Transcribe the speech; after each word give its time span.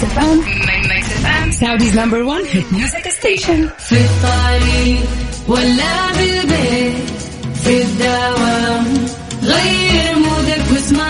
Mix 0.00 0.12
FM 0.12 0.38
Mix 0.88 1.06
FM 1.06 1.50
Saudi's 1.50 1.98
number 1.98 2.22
1 2.22 2.44
hit 2.52 2.72
music 2.72 3.08
station 3.08 3.68
في 3.78 3.96
الطريق 3.96 5.00
ولا 5.48 6.12
بالبيت 6.12 6.94
في 7.64 7.82
الدوام 7.82 9.06
غير 9.42 10.16
مودك 10.18 10.64
واسمعنا 10.72 11.09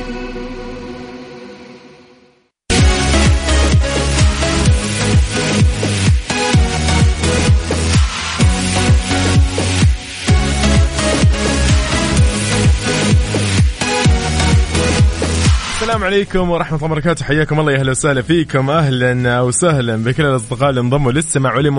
السلام 16.01 16.13
عليكم 16.13 16.49
ورحمة 16.49 16.77
الله 16.77 16.91
وبركاته. 16.91 17.25
حياكم 17.25 17.59
الله 17.59 17.71
يا 17.71 17.79
أهلا 17.79 17.91
وسهلا 17.91 18.21
فيكم. 18.21 18.69
أهلا 18.69 19.41
وسهلا 19.41 19.95
بكل 19.95 20.25
الأصدقاء 20.25 20.69
اللي 20.69 20.81
انضموا 20.81 21.11
للسمع 21.11 21.55
واللي 21.55 21.69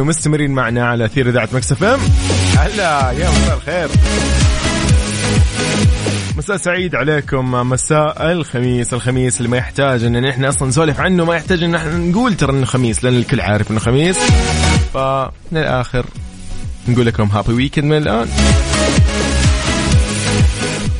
ومستمرين 0.00 0.50
معنا 0.50 0.86
على 0.86 1.04
أثير 1.04 1.28
إذاعة 1.28 1.48
Mix 1.52 1.84
FM. 1.84 2.00
هلا 2.56 3.10
يا 3.10 3.30
مساء 3.30 3.56
الخير. 3.56 3.88
مساء 6.36 6.56
سعيد 6.56 6.94
عليكم. 6.94 7.50
مساء 7.50 8.32
الخميس. 8.32 8.94
الخميس 8.94 9.38
اللي 9.38 9.48
ما 9.48 9.56
يحتاج 9.56 10.04
إن 10.04 10.24
إحنا 10.24 10.48
أصلا 10.48 10.68
نسولف 10.68 11.00
عنه 11.00 11.24
ما 11.24 11.36
يحتاج 11.36 11.62
إن 11.62 11.74
إحنا 11.74 11.96
نقول 11.96 12.34
ترى 12.34 12.52
إنه 12.52 12.66
خميس 12.66 13.04
لأن 13.04 13.16
الكل 13.16 13.40
عارف 13.40 13.70
إنه 13.70 13.80
خميس. 13.80 14.16
فمن 14.94 15.58
الآخر 15.58 16.06
نقول 16.88 17.06
لكم 17.06 17.24
happy 17.24 17.52
weekend 17.52 17.84
من 17.84 17.96
الآن. 17.96 18.28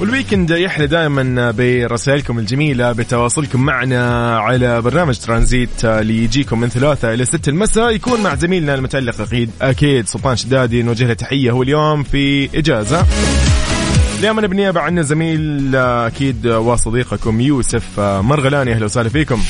والويكند 0.01 0.51
يحلى 0.51 0.87
دائما 0.87 1.51
برسائلكم 1.51 2.39
الجميلة 2.39 2.93
بتواصلكم 2.93 3.61
معنا 3.61 4.39
على 4.39 4.81
برنامج 4.83 5.19
ترانزيت 5.19 5.85
اللي 5.85 6.25
يجيكم 6.25 6.61
من 6.61 6.69
ثلاثة 6.69 7.15
إلى 7.15 7.25
ستة 7.25 7.51
المساء 7.51 7.91
يكون 7.91 8.21
مع 8.23 8.35
زميلنا 8.35 8.75
المتألق 8.75 9.21
أكيد 9.21 9.51
أكيد 9.63 10.07
سلطان 10.07 10.37
شدادي 10.37 10.83
نوجه 10.83 11.07
له 11.07 11.15
تحية 11.15 11.51
هو 11.51 11.63
اليوم 11.63 12.03
في 12.03 12.45
إجازة. 12.59 13.07
اليوم 14.19 14.39
أنا 14.39 14.47
بالنيابة 14.47 14.81
عن 14.81 15.03
زميل 15.03 15.77
أكيد 15.77 16.47
وصديقكم 16.47 17.41
يوسف 17.41 18.01
مرغلاني 18.01 18.73
أهلا 18.73 18.85
وسهلا 18.85 19.09
فيكم. 19.09 19.43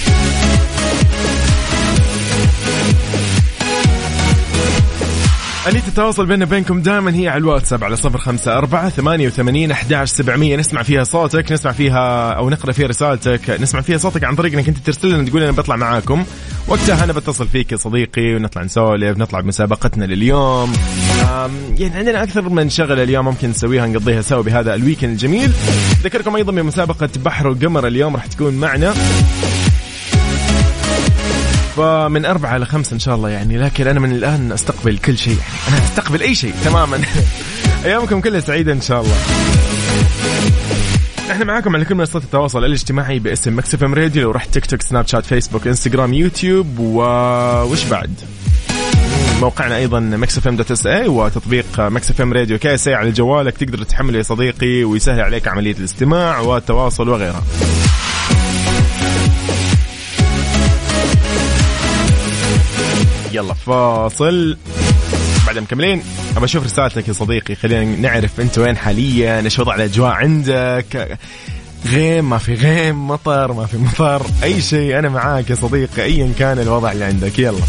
اللي 5.66 5.80
تتواصل 5.80 6.26
بيننا 6.26 6.44
وبينكم 6.44 6.82
دائما 6.82 7.14
هي 7.14 7.28
على 7.28 7.38
الواتساب 7.38 7.84
على 7.84 7.96
صفر 7.96 8.18
خمسة 8.18 8.58
أربعة 8.58 8.88
ثمانية 8.88 9.26
وثمانين 9.26 9.70
أحداش 9.70 10.10
سبعمية. 10.10 10.56
نسمع 10.56 10.82
فيها 10.82 11.04
صوتك 11.04 11.52
نسمع 11.52 11.72
فيها 11.72 12.32
أو 12.32 12.50
نقرأ 12.50 12.72
فيها 12.72 12.86
رسالتك. 12.86 13.50
نسمع 13.50 13.80
فيها 13.80 13.98
صوتك 13.98 14.24
عن 14.24 14.34
طريق 14.34 14.52
أنك 14.52 14.68
أنت 14.68 14.78
ترسل 14.78 15.10
لنا 15.10 15.28
تقول 15.28 15.42
أنا 15.42 15.52
بطلع 15.52 15.76
معاكم. 15.76 16.24
وقتها 16.68 17.04
أنا 17.04 17.12
بتصل 17.12 17.48
فيك 17.48 17.72
يا 17.72 17.76
صديقي 17.76 18.34
ونطلع 18.34 18.62
نسولف 18.62 19.18
نطلع 19.18 19.40
بمسابقتنا 19.40 20.04
لليوم. 20.04 20.72
يعني 21.78 21.96
عندنا 21.96 22.22
أكثر 22.22 22.48
من 22.48 22.70
شغلة 22.70 23.02
اليوم 23.02 23.24
ممكن 23.24 23.50
نسويها 23.50 23.86
نقضيها 23.86 24.22
سوا 24.22 24.42
بهذا 24.42 24.74
الويكند 24.74 25.10
الجميل. 25.10 25.50
ذكركم 26.02 26.36
أيضا 26.36 26.52
بمسابقة 26.52 27.08
بحر 27.24 27.48
وقمر 27.48 27.86
اليوم 27.86 28.16
راح 28.16 28.26
تكون 28.26 28.54
معنا. 28.54 28.94
فمن 31.80 32.24
أربعة 32.24 32.56
إلى 32.56 32.66
خمسة 32.66 32.94
إن 32.94 32.98
شاء 32.98 33.14
الله 33.14 33.28
يعني 33.28 33.58
لكن 33.58 33.86
أنا 33.86 34.00
من 34.00 34.12
الآن 34.12 34.52
أستقبل 34.52 34.98
كل 34.98 35.18
شيء. 35.18 35.38
أنا 35.68 35.84
أستقبل 35.84 36.22
أي 36.22 36.34
شيء 36.34 36.54
تماما. 36.64 37.00
أيامكم 37.84 38.20
كلها 38.20 38.40
سعيدة 38.40 38.72
إن 38.72 38.80
شاء 38.80 39.00
الله. 39.00 39.16
إحنا 41.30 41.44
معاكم 41.44 41.76
على 41.76 41.84
كل 41.84 41.94
منصات 41.94 42.24
التواصل 42.24 42.64
الاجتماعي 42.64 43.18
باسم 43.18 43.58
Mix 43.58 43.84
FM 43.84 43.94
Radio 43.94 44.22
لو 44.22 44.30
رحت 44.30 44.54
تيك 44.54 44.66
توك 44.66 44.82
سناب 44.82 45.06
شات 45.06 45.26
فيسبوك 45.26 45.66
إنستغرام 45.66 46.14
يوتيوب 46.14 46.78
و 46.78 47.02
وش 47.62 47.84
بعد؟ 47.84 48.14
موقعنا 49.40 49.76
أيضا 49.76 50.00
Mix 50.00 50.48
FM 50.48 50.56
dot 50.56 50.70
SA 50.70 51.08
وتطبيق 51.08 51.80
Mix 51.80 52.20
FM 52.20 52.32
Radio 52.32 52.58
KSA 52.58 52.88
على 52.88 53.10
جوالك. 53.10 53.56
تقدر 53.56 53.82
تحمله 53.82 54.18
يا 54.18 54.22
صديقي 54.22 54.84
ويسهل 54.84 55.20
عليك 55.20 55.48
عملية 55.48 55.76
الاستماع 55.78 56.40
والتواصل 56.40 57.08
وغيرها. 57.08 57.42
يلا 63.32 63.54
فاصل. 63.54 64.56
بعد 65.46 65.58
مكملين. 65.58 66.02
ابى 66.36 66.44
أشوف 66.44 66.64
رسالتك 66.64 67.08
يا 67.08 67.12
صديقي. 67.12 67.54
خلينا 67.54 67.84
نعرف 67.84 68.40
أنت 68.40 68.58
وين 68.58 68.76
حاليا. 68.76 69.40
إيش 69.40 69.58
وضع 69.58 69.74
الأجواء 69.74 70.10
عندك؟ 70.10 71.18
غيم 71.86 72.30
ما 72.30 72.38
في 72.38 72.54
غيم. 72.54 73.08
مطر 73.08 73.52
ما 73.52 73.66
في 73.66 73.76
مطر. 73.76 74.26
أي 74.42 74.62
شيء 74.62 74.98
أنا 74.98 75.08
معاك 75.08 75.50
يا 75.50 75.54
صديقي. 75.54 76.02
ايا 76.02 76.32
كان 76.38 76.58
الوضع 76.58 76.92
اللي 76.92 77.04
عندك. 77.04 77.38
يلا. 77.38 77.60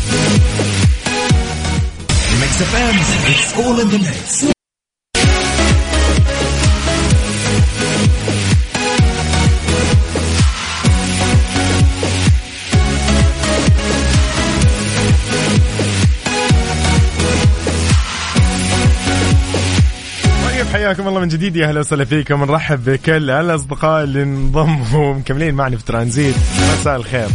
حياكم 20.92 21.08
الله 21.08 21.20
من 21.20 21.28
جديد. 21.28 21.56
يا 21.56 21.68
أهلا 21.68 21.80
وسهلا 21.80 22.06
فيكم. 22.06 22.44
نرحب 22.44 22.84
بكل 22.84 23.30
الأصدقاء 23.30 24.04
اللي 24.04 24.24
انضموا 24.24 24.86
ومكملين 24.94 25.54
معنا 25.54 25.78
في 25.78 25.86
ترانزيت. 25.86 26.36
مساء 26.80 26.96
الخير. 26.96 27.28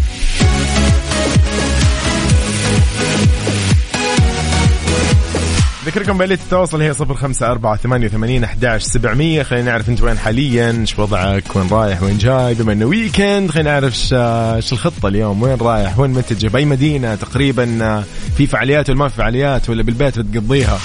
ذكركم 5.87 6.19
بآلية 6.19 6.35
التواصل 6.35 6.83
هي 6.83 6.95
صفر 6.95 7.15
خمسة 7.15 7.51
أربعة 7.51 7.77
ثمانية 7.77 8.07
وثمانين 8.07 8.45
أحداش 8.45 8.83
سبعمية. 8.83 9.43
خلينا 9.43 9.71
نعرف 9.71 9.89
أنت 9.89 10.03
وين 10.03 10.19
حاليا 10.19 10.71
إيش 10.81 10.99
وضعك 10.99 11.57
وين 11.57 11.69
رايح 11.71 12.03
وين 12.03 12.19
جاي 12.19 12.55
بما 12.55 12.73
أنه 12.73 12.87
ويكند 12.87 13.51
خلينا 13.51 13.71
نعرف 13.71 14.13
إيش 14.13 14.73
الخطة 14.73 15.09
اليوم 15.09 15.43
وين 15.43 15.57
رايح 15.57 15.99
وين 15.99 16.11
متجه. 16.11 16.49
بأي 16.49 16.65
مدينة 16.65 17.15
تقريبا 17.15 17.79
آه، 17.83 18.05
في 18.37 18.47
فعاليات 18.47 18.91
ولا 18.91 18.99
ما 18.99 19.09
في 19.09 19.17
فعاليات 19.17 19.71
ولا 19.71 19.83
بالبيت 19.83 20.19
بتقضيها؟ 20.19 20.79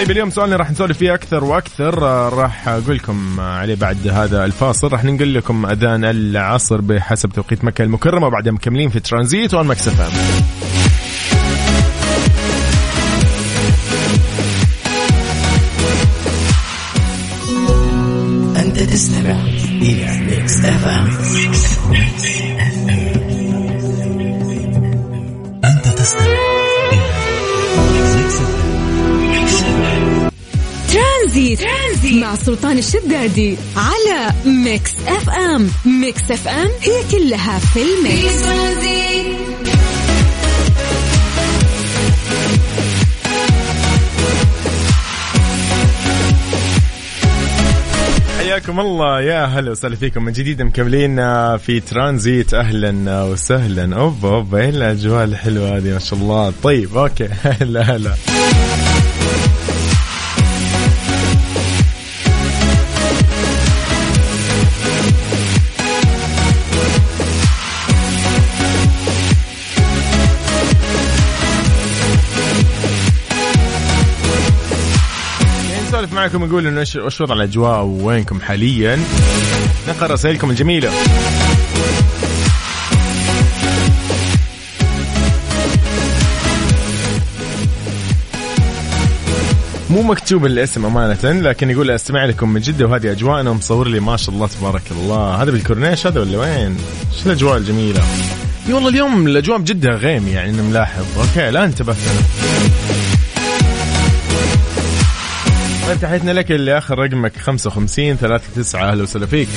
طيب 0.00 0.10
اليوم 0.10 0.30
سؤالنا 0.30 0.56
راح 0.56 0.70
نسولف 0.70 0.98
فيه 0.98 1.14
أكثر 1.14 1.44
وأكثر. 1.44 2.06
آه، 2.06 2.28
راح 2.28 2.68
أقول 2.68 2.96
لكم 2.96 3.40
عليه 3.40 3.74
بعد 3.74 4.08
هذا 4.08 4.44
الفاصل 4.44 4.92
راح 4.92 5.04
ننقل 5.04 5.34
لكم 5.34 5.66
أذان 5.66 6.04
العصر 6.04 6.80
بحسب 6.80 7.28
توقيت 7.28 7.64
مكة 7.64 7.82
المكرمة 7.82 8.26
وبعدها 8.26 8.52
مكملين 8.52 8.90
في 8.90 9.00
ترانزيت 9.00 9.54
on 9.54 9.66
Mix 9.66 9.88
FM. 9.88 10.12
أنت 18.56 18.80
تستمع 18.80 19.40
إلى 19.82 20.20
Mix 20.26 20.64
FM. 20.64 21.08
أنت 25.64 25.88
تستمع 25.88 26.39
ترانزيت. 31.20 31.60
مع 32.04 32.34
سلطان 32.34 32.78
الشدادي 32.78 33.56
على 33.76 34.32
Mix 34.44 34.92
FM. 35.06 35.70
ميكس 35.84 36.22
اف 36.30 36.48
ام 36.48 36.68
هي 36.80 37.02
كلها 37.10 37.58
في 37.58 37.82
الميكس. 37.82 38.42
ترانزيت 38.42 39.36
حياكم 48.38 48.80
الله 48.80 49.20
يا 49.20 49.44
هلا 49.44 49.70
وسهلا 49.70 49.96
فيكم 49.96 50.24
من 50.24 50.32
جديد 50.32 50.62
مكملين 50.62 51.16
في 51.56 51.80
ترانزيت. 51.80 52.54
أهلا 52.54 53.22
وسهلا. 53.22 53.96
أوب 53.96 54.26
أوب 54.26 54.54
إيه 54.54 54.68
الأجواء 54.68 55.24
الحلوة 55.24 55.76
هذه؟ 55.76 55.92
ما 55.92 55.98
شاء 55.98 56.18
الله. 56.18 56.52
طيب 56.62 56.96
أوكي. 56.96 57.28
هلا 57.60 57.82
هلا. 57.82 58.14
معكم 76.20 76.44
نقول 76.44 76.66
إنه 76.66 76.80
إيش 76.80 77.20
وضع 77.20 77.34
الأجواء 77.34 77.82
ووينكم 77.82 78.40
حاليا؟ 78.40 78.98
نقرأ 79.88 80.12
رسائلكم 80.12 80.50
الجميلة. 80.50 80.90
مو 89.90 90.02
مكتوب 90.02 90.46
الاسم 90.46 90.86
أمانة 90.86 91.18
لكن 91.24 91.70
يقول 91.70 91.90
أستمع 91.90 92.24
لكم 92.24 92.52
من 92.52 92.60
جدة 92.60 92.86
وهذه 92.86 93.12
أجواءنا 93.12 93.52
مصور 93.52 93.88
لي 93.88 94.00
ما 94.00 94.16
شاء 94.16 94.34
الله 94.34 94.46
تبارك 94.46 94.82
الله. 94.90 95.42
هذا 95.42 95.50
بالكورنيش 95.50 96.06
هذا 96.06 96.20
ولا 96.20 96.38
وين؟ 96.38 96.76
إيش 97.12 97.26
الأجواء 97.26 97.56
الجميلة؟ 97.56 98.02
إي 98.68 98.72
والله 98.72 98.88
اليوم 98.88 99.26
الأجواء 99.26 99.58
بجدة 99.58 99.90
غيم 99.90 100.28
يعني 100.28 100.50
أنا 100.50 100.62
ملاحظ. 100.62 101.04
okay 101.18 101.50
لا 101.50 101.64
انتبهت 101.64 101.96
أنا 101.96 102.70
طيب 105.90 106.00
تحياتنا 106.00 106.30
لك 106.30 106.52
اللي 106.52 106.78
آخر 106.78 106.98
رقمك 106.98 107.36
55 107.36 108.18
39 108.18 108.80
أهلا 108.80 109.02
وسهلا 109.02 109.26
فيك. 109.26 109.48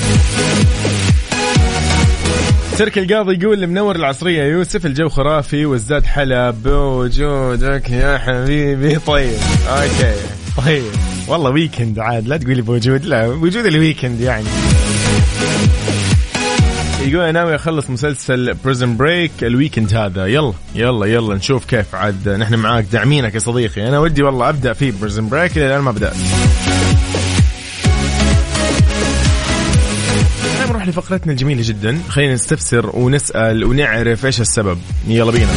ترك 2.78 2.98
القاضي 2.98 3.34
يقول 3.42 3.66
منور 3.66 3.96
العصرية 3.96 4.42
يوسف 4.44 4.86
الجو 4.86 5.08
خرافي 5.08 5.66
وازداد 5.66 6.04
حلا 6.06 6.50
بوجودك 6.50 7.90
يا 7.90 8.18
حبيبي. 8.18 8.96
طيب 8.98 9.38
okay 9.68 10.14
طيب. 10.66 10.84
والله 11.28 11.50
weekend 11.50 11.98
عاد 11.98 12.28
لا 12.28 12.36
تقولي 12.36 12.62
بوجود 12.62 13.04
لا 13.04 13.26
وجود 13.26 13.66
ال 13.66 13.73
weekend 13.73 14.20
يعني. 14.20 14.46
يقول 17.04 17.24
أنا 17.24 17.32
ناوي 17.32 17.54
أخلص 17.54 17.90
مسلسل 17.90 18.54
Prison 18.64 18.96
Break 18.96 19.30
ال 19.42 19.48
weekend 19.48 19.94
هذا. 19.94 20.26
يلا 20.26 20.52
يلا 20.74 21.06
يلا 21.06 21.34
نشوف 21.34 21.64
كيف 21.64 21.94
عاد 21.94 22.28
نحن 22.28 22.54
معاك 22.54 22.84
داعمينك 22.92 23.34
يا 23.34 23.38
صديقي. 23.38 23.88
أنا 23.88 23.98
ودي 23.98 24.22
والله 24.22 24.48
أبدأ 24.48 24.72
في 24.72 24.90
Prison 24.90 25.28
Break 25.28 25.56
إلى 25.56 25.66
الآن 25.66 25.80
ما 25.80 25.90
بدأت. 25.90 26.16
طيب 30.58 30.70
نروح 30.70 30.88
لفقرتنا 30.88 31.32
الجميلة 31.32 31.62
جدا. 31.64 31.98
خلينا 32.08 32.34
نستفسر 32.34 32.90
ونسأل 32.96 33.64
ونعرف 33.64 34.26
إيش 34.26 34.40
السبب. 34.40 34.78
يلا 35.08 35.30
بينا. 35.30 35.52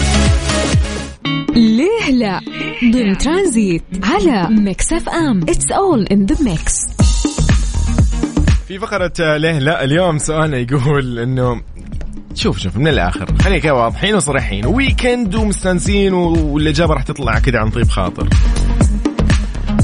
ليه 1.56 2.12
لا؟ 2.12 2.42
ضمن 2.94 3.18
ترانزيت 3.18 3.84
على 4.04 4.48
Mix 4.50 4.94
FM. 4.94 5.42
It's 5.50 5.72
all 5.72 6.04
in 6.04 6.26
the 6.26 6.44
mix 6.44 6.97
في 8.68 8.80
فقرة 8.80 9.38
ليه 9.38 9.60
لا 9.60 9.84
اليوم 9.84 10.18
سؤالنا 10.18 10.58
يقول 10.58 11.20
إنه 11.20 11.62
شوف 12.36 12.58
شوف 12.60 12.78
من 12.78 12.88
الآخر 12.88 13.38
خلينا 13.42 13.72
واضحين 13.72 14.16
وصريحين. 14.16 14.66
weekend 14.66 15.36
ومستانسين 15.36 16.14
والإجابة 16.14 16.94
راح 16.94 17.04
تطلع 17.04 17.40
كذا 17.40 17.60
عن 17.60 17.70
طيب 17.70 17.88
خاطر. 17.88 18.30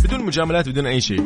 بدون 0.04 0.26
مجاملات 0.26 0.70
بدون 0.70 0.86
أي 0.86 1.02
شيء. 1.02 1.24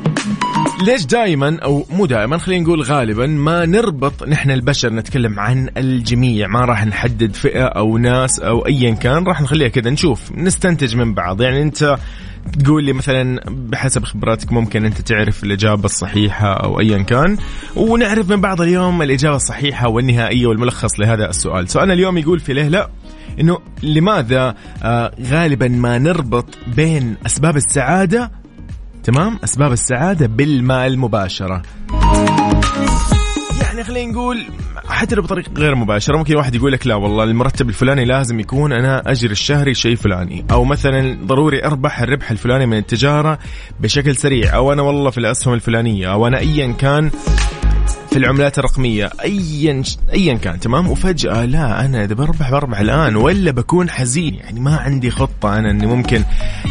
ليش 0.82 1.06
دائما 1.06 1.60
أو 1.64 1.86
مو 1.90 2.06
دائما 2.06 2.38
خلينا 2.38 2.64
نقول 2.64 2.82
غالبا 2.82 3.28
ما 3.28 3.66
نربط 3.66 4.24
نحن 4.24 4.52
البشر 4.52 4.94
نتكلم 4.94 5.40
عن 5.40 5.70
الجميع 5.78 6.48
ما 6.48 6.66
راح 6.66 6.86
نحدد 6.86 7.36
فئة 7.36 7.64
أو 7.66 7.98
ناس 7.98 8.40
أو 8.40 8.66
ايا 8.66 8.92
كان 8.92 9.24
راح 9.24 9.42
نخليها 9.42 9.68
كذا 9.68 9.90
نشوف 9.90 10.32
نستنتج 10.32 10.96
من 10.96 11.14
بعض. 11.14 11.42
يعني 11.42 11.62
أنت 11.62 11.98
تقول 12.60 12.84
لي 12.84 12.94
مثلا 12.94 13.42
بحسب 13.48 14.04
خبراتك 14.04 14.52
ممكن 14.54 14.86
أنت 14.86 15.02
تعرف 15.02 15.44
الإجابة 15.44 15.86
الصحيحة 15.86 16.54
أو 16.54 16.80
ايا 16.80 16.98
كان 16.98 17.38
ونعرف 17.76 18.30
من 18.30 18.42
بعض 18.42 18.62
اليوم 18.62 19.02
الإجابة 19.02 19.36
الصحيحة 19.36 19.88
والنهائية 19.90 20.48
والملخص 20.48 21.00
لهذا 21.00 21.30
السؤال. 21.30 21.70
سؤالنا 21.70 21.94
اليوم 21.94 22.18
يقول 22.18 22.40
في 22.40 22.54
ليه 22.54 22.68
لا 22.68 22.90
إنه 23.40 23.60
لماذا 23.84 24.56
آه 24.84 25.12
غالبا 25.22 25.68
ما 25.68 25.98
نربط 25.98 26.46
بين 26.76 27.16
أسباب 27.26 27.58
السعادة 27.58 28.32
تمام؟ 29.08 29.40
أسباب 29.44 29.72
السعادة 29.72 30.28
بالمال 30.28 31.00
مباشرة. 31.00 31.62
يعني 33.62 33.84
خلينا 33.84 34.12
نقول 34.12 34.46
حتى 34.88 35.16
لو 35.16 35.22
بطريقة 35.22 35.52
غير 35.58 35.76
مباشرة 35.76 36.18
ممكن 36.18 36.36
واحد 36.36 36.56
يقول 36.56 36.72
لك 36.72 36.88
لا 36.88 36.96
والله 36.96 37.24
المرتب 37.24 37.70
الفلاني 37.70 38.06
لازم 38.06 38.40
يكون 38.40 38.74
أنا 38.74 39.12
أجري 39.12 39.32
الشهري 39.32 39.74
شيء 39.74 39.96
فلاني. 39.96 40.46
أو 40.52 40.64
مثلا 40.64 41.18
ضروري 41.26 41.66
أربح 41.66 42.02
الربح 42.02 42.32
الفلاني 42.32 42.66
من 42.66 42.78
التجارة 42.78 43.40
بشكل 43.80 44.16
سريع 44.16 44.56
أو 44.56 44.74
أنا 44.74 44.82
والله 44.82 45.10
في 45.10 45.18
الأسهم 45.18 45.54
الفلانية 45.54 46.12
أو 46.12 46.28
أنا 46.28 46.40
ايا 46.40 46.72
كان 46.72 47.12
في 48.10 48.18
العملات 48.18 48.60
الرقمية 48.60 49.10
أيا 49.24 49.84
أيا 50.14 50.34
كان 50.34 50.60
تمام؟ 50.60 50.90
وفجأة 50.90 51.46
لا 51.46 51.86
أنا 51.86 52.04
إذا 52.04 52.14
بربح 52.14 52.52
بربح 52.52 52.80
الآن 52.80 53.16
ولا 53.16 53.52
بكون 53.52 53.90
حزين 53.90 54.34
يعني 54.36 54.60
ما 54.60 54.76
عندي 54.78 55.12
خطة 55.12 55.58
أنا 55.60 55.72
إني 55.72 55.86
ممكن 55.88 56.24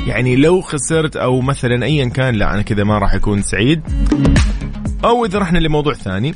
يعني 0.06 0.36
لو 0.36 0.60
خسرت 0.60 1.16
أو 1.16 1.40
مثلا 1.40 1.84
أيا 1.84 2.08
كان 2.08 2.34
لا 2.34 2.54
أنا 2.54 2.62
كذا 2.62 2.84
ما 2.84 2.98
راح 2.98 3.14
أكون 3.14 3.42
سعيد. 3.42 3.82
أو 5.04 5.24
إذا 5.24 5.38
رحنا 5.38 5.58
لموضوع 5.58 5.94
ثاني 5.94 6.34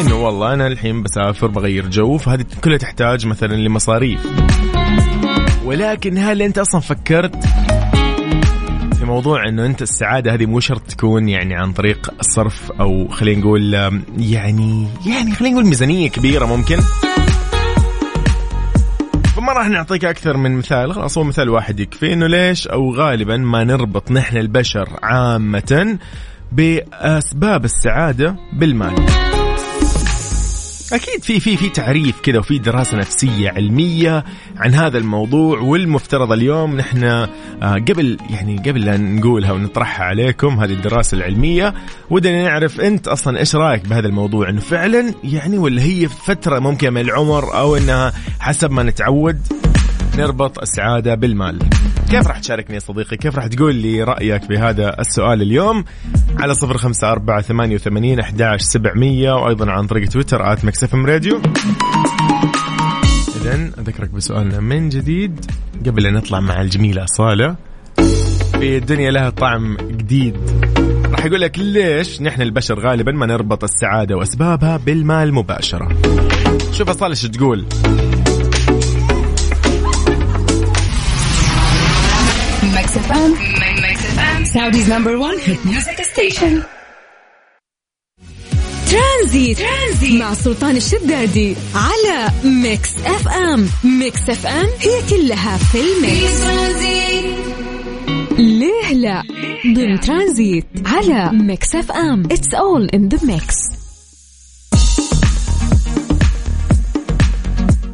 إنه 0.00 0.24
والله 0.24 0.54
أنا 0.54 0.66
الحين 0.66 1.02
بسافر 1.02 1.46
بغير 1.46 1.88
جو 1.88 2.16
فهذه 2.16 2.44
كلها 2.64 2.78
تحتاج 2.78 3.26
مثلا 3.26 3.54
لمصاريف. 3.54 4.20
ولكن 5.64 6.18
هل 6.18 6.42
أنت 6.42 6.58
أصلا 6.58 6.80
فكرت 6.80 7.44
موضوع 9.12 9.48
إنه 9.48 9.66
أنت 9.66 9.82
السعادة 9.82 10.34
هذه 10.34 10.46
مو 10.46 10.60
شرط 10.60 10.82
تكون 10.82 11.28
يعني 11.28 11.54
عن 11.54 11.72
طريق 11.72 12.14
الصرف 12.20 12.72
أو 12.72 13.08
خلينا 13.08 13.40
نقول 13.40 13.74
يعني 14.18 14.86
يعني 15.06 15.34
خلينا 15.34 15.54
نقول 15.54 15.66
ميزانية 15.66 16.08
كبيرة 16.08 16.46
ممكن. 16.46 16.76
فما 19.36 19.52
راح 19.52 19.68
نعطيك 19.68 20.04
أكثر 20.04 20.36
من 20.36 20.56
مثال 20.56 20.94
خلاص 20.94 21.18
هو 21.18 21.24
مثال 21.24 21.48
واحد 21.48 21.80
يكفي 21.80 22.12
إنه 22.12 22.26
ليش 22.26 22.68
أو 22.68 22.94
غالبا 22.94 23.36
ما 23.36 23.64
نربط 23.64 24.10
نحن 24.10 24.36
البشر 24.36 24.88
عامة 25.02 25.98
بأسباب 26.52 27.64
السعادة 27.64 28.36
بالمال. 28.52 28.94
أكيد 30.92 31.22
في 31.22 31.40
في 31.40 31.56
في 31.56 31.68
تعريف 31.68 32.20
كذا 32.20 32.38
وفي 32.38 32.58
دراسة 32.58 32.96
نفسية 32.96 33.50
علمية 33.50 34.24
عن 34.56 34.74
هذا 34.74 34.98
الموضوع 34.98 35.60
والمفترض 35.60 36.32
اليوم 36.32 36.76
نحن 36.76 37.04
آه، 37.04 37.28
قبل 37.62 38.18
يعني 38.30 38.56
قبل 38.58 38.84
لا 38.84 38.96
نقولها 38.96 39.52
ونطرحها 39.52 40.04
عليكم 40.04 40.60
هذه 40.60 40.72
الدراسة 40.72 41.16
العلمية 41.16 41.74
ودنا 42.10 42.42
نعرف 42.42 42.80
أنت 42.80 43.08
أصلا 43.08 43.38
إيش 43.38 43.56
رأيك 43.56 43.88
بهذا 43.88 44.06
الموضوع؟ 44.06 44.48
إنه 44.48 44.60
فعلا 44.60 45.14
يعني 45.24 45.58
ولا 45.58 45.82
هي 45.82 46.08
فترة 46.08 46.58
ممكن 46.58 46.92
من 46.92 47.00
العمر 47.00 47.58
أو 47.58 47.76
إنها 47.76 48.12
حسب 48.40 48.70
ما 48.70 48.82
نتعود؟ 48.82 49.38
نربط 50.18 50.58
السعادة 50.58 51.14
بالمال؟ 51.14 51.58
كيف 52.10 52.26
راح 52.26 52.38
تشاركني 52.38 52.74
يا 52.74 52.80
صديقي؟ 52.80 53.16
كيف 53.16 53.36
راح 53.36 53.46
تقول 53.46 53.74
لي 53.74 54.02
رأيك 54.02 54.48
بهذا 54.48 55.00
السؤال 55.00 55.42
اليوم؟ 55.42 55.84
على 56.38 56.54
صفر 56.54 56.76
خمسة 56.78 57.12
أربعة 57.12 57.40
ثمانية 57.42 57.74
وثمانين 57.74 58.20
أحداش 58.20 58.60
سبعمية 58.60 59.32
وأيضا 59.32 59.70
عن 59.70 59.86
طريق 59.86 60.08
تويتر 60.08 60.52
آت 60.52 60.64
مكسفم 60.64 61.06
راديو. 61.06 61.40
إذا 63.40 63.70
أذكرك 63.78 64.10
بسؤالنا 64.10 64.60
من 64.60 64.88
جديد 64.88 65.44
قبل 65.86 66.06
أن 66.06 66.14
نطلع 66.14 66.40
مع 66.40 66.60
الجميلة 66.60 67.04
أصالة 67.04 67.56
في 68.52 68.76
الدنيا 68.76 69.10
لها 69.10 69.30
طعم 69.30 69.76
جديد. 69.76 70.36
راح 71.12 71.24
يقول 71.24 71.40
لك 71.40 71.58
ليش 71.58 72.22
نحن 72.22 72.42
البشر 72.42 72.80
غالبا 72.80 73.12
ما 73.12 73.26
نربط 73.26 73.64
السعادة 73.64 74.16
وأسبابها 74.16 74.76
بالمال 74.76 75.34
مباشرة؟ 75.34 75.88
شوف 76.72 76.88
أصالة 76.88 77.10
إيش 77.10 77.22
تقول. 77.22 77.66
Mix 82.92 83.04
FM 83.04 83.30
Mix 83.82 84.06
FM 84.06 84.44
Saudi's 84.44 84.92
number 84.92 85.16
1 85.16 85.34
hit 85.46 85.66
music 85.66 86.02
station 86.02 86.62
ترانزيت. 88.90 89.58
ترانزيت. 89.58 90.20
مع 90.20 90.34
سلطان 90.34 90.76
الشدادي 90.76 91.56
على 91.74 92.28
Mix 92.44 92.90
FM 93.06 93.68
Mix 93.84 94.30
FM 94.30 94.66
هي 94.80 95.02
كلها 95.10 95.56
في 95.56 95.78
ال 95.80 95.92
mix. 95.92 96.42
ليه 98.38 98.92
لا؟ 98.92 99.22
ضمن 99.74 100.00
ترانزيت 100.00 100.66
على 100.86 101.30
Mix 101.32 101.74
FM 101.74 102.22
it's 102.24 102.54
all 102.54 102.88
in 102.94 103.08
the 103.08 103.18
mix 103.26 103.54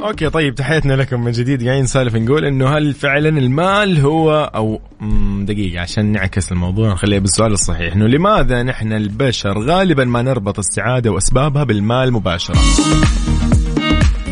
Okay 0.02 0.31
طيب 0.31 0.55
تحياتنا 0.55 0.93
لكم 0.93 1.25
من 1.25 1.33
جديد. 1.33 1.64
قاعدين 1.64 1.83
نسالف 1.83 2.14
نقول 2.14 2.45
إنه 2.45 2.69
هل 2.76 2.95
فعلا 2.95 3.28
المال 3.28 4.00
هو 4.00 4.50
أو 4.55 4.81
مم، 5.00 5.45
دقيقة 5.45 5.81
عشان 5.81 6.12
نعكس 6.12 6.52
الموضوع 6.52 6.93
نخليه 6.93 7.19
بالسؤال 7.19 7.52
الصحيح. 7.52 7.93
إنه 7.93 8.07
لماذا 8.07 8.62
نحن 8.62 8.93
البشر 8.93 9.59
غالبا 9.59 10.05
ما 10.05 10.23
نربط 10.23 10.59
السعادة 10.59 11.11
وأسبابها 11.11 11.64
بالمال 11.64 12.12
مباشرة؟ 12.12 12.59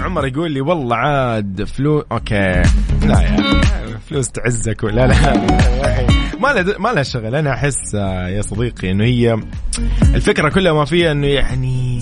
عمر 0.00 0.26
يقول 0.26 0.52
لي 0.52 0.60
والله 0.60 0.96
عاد 0.96 1.64
فلو 1.64 2.04
okay. 2.12 2.62
لا 3.06 3.20
يا 3.20 3.85
فلوس 4.08 4.30
تعزك 4.30 4.82
ولا 4.82 5.06
لا. 5.06 5.32
ما 6.42 6.48
لها 6.48 6.78
ما 6.78 6.88
لها 6.88 7.02
شغل. 7.02 7.34
أنا 7.34 7.52
أحس 7.52 7.94
آه، 7.94 8.28
يا 8.28 8.42
صديقي 8.42 8.90
إنه 8.90 9.04
هي 9.04 9.36
الفكرة 10.14 10.48
كلها 10.48 10.72
ما 10.72 10.84
فيها 10.84 11.12
إنه 11.12 11.26
يعني 11.26 12.00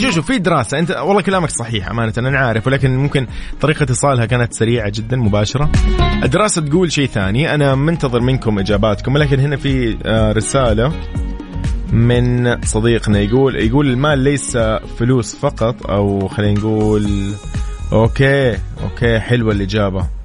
شوف 0.00 0.14
شوف 0.14 0.26
في 0.26 0.38
دراسة. 0.38 0.78
أنت 0.78 0.90
والله 0.90 1.22
كلامك 1.22 1.50
صحيح 1.50 1.90
أمانة 1.90 2.12
أنا 2.18 2.38
عارف 2.38 2.66
ولكن 2.66 2.96
ممكن 2.96 3.26
طريقة 3.60 3.86
إيصالها 3.88 4.26
كانت 4.26 4.52
سريعة 4.52 4.92
جدا 4.94 5.16
مباشرة. 5.16 5.70
الدراسة 6.22 6.62
تقول 6.62 6.92
شيء 6.92 7.08
ثاني. 7.08 7.54
أنا 7.54 7.74
منتظر 7.74 8.20
منكم 8.20 8.58
إجاباتكم 8.58 9.14
ولكن 9.14 9.40
هنا 9.40 9.56
في 9.56 9.96
آه، 10.06 10.32
رسالة 10.32 10.92
من 11.92 12.56
صديقنا 12.64 13.18
يقول 13.18 13.56
يقول 13.56 13.90
المال 13.90 14.18
ليس 14.18 14.56
فلوس 14.98 15.36
فقط 15.36 15.86
أو 15.86 16.28
خلينا 16.28 16.60
نقول 16.60 17.32
okay 17.92 18.56
okay 18.82 19.20
حلوة 19.20 19.52
الإجابة. 19.52 20.21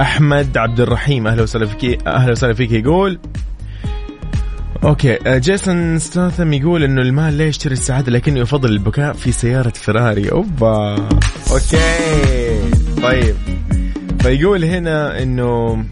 أحمد 0.00 0.56
عبد 0.58 0.80
الرحيم 0.80 1.26
أهلا 1.26 1.42
وسهلا 1.42 1.66
فيك 1.66 2.06
أهلا 2.06 2.32
وسهلا 2.32 2.54
فيك 2.54 2.72
يقول. 2.72 3.18
Okay 4.84 5.18
آه، 5.26 5.38
جيسون 5.38 5.98
ستاثم 5.98 6.52
يقول 6.52 6.84
إنه 6.84 7.02
المال 7.02 7.38
لا 7.38 7.44
يشتري 7.46 7.72
السعادة 7.72 8.12
لكنه 8.12 8.40
يفضل 8.40 8.70
البكاء 8.70 9.12
في 9.12 9.32
سيارة 9.32 9.72
فراري. 9.74 10.32
أوبا. 10.32 11.08
Okay. 11.50 12.70
طيب. 13.02 13.34
فيقول 14.20 14.64
هنا 14.64 15.22
إنه 15.22 15.84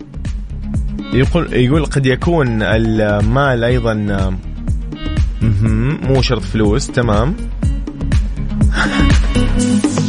يقول 1.12 1.52
يقول 1.52 1.84
قد 1.84 2.06
يكون 2.06 2.62
المال 2.62 3.64
أيضا 3.64 3.94
مو 6.02 6.22
شرط 6.22 6.42
فلوس 6.42 6.86
تمام. 6.86 7.36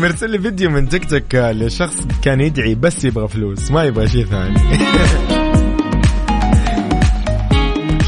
مرسل 0.00 0.30
لي 0.30 0.38
فيديو 0.38 0.70
من 0.70 0.88
تيك 0.88 1.10
توك 1.10 1.34
لشخص 1.34 1.96
كان 2.22 2.40
يدعي 2.40 2.74
بس 2.74 3.04
يبغى 3.04 3.28
فلوس 3.28 3.70
ما 3.70 3.84
يبغى 3.84 4.08
شيء 4.08 4.24
ثاني. 4.24 4.58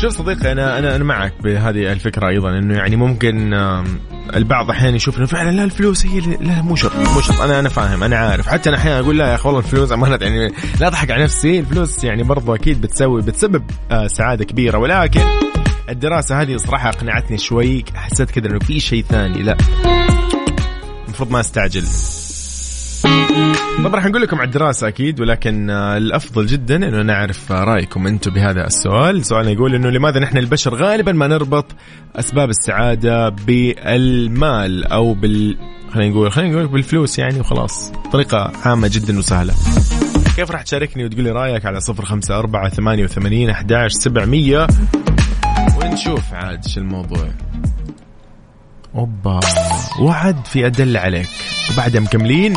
شوف 0.03 0.13
صديقي 0.13 0.53
أنا 0.53 0.79
أنا 0.79 0.97
أنا 0.97 1.05
معك 1.05 1.33
بهذه 1.45 1.93
الفكرة 1.93 2.29
أيضا 2.29 2.59
إنه 2.59 2.75
يعني 2.75 2.97
ممكن 2.97 3.55
البعض 4.37 4.71
أحيانا 4.71 4.97
يشوف 4.97 5.19
إنه 5.19 5.27
فعلا 5.27 5.51
لا 5.51 5.65
الفلوس 5.65 6.07
هي 6.07 6.21
لا 6.21 6.63
مو 6.63 6.77
شرط 6.77 6.97
مو 6.97 7.21
شرط. 7.21 7.41
أنا 7.41 7.59
أنا 7.59 7.69
فاهم 7.69 8.03
أنا 8.03 8.17
عارف. 8.17 8.49
حتى 8.49 8.69
أنا 8.69 8.79
أحيانا 8.79 9.01
أقول 9.01 9.19
لا 9.19 9.29
يا 9.29 9.35
أخي 9.35 9.49
والله 9.49 9.61
الفلوس 9.61 9.93
أمانة 9.93 10.19
يعني 10.21 10.53
لا 10.81 10.87
أضحك 10.87 11.11
على 11.11 11.23
نفسي 11.23 11.59
الفلوس 11.59 12.05
يعني 12.05 12.23
برضو 12.23 12.55
أكيد 12.55 12.81
بتسوي 12.81 13.23
بتسبب 13.23 13.63
آه، 13.91 14.07
سعادة 14.07 14.45
كبيرة. 14.45 14.79
ولكن 14.79 15.21
الدراسة 15.89 16.43
هذه 16.43 16.57
صراحة 16.57 16.89
أقنعتني 16.89 17.39
شوي 17.39 17.85
حسيت 17.95 18.31
كذا 18.31 18.47
إنه 18.47 18.59
في 18.59 18.81
شيء 18.81 19.03
ثاني 19.03 19.43
لا. 19.43 19.57
المفروض 21.13 21.31
ما 21.31 21.41
استعجل. 21.41 21.85
طبعا 23.79 23.95
راح 23.95 24.07
نقول 24.07 24.23
لكم 24.23 24.37
على 24.37 24.47
الدراسة 24.47 24.89
أكيد 24.89 25.21
ولكن 25.21 25.71
آه، 25.71 25.97
الأفضل 25.97 26.47
جدا 26.47 26.77
أنه 26.77 27.03
نعرف 27.03 27.53
آه، 27.53 27.65
رأيكم 27.65 28.07
أنتم 28.07 28.31
بهذا 28.31 28.67
السؤال. 28.67 29.25
سؤالنا 29.25 29.51
يقول 29.51 29.75
أنه 29.75 29.91
لماذا 29.91 30.21
نحن 30.21 30.39
البشر 30.39 30.75
غالبا 30.75 31.13
ما 31.13 31.27
نربط 31.27 31.67
أسباب 32.17 32.51
السعادة 32.51 33.29
بالمال 33.29 34.85
أو 34.85 35.15
بال 35.15 35.57
خلينا 35.91 36.11
نقول 36.11 36.33
خلينا 36.33 36.53
نقول 36.55 36.67
بالفلوس 36.67 37.19
يعني 37.19 37.41
وخلاص. 37.41 37.93
طريقة 38.13 38.53
عامة 38.65 38.91
جدا 38.93 39.19
وسهلة. 39.19 39.55
كيف 40.37 40.51
راح 40.51 40.63
تشاركني 40.63 41.05
وتقول 41.05 41.25
لي 41.25 41.31
رأيك 41.31 41.67
على 41.67 41.81
صفر 41.81 42.05
خمسة 42.05 42.39
أربعة 42.39 42.69
ثمانية 42.69 43.05
وثمانين 43.05 43.51
أحداش 43.51 43.93
سبعمية؟ 43.93 44.67
ونشوف 45.77 46.33
عاد 46.33 46.67
شو 46.67 46.81
الموضوع. 46.81 47.29
أوبا. 48.95 49.41
وعد 50.01 50.47
في 50.47 50.67
أدل 50.67 50.97
عليك. 50.97 51.29
وبعدها 51.73 52.01
مكملين. 52.01 52.57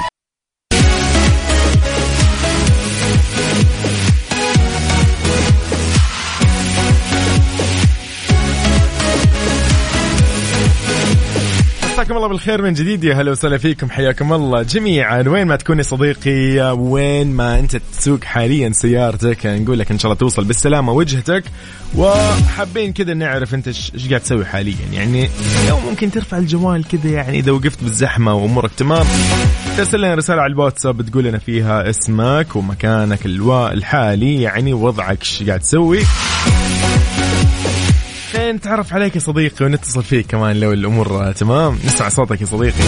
مساكم 11.96 12.18
الله 12.18 12.28
بالخير 12.28 12.62
من 12.62 12.74
جديد. 12.74 13.04
يا 13.04 13.14
هلا 13.14 13.32
وسهلا 13.32 13.58
فيكم. 13.58 13.90
حياكم 13.90 14.34
الله. 14.34 14.62
جميعا 14.64 15.24
وين 15.28 15.48
ما 15.48 15.56
تكون 15.56 15.78
يا 15.78 15.84
صديقي 15.84 16.72
وين 16.78 17.32
ما 17.32 17.60
انت 17.60 17.76
تسوق 17.76 18.24
حاليا 18.24 18.70
سيارتك 18.70 19.46
نقول 19.46 19.80
لك 19.80 19.92
إن 19.92 20.00
شاء 20.00 20.12
الله 20.12 20.20
توصل 20.20 20.44
بالسلامة 20.44 20.94
وجهتك. 20.94 21.44
وحابين 21.96 22.94
كذا 22.94 23.14
نعرف 23.14 23.54
أنت 23.54 23.68
إيش 23.68 24.08
قاعد 24.10 24.22
تسوي 24.22 24.46
حاليا. 24.46 24.76
يعني 24.94 25.30
لو 25.70 25.80
ممكن 25.80 26.12
ترفع 26.12 26.38
الجوال 26.38 26.84
كذا 26.88 27.12
يعني 27.12 27.40
إذا 27.40 27.52
وقفت 27.52 27.84
بالزحمة 27.84 28.34
وأمورك 28.34 28.72
تمام 28.78 29.06
ترسل 29.78 29.98
لنا 29.98 30.16
رسالة 30.16 30.42
على 30.42 30.54
الواتساب 30.54 31.02
تقول 31.02 31.24
لنا 31.24 31.38
فيها 31.38 31.90
اسمك 31.90 32.56
ومكانك 32.56 33.26
الحالي 33.26 34.42
يعني 34.42 34.74
وضعك 34.74 35.22
إيش 35.22 35.44
قاعد 35.44 35.60
تسوي. 35.60 36.00
نتعرف 38.52 38.94
عليك 38.94 39.16
يا 39.16 39.20
صديقي 39.20 39.66
ونتصل 39.66 40.04
فيك 40.04 40.28
كمان 40.28 40.60
لو 40.60 40.74
الأمور 40.74 41.32
تمام؟ 41.32 41.80
نسمع 41.86 42.10
صوتك 42.10 42.42
يا 42.42 42.46
صديقي. 42.46 42.84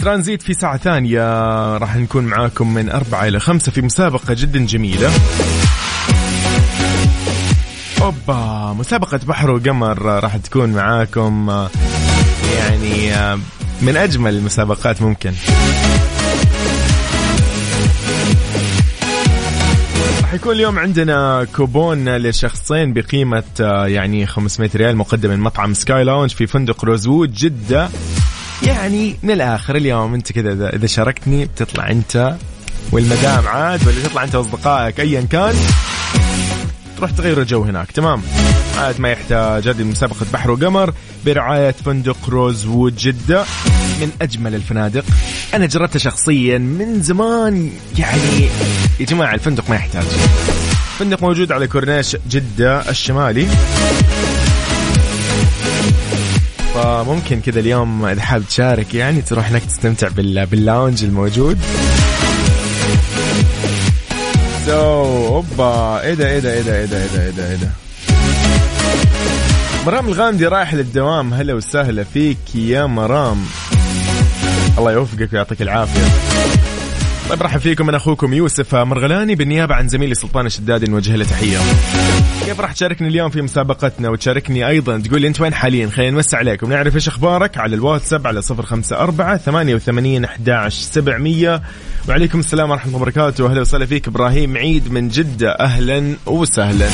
ترانزيت 0.00 0.42
في 0.42 0.54
ساعة 0.54 0.76
ثانية 0.76 1.22
راح 1.76 1.96
نكون 1.96 2.24
معاكم 2.24 2.74
من 2.74 2.90
أربعة 2.90 3.28
إلى 3.28 3.40
خمسة 3.40 3.72
في 3.72 3.82
مسابقة 3.82 4.34
جدا 4.34 4.66
جميلة. 4.66 5.10
أوبا 8.02 8.72
مسابقة 8.78 9.20
بحر 9.26 9.50
وقمر 9.50 10.02
راح 10.02 10.36
تكون 10.36 10.72
معاكم 10.72 11.66
يعني 12.58 13.36
من 13.82 13.96
أجمل 13.96 14.34
المسابقات 14.34 15.02
ممكن. 15.02 15.32
راح 20.34 20.40
يكون 20.40 20.54
اليوم 20.54 20.78
عندنا 20.78 21.46
كوبون 21.56 22.16
لشخصين 22.16 22.92
بقيمة 22.92 23.42
آه، 23.60 23.86
يعني 23.86 24.26
500 24.26 24.70
ريال 24.74 24.96
مقدم 24.96 25.30
من 25.30 25.40
مطعم 25.40 25.74
Sky 25.74 26.04
Lounge 26.04 26.30
في 26.30 26.46
فندق 26.46 26.84
Rosewood 26.84 27.34
جدة. 27.34 27.88
يعني 28.62 29.16
من 29.22 29.30
الآخر 29.30 29.76
اليوم 29.76 30.14
أنت 30.14 30.32
كذا 30.32 30.76
إذا 30.76 30.86
شاركتني 30.86 31.44
بتطلع 31.44 31.90
أنت 31.90 32.36
والمدام 32.92 33.48
عاد 33.48 33.86
ولا 33.86 34.08
تطلع 34.08 34.24
أنت 34.24 34.34
وأصدقائك 34.34 35.00
أيا 35.00 35.20
كان. 35.20 35.54
تروح 36.96 37.10
تغير 37.10 37.40
الجو 37.40 37.62
هناك 37.62 37.90
تمام؟ 37.90 38.22
عاد 38.78 39.00
ما 39.00 39.10
يحتاج 39.10 39.68
هذه 39.68 39.82
مسابقة 39.82 40.26
بحر 40.32 40.50
وقمر 40.50 40.94
برعاية 41.26 41.74
فندق 41.84 42.28
روزوود 42.28 42.96
جدة. 42.96 43.44
من 44.00 44.10
أجمل 44.22 44.54
الفنادق. 44.54 45.04
أنا 45.54 45.66
جربتها 45.66 45.98
شخصيا 45.98 46.58
من 46.58 47.02
زمان 47.02 47.70
يعني 47.98 48.48
يا 49.00 49.06
جماعة 49.06 49.34
الفندق 49.34 49.70
ما 49.70 49.76
يحتاج. 49.76 50.04
فندق 50.98 51.22
موجود 51.22 51.52
على 51.52 51.66
كورنيش 51.66 52.16
جدة 52.30 52.90
الشمالي. 52.90 53.46
فممكن 56.74 57.40
كذا 57.40 57.60
اليوم 57.60 58.04
إذا 58.04 58.20
حاب 58.20 58.42
تشارك 58.48 58.94
يعني 58.94 59.22
تروح 59.22 59.48
هناك 59.48 59.62
تستمتع 59.64 60.08
بال- 60.08 60.46
بال 60.46 60.61
lounge 60.61 61.04
الموجود. 61.04 61.58
So 64.66 65.26
أوبا 65.26 66.00
إيه 66.00 66.14
ده 66.14 66.28
إيه 66.28 66.38
ده 66.38 66.52
إيه 66.52 66.62
ده 66.62 66.76
إيه 66.78 66.84
ده 66.86 66.96
إيه 66.98 67.06
ده 67.08 67.22
إيه 67.24 67.30
ده, 67.30 67.48
إيه 67.50 67.56
ده. 67.56 67.70
مرام 69.86 70.06
الغامدي 70.08 70.46
رايح 70.46 70.74
للدوام. 70.74 71.34
هلا 71.34 71.54
وسهلا 71.54 72.04
فيك 72.04 72.38
يا 72.54 72.86
مرام. 72.86 73.46
الله 74.78 74.92
يوفقك 74.92 75.32
ويعطيك 75.32 75.62
العافية. 75.62 76.00
طيب 77.30 77.42
رحب 77.42 77.60
فيكم 77.60 77.86
من 77.86 77.94
أخوكم 77.94 78.32
يوسف 78.32 78.74
مرغلاني 78.74 79.34
بالنيابة 79.34 79.74
عن 79.74 79.88
زميلي 79.88 80.14
سلطان 80.14 80.46
الشدادي 80.46 80.90
نوجه 80.90 81.16
له 81.16 81.24
تحية. 81.24 81.58
كيف 82.44 82.60
راح 82.60 82.72
تشاركني 82.72 83.08
اليوم 83.08 83.30
في 83.30 83.42
مسابقتنا؟ 83.42 84.08
وتشاركني 84.08 84.68
أيضا 84.68 84.98
تقول 84.98 85.20
لي 85.20 85.28
أنت 85.28 85.40
وين 85.40 85.54
حاليا؟ 85.54 85.88
خلينا 85.88 86.10
نوسع 86.10 86.38
عليك 86.38 86.62
ونعرف 86.62 86.94
إيش 86.94 87.08
أخبارك؟ 87.08 87.58
على 87.58 87.76
الواتساب 87.76 88.26
على 88.26 88.40
054 88.50 89.38
88 89.38 90.24
11 90.24 90.82
700 90.82 91.62
وعليكم 92.08 92.38
السلام 92.38 92.70
ورحمة 92.70 92.86
الله 92.86 92.96
وبركاته. 92.96 93.46
أهلا 93.50 93.60
وسهلا 93.60 93.86
فيك 93.86 94.08
إبراهيم 94.08 94.56
عيد 94.56 94.92
من 94.92 95.08
جدة. 95.08 95.50
أهلا 95.50 96.16
وسهلا. 96.26 96.88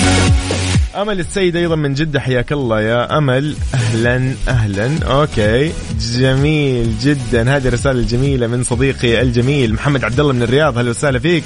أمل 0.96 1.20
السيد 1.20 1.56
أيضا 1.56 1.76
من 1.76 1.94
جدة 1.94 2.20
حياك 2.20 2.52
الله 2.52 2.80
يا 2.80 3.18
أمل. 3.18 3.56
أهلا 3.74 4.34
أهلا. 4.48 4.90
أوكي. 5.04 5.72
جميل 6.00 6.98
جدا. 7.02 7.56
هذه 7.56 7.68
الرسالة 7.68 8.00
الجميلة 8.00 8.46
من 8.46 8.62
صديقي 8.62 9.22
الجميل 9.22 9.74
محمد 9.74 10.04
عبد 10.04 10.20
الله 10.20 10.32
من 10.32 10.42
الرياض. 10.42 10.78
أهلا 10.78 10.90
وسهلا 10.90 11.18
فيك. 11.18 11.44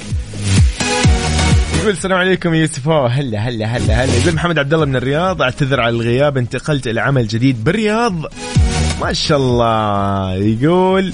يقول 1.79 1.91
السلام 1.91 2.19
عليكم 2.19 2.53
يوسف. 2.53 2.87
هلا 2.87 3.39
هلا 3.39 3.65
هلا 3.65 4.03
هلا. 4.03 4.13
يقول 4.15 4.35
محمد 4.35 4.59
عبد 4.59 4.73
الله 4.73 4.85
من 4.85 4.95
الرياض 4.95 5.41
أعتذر 5.41 5.79
على 5.79 5.95
الغياب 5.95 6.37
انتقلت 6.37 6.87
إلى 6.87 7.01
عمل 7.01 7.27
جديد 7.27 7.63
بالرياض. 7.63 8.13
ما 9.01 9.13
شاء 9.13 9.37
الله. 9.37 10.33
يقول 10.33 11.13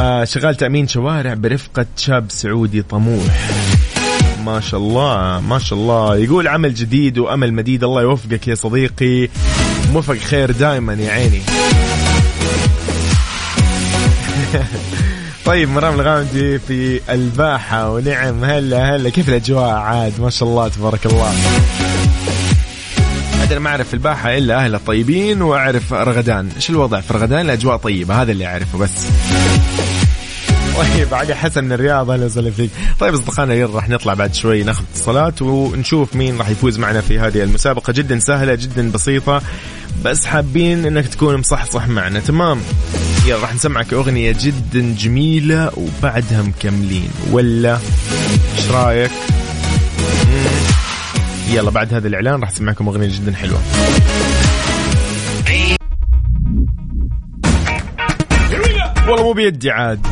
آه 0.00 0.24
شغال 0.24 0.54
تامين 0.54 0.88
شوارع 0.88 1.34
برفقة 1.34 1.86
شاب 1.96 2.26
سعودي 2.28 2.82
طموح. 2.82 3.50
ما 4.48 4.60
شاء 4.60 4.80
الله 4.80 5.40
ما 5.40 5.58
شاء 5.58 5.78
الله. 5.78 6.16
يقول 6.16 6.48
عمل 6.48 6.74
جديد 6.74 7.18
وأمل 7.18 7.54
مديد 7.54 7.84
الله 7.84 8.02
يوفقك 8.02 8.48
يا 8.48 8.54
صديقي. 8.54 9.28
موفق 9.92 10.16
خير 10.16 10.50
دائما 10.50 10.94
يا 10.94 11.10
عيني. 11.10 11.40
طيب 15.44 15.68
مرام 15.68 15.94
الغامدي 15.94 16.58
في 16.58 17.00
الباحة 17.10 17.90
ونعم 17.90 18.44
هلا 18.44 18.96
هلا. 18.96 19.10
كيف 19.10 19.28
الأجواء 19.28 19.74
عاد؟ 19.74 20.20
ما 20.20 20.30
شاء 20.30 20.48
الله 20.48 20.68
تبارك 20.68 21.06
الله. 21.06 21.34
عاد 23.40 23.52
أنا 23.52 23.60
ما 23.60 23.70
أعرف 23.70 23.88
في 23.88 23.94
الباحة 23.94 24.38
إلا 24.38 24.64
اهلها 24.64 24.78
الطيبين 24.78 25.42
وأعرف 25.42 25.92
رغدان، 25.92 26.48
إيش 26.56 26.70
الوضع 26.70 27.00
في 27.00 27.12
رغدان؟ 27.12 27.40
الأجواء 27.40 27.76
طيبة 27.76 28.22
هذا 28.22 28.32
اللي 28.32 28.46
أعرفه 28.46 28.78
بس. 28.78 29.06
طيب 30.78 31.14
علي 31.14 31.34
حسن 31.34 31.64
من 31.64 31.72
الرياض 31.72 32.10
أهلا 32.10 32.26
وسهلا 32.26 32.50
فيك. 32.50 32.70
طيب 33.00 33.14
أصدقائنا 33.14 33.54
يلا 33.54 33.74
راح 33.74 33.88
نطلع 33.88 34.14
بعد 34.14 34.34
شوي 34.34 34.62
ناخذ 34.62 34.84
اتصالات 34.92 35.42
ونشوف 35.42 36.16
مين 36.16 36.38
راح 36.38 36.48
يفوز 36.48 36.78
معنا 36.78 37.00
في 37.00 37.18
هذه 37.18 37.42
المسابقة. 37.42 37.92
جدا 37.92 38.18
سهلة 38.18 38.54
جدا 38.54 38.90
بسيطة 38.90 39.42
بس 40.04 40.26
حابين 40.26 40.86
إنك 40.86 41.08
تكون 41.08 41.36
مصحصح 41.36 41.88
معنا. 41.88 42.20
تمام. 42.20 42.60
يلا 43.26 43.38
راح 43.38 43.54
نسمعك 43.54 43.92
أغنية 43.92 44.36
جدا 44.40 44.94
جميلة 44.98 45.70
وبعدها 45.76 46.42
مكملين. 46.42 47.10
ولا؟ 47.30 47.78
إيش 48.56 48.70
رأيك؟ 48.70 49.10
يلا 51.50 51.70
بعد 51.70 51.94
هذا 51.94 52.08
الإعلان 52.08 52.40
راح 52.40 52.50
اسمعكم 52.50 52.88
أغنية 52.88 53.08
جدا 53.08 53.34
حلوة. 53.34 53.60
والله 59.08 59.22
مو 59.22 59.32
بيدي 59.32 59.70
عاد. 59.70 60.06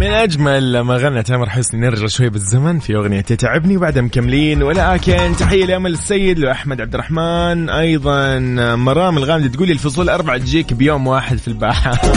من 0.00 0.10
أجمل 0.10 0.80
ما 0.80 0.96
غنى 0.96 1.22
تامر 1.22 1.48
حسني 1.48 1.80
نرجع 1.80 2.06
شوي 2.06 2.28
بالزمن 2.28 2.78
في 2.78 2.96
أغنية 2.96 3.20
تتعبني 3.20 3.76
وبعدها 3.76 4.02
مكملين. 4.02 4.62
ولكن 4.62 5.32
تحية 5.38 5.64
لأمل 5.64 5.92
السيد 5.92 6.38
لأحمد 6.38 6.80
عبد 6.80 6.94
الرحمن. 6.94 7.70
أيضا 7.70 8.38
مرام 8.74 9.18
الغامدي 9.18 9.48
تقول 9.48 9.70
الفصول 9.70 10.08
اربعه 10.08 10.38
تجيك 10.38 10.72
بيوم 10.72 11.06
واحد 11.06 11.38
في 11.38 11.48
الباحه 11.48 11.92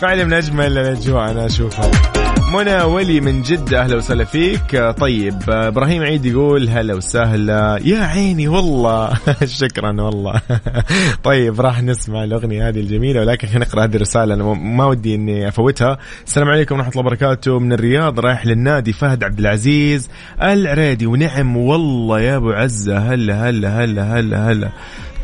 فعلا 0.00 0.24
من 0.24 0.32
أجمل 0.32 0.78
الأجواء 0.78 1.30
أنا 1.30 1.46
أشوفها. 1.46 2.13
منى 2.54 2.82
ولي 2.82 3.20
من 3.20 3.42
جدة 3.42 3.80
أهلا 3.80 3.96
وسهلا 3.96 4.24
فيك. 4.24 4.94
طيب 4.98 5.38
إبراهيم 5.48 6.02
عيد 6.02 6.26
يقول 6.26 6.68
هلا 6.68 6.94
وسهلا. 6.94 7.78
يا 7.84 7.98
عيني 7.98 8.48
والله. 8.48 9.14
شكرا 9.60 10.00
والله. 10.00 10.40
طيب 11.24 11.60
راح 11.60 11.82
نسمع 11.82 12.24
الأغنية 12.24 12.68
هذه 12.68 12.80
الجميلة 12.80 13.20
ولكن 13.20 13.48
خلينا 13.48 13.64
نقرأ 13.64 13.84
هذه 13.84 13.96
الرسالة. 13.96 14.34
أنا 14.34 14.44
ما 14.54 14.86
ودي 14.86 15.14
إني 15.14 15.48
أفوتها. 15.48 15.98
السلام 16.26 16.48
عليكم 16.48 16.74
ورحمة 16.74 16.90
الله 16.90 17.00
وبركاته. 17.00 17.58
من 17.58 17.72
الرياض 17.72 18.20
رايح 18.20 18.46
للنادي 18.46 18.92
فهد 18.92 19.24
عبد 19.24 19.38
العزيز. 19.38 20.10
العريدي 20.42 21.06
ونعم 21.06 21.56
والله 21.56 22.20
يا 22.20 22.36
أبو 22.36 22.50
عزة. 22.50 22.98
هلا 22.98 23.48
هلا 23.50 23.84
هلا 23.84 24.20
هلا 24.20 24.52
هلا. 24.52 24.68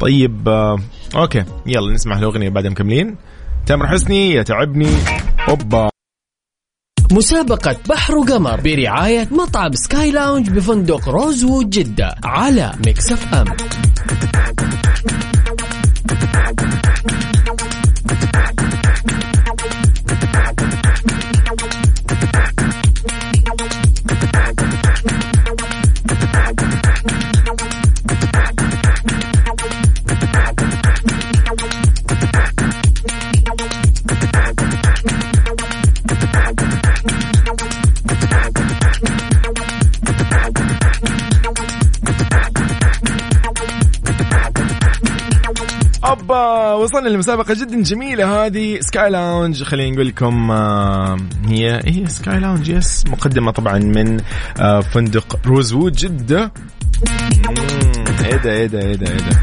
طيب 0.00 0.48
آه، 0.48 0.78
okay. 1.16 1.44
يلا 1.66 1.92
نسمع 1.92 2.18
الأغنية 2.18 2.48
بعد 2.48 2.66
مكملين. 2.66 3.16
تامر 3.66 3.86
حسني 3.86 4.34
يتعبني 4.34 4.90
أوبا. 5.48 5.89
مسابقة 7.12 7.76
بحر 7.88 8.16
وقمر 8.18 8.60
برعاية 8.60 9.28
مطعم 9.30 9.72
Sky 9.74 10.10
Lounge 10.10 10.50
بفندق 10.50 11.08
Rosewood 11.08 11.70
جدة 11.70 12.14
على 12.24 12.72
Mix 12.86 13.12
F 13.12 13.34
وصلنا 47.00 47.14
لمسابقة 47.14 47.54
جدا 47.54 47.82
جميلة 47.82 48.46
هذه. 48.46 48.80
Sky 48.80 49.10
Lounge 49.10 49.62
خلينا 49.62 49.94
نقول 49.94 50.06
لكم 50.08 50.50
آه، 50.50 51.16
هي 51.46 51.80
هي 51.84 52.06
Sky 52.08 52.40
Lounge 52.40 52.68
yes. 52.68 53.04
مقدمة 53.06 53.50
طبعا 53.50 53.78
من 53.78 54.20
آه، 54.60 54.80
فندق 54.80 55.38
روزوود 55.46 55.96
مم، 56.28 56.50
إيه 58.24 58.36
ده 58.36 58.52
إيه 58.52 58.66
ده 58.66 58.80
إيه 58.80 58.94
ده 58.94 59.10
إيه 59.10 59.16
ده. 59.16 59.42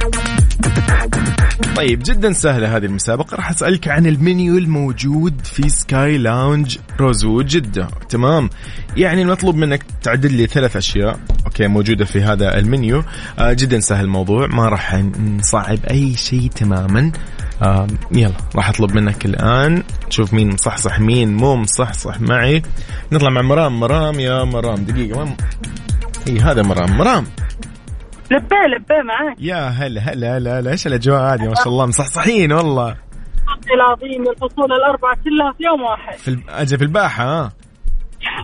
طيب 1.76 2.04
جدا 2.06 2.34
سهلة 2.34 2.78
هذه 2.78 2.86
المسابقة. 2.86 3.36
راح 3.36 3.50
أسألك 3.50 3.88
عن 3.88 4.06
المنيو 4.06 4.58
الموجود 4.58 5.42
في 5.44 5.70
Sky 5.70 6.18
Lounge 6.18 6.78
روزوود 7.00 7.46
جدة. 7.46 7.88
تمام. 8.10 8.50
يعني 8.98 9.22
المطلوب 9.22 9.56
منك 9.56 9.84
تعدد 10.04 10.34
لي 10.34 10.48
ثلاث 10.48 10.76
أشياء. 10.78 11.20
okay 11.46 11.68
موجودة 11.68 12.06
في 12.06 12.22
هذا 12.22 12.58
المنيو. 12.60 13.04
آه 13.40 13.54
جدا 13.54 13.80
سهل 13.80 14.06
الموضوع. 14.06 14.48
ما 14.48 14.70
راح 14.70 14.96
نصعب 15.20 15.80
أي 15.92 16.14
شيء 16.16 16.50
تماما. 16.56 17.12
يلا 18.12 18.34
راح 18.56 18.70
أطلب 18.70 18.96
منك 18.96 19.26
الآن. 19.26 19.84
نشوف 20.08 20.34
مين 20.34 20.54
مصحصح 20.54 21.00
مين 21.00 21.36
مو 21.36 21.56
مصحصح 21.56 22.22
معي. 22.22 22.62
نطلع 23.12 23.30
مع 23.30 23.42
مرام. 23.42 23.80
مرام 23.80 24.20
يا 24.20 24.44
مرام. 24.44 24.76
دقيقة 24.76 25.24
ما 25.26 25.36
إي 26.28 26.40
هذا 26.40 26.62
مرام. 26.62 26.98
مرام. 26.98 27.26
لبيه 28.32 28.66
لبيه 28.76 29.02
معاك. 29.08 29.38
يا 29.40 29.68
هلا 29.68 30.02
هلا 30.02 30.38
هلا 30.38 30.60
هلا. 30.60 30.72
إيش 30.72 30.88
الأجواء 30.88 31.34
هذه؟ 31.34 31.48
ما 31.48 31.56
شاء 31.56 31.68
الله 31.68 31.86
مصحصحين 31.86 32.52
والله. 32.52 32.96
العظيم 33.76 34.30
الفصول 34.30 34.74
الأربعة 34.74 35.16
كلها 35.24 35.52
في 35.58 35.64
يوم 35.64 35.82
واحد. 35.82 36.18
في 36.18 36.28
الب... 36.28 36.42
أجل 36.50 36.78
في 36.78 36.84
الباحة 36.84 37.24
ها؟ 37.24 37.52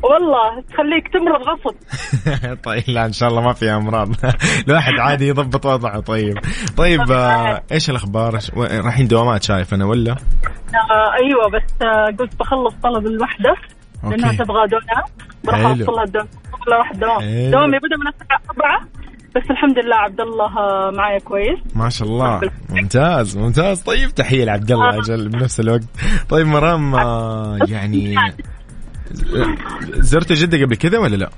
والله 0.04 0.62
تخليك 0.70 1.08
تمرض 1.14 1.42
غصب. 1.42 1.76
طيب 2.68 2.84
لا 2.88 3.06
إن 3.06 3.14
شاء 3.14 3.30
الله 3.30 3.42
ما 3.42 3.54
في 3.54 3.70
أمراض. 3.72 4.10
الواحد 4.68 4.94
عادي 5.00 5.28
يضبط 5.28 5.66
وضعه 5.66 6.00
طيب. 6.00 6.38
طيب 6.78 7.12
آه، 7.12 7.62
إيش 7.72 7.90
الأخبار؟ 7.90 8.40
رايحين 8.58 9.08
دوامات 9.08 9.44
شايف 9.44 9.74
أنا 9.74 9.86
ولا؟ 9.86 10.12
آه 10.12 11.14
أيوة 11.24 11.50
بس 11.54 11.82
آه 11.82 12.06
قلت 12.20 12.40
بخلص 12.40 12.74
طلب 12.84 13.06
الوحدة 13.08 13.56
لأنها 14.04 14.26
أوكي. 14.32 14.38
تبغى 14.38 14.68
دوام 14.68 15.04
بروح 15.44 15.58
حلو. 15.60 15.86
أوصلها 15.86 16.04
الدوام 16.04 16.28
والله 16.62 16.78
واحد 16.78 17.00
دوام 17.00 17.20
حلو. 17.22 17.52
دوامي 17.52 17.78
بدأ 17.78 17.98
من 17.98 18.08
الساعة 18.08 18.42
4 18.52 18.88
بس 19.36 19.52
الحمد 19.52 19.80
لله 19.80 19.96
عبد 19.96 20.22
الله 20.22 20.58
آه، 20.58 20.92
معايا 20.92 21.20
كويس. 21.20 21.60
ما 21.76 21.90
شاء 21.90 22.08
الله. 22.08 22.42
ممتاز 22.70 23.38
ممتاز. 23.38 23.82
طيب 23.82 24.10
تحية 24.10 24.46
لعبد 24.46 24.72
الله 24.72 25.00
أجل 25.00 25.30
بنفس 25.30 25.60
الوقت. 25.60 25.82
طيب 26.30 26.48
مرام 26.48 26.96
آه، 26.96 27.58
يعني 27.68 28.16
زرت 29.94 30.34
جدة 30.34 30.66
قبل 30.66 30.76
كذا 30.76 30.98
ولا 30.98 31.16
لا؟ 31.16 31.30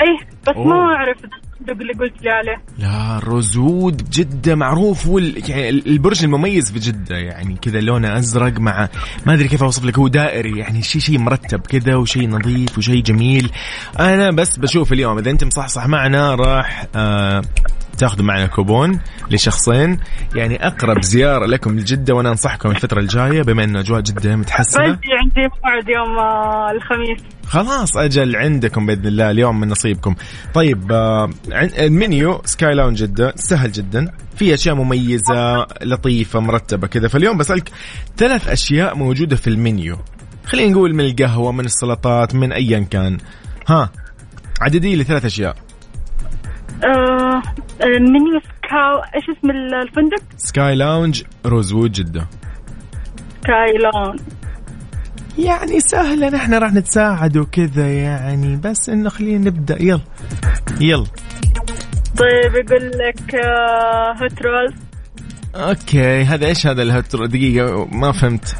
إيه 0.00 0.28
بس 0.48 0.56
أوه. 0.56 0.66
ما 0.66 0.94
أعرف 0.94 1.16
الفندق 1.24 1.80
اللي 1.80 1.92
قلت 1.92 2.22
لي 2.22 2.30
عليه 2.30 2.62
لا 2.78 3.18
روزود 3.24 4.10
جدة 4.10 4.54
معروف 4.54 5.06
وال... 5.06 5.50
يعني 5.50 5.68
البرج 5.68 6.24
المميز 6.24 6.72
في 6.72 6.78
جدة 6.78 7.16
يعني 7.16 7.56
كذا 7.62 7.80
لونه 7.80 8.18
أزرق 8.18 8.58
مع 8.58 8.88
ما 9.26 9.34
أدري 9.34 9.48
كيف 9.48 9.62
أوصف 9.62 9.84
لك 9.84 9.98
هو 9.98 10.08
دائري 10.08 10.58
يعني 10.58 10.82
شيء 10.82 11.00
شيء 11.00 11.18
مرتب 11.18 11.60
كذا 11.60 11.96
وشيء 11.96 12.28
نظيف 12.28 12.78
وشيء 12.78 13.02
جميل. 13.02 13.50
أنا 14.00 14.30
بس 14.30 14.56
بشوف 14.56 14.92
اليوم 14.92 15.18
إذا 15.18 15.30
أنت 15.30 15.44
مصحصح 15.44 15.86
معنا 15.86 16.34
راح 16.34 16.86
آه 16.96 17.42
تاخذوا 17.98 18.26
معنا 18.26 18.46
كوبون 18.46 19.00
لشخصين. 19.30 19.98
يعني 20.34 20.66
أقرب 20.66 21.02
زيارة 21.02 21.46
لكم 21.46 21.78
لجدة 21.78 22.14
وأنا 22.14 22.30
أنصحكم 22.30 22.70
الفترة 22.70 23.00
الجاية 23.00 23.42
بما 23.42 23.64
انه 23.64 23.80
أجواء 23.80 24.00
جدة 24.00 24.36
متحسنة. 24.36 24.82
عندي 24.82 25.08
عندي 25.20 25.54
موعد 25.64 25.88
يوم 25.88 26.18
آه، 26.18 26.70
الخميس. 26.70 27.20
خلاص 27.46 27.96
أجل 27.96 28.36
عندكم 28.36 28.86
بإذن 28.86 29.06
الله 29.06 29.30
اليوم 29.30 29.60
من 29.60 29.68
نصيبكم. 29.68 30.14
طيب 30.54 30.92
آه 30.92 31.30
المنيو 31.78 32.40
سكاي 32.44 32.74
لاون 32.74 32.94
جده 32.94 33.32
سهل 33.36 33.72
جدا، 33.72 34.12
في 34.36 34.54
أشياء 34.54 34.74
مميزة 34.74 35.66
لطيفة 35.82 36.40
مرتبة 36.40 36.86
كذا، 36.86 37.08
فاليوم 37.08 37.38
بسألك 37.38 37.70
ثلاث 38.16 38.48
أشياء 38.48 38.96
موجودة 38.96 39.36
في 39.36 39.46
المنيو. 39.46 39.96
خلينا 40.46 40.72
نقول 40.72 40.94
من 40.94 41.04
القهوة، 41.04 41.52
من 41.52 41.64
السلطات، 41.64 42.34
من 42.34 42.52
ايا 42.52 42.80
كان. 42.80 43.18
ها 43.68 43.90
عددي 44.60 44.96
لي 44.96 45.04
ثلاث 45.04 45.24
أشياء. 45.24 45.56
آه 46.84 47.42
المنيو 47.84 48.40
سكاو 48.40 48.98
إيش 49.14 49.24
اسم 49.38 49.50
الفندق؟ 49.50 50.22
سكاي 50.36 50.74
لاونج 50.74 51.22
روزوود 51.46 51.92
جدة. 51.92 52.28
كايلون 53.44 54.16
يعني 55.38 55.80
سهلة 55.80 56.28
نحن 56.28 56.54
راح 56.54 56.72
نتساعد 56.72 57.36
وكذا 57.36 57.92
يعني. 57.92 58.56
بس 58.56 58.88
إنه 58.88 59.08
خلينا 59.08 59.50
نبدأ. 59.50 59.82
يلا 59.82 60.00
يلا. 60.80 61.06
طيب 62.16 62.54
يقول 62.54 62.90
لك 62.90 63.34
آه 63.34 64.12
هوت 64.22 64.42
رولز 64.42 64.74
أوكي 65.54 66.22
هذا 66.22 66.46
إيش 66.46 66.66
هذا 66.66 66.82
الهتر 66.82 67.26
دقيقة 67.26 67.84
ما 67.84 68.12
فهمت. 68.12 68.56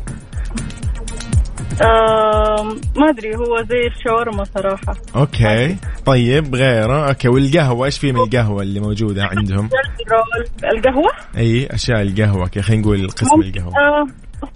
آه 1.82 2.76
ما 2.96 3.11
أدري 3.11 3.37
هو 3.37 3.62
زي 3.62 3.87
الشاورما 3.87 4.44
صراحة. 4.44 4.94
أوكي 5.16 5.76
طيب 6.06 6.54
غيره. 6.54 7.08
أوكي 7.08 7.28
والقهوة 7.28 7.87
إيش 7.87 7.98
في 7.98 8.12
من 8.12 8.20
القهوة 8.20 8.62
اللي 8.62 8.80
موجودة 8.80 9.24
عندهم؟ 9.24 9.68
رول 10.11 10.46
القهوة؟ 10.76 11.11
إي 11.37 11.66
أشياء 11.66 12.02
القهوة 12.02 12.48
كي 12.48 12.62
خلينا 12.62 12.82
نقول 12.82 13.11
قسم 13.11 13.40
القهوة. 13.40 13.72
آه 13.76 14.06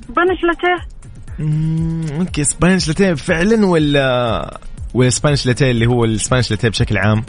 بنش 0.08 0.38
لاتيه. 0.44 0.95
أوكي 1.40 2.44
سبانيش 2.44 2.88
لاتيه 2.88 3.14
فعلا 3.14 3.66
ولا 3.66 4.58
ولا 4.94 5.10
سبانيش 5.10 5.46
لاتيه 5.46 5.70
اللي 5.70 5.86
هو 5.86 6.04
السبانيش 6.04 6.50
لاتيه 6.50 6.68
بشكل 6.68 6.98
عام؟ 6.98 7.24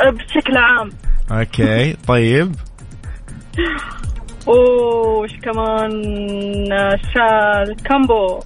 بشكل 0.00 0.56
عام. 0.56 0.90
أوكي 1.30 1.92
طيب. 2.08 2.54
وش 4.46 5.30
كمان؟ 5.42 5.92
الكامبو 7.68 8.40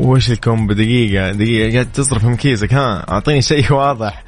وش 0.00 0.30
الكومبو؟ 0.30 0.72
دقيقة 0.72 1.32
دقيقة 1.32 1.72
قاعد 1.72 1.92
تصرف 1.92 2.24
من 2.24 2.36
كيسك 2.36 2.74
ها 2.74 3.10
أعطيني 3.10 3.42
شيء 3.42 3.72
واضح. 3.72 4.24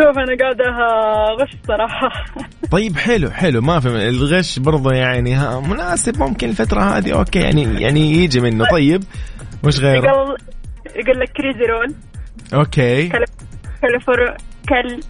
شوف 0.00 0.18
أنا 0.18 0.36
قاعدة 0.40 0.64
غش 1.40 1.50
صراحة. 1.68 2.08
طيب 2.72 2.96
حلو 2.96 3.30
حلو. 3.30 3.60
ما 3.60 3.80
في 3.80 3.88
الغش 3.88 4.58
برضه 4.58 4.92
يعني 4.92 5.34
ها 5.34 5.60
مناسب 5.60 6.18
ممكن 6.22 6.48
الفترة 6.48 6.80
هذه. 6.80 7.12
أوكي 7.18 7.38
يعني 7.38 7.82
يعني 7.82 8.00
يجي 8.12 8.40
منه. 8.40 8.64
طيب 8.70 9.02
وش 9.64 9.80
غيره؟ 9.80 10.06
يقول 10.06 10.36
يقول 10.96 11.20
لك 11.20 11.28
كريزي 11.36 11.64
رول 11.70 11.94
أوكي 12.54 13.08
كاليفور 13.82 14.36
كال 14.68 15.00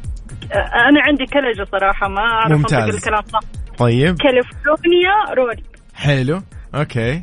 أنا 0.88 1.00
عندي 1.08 1.24
كلجة 1.26 1.68
صراحة 1.72 2.08
ما 2.08 2.20
أعرف 2.20 2.52
ممتاز. 2.52 2.94
الكلام 2.94 3.22
صح. 3.32 3.40
طيب. 3.78 4.16
كاليفورنيا 4.16 5.34
رول 5.36 5.62
حلو. 5.94 6.42
أوكي. 6.74 7.22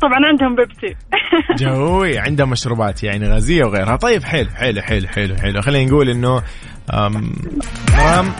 طبعا 0.00 0.26
عندهم 0.26 0.56
بيبسي 0.56 0.96
جوي 1.64 2.18
عندها 2.18 2.46
مشروبات 2.46 3.02
يعني 3.02 3.28
غازية 3.28 3.64
وغيرها. 3.64 3.96
طيب 3.96 4.24
حلو 4.24 4.50
حلو 4.50 4.82
حلو 4.82 5.08
حلو 5.08 5.36
حلو 5.36 5.60
خلينا 5.62 5.90
نقول 5.90 6.08
إنه 6.10 6.42
مرام 6.92 8.32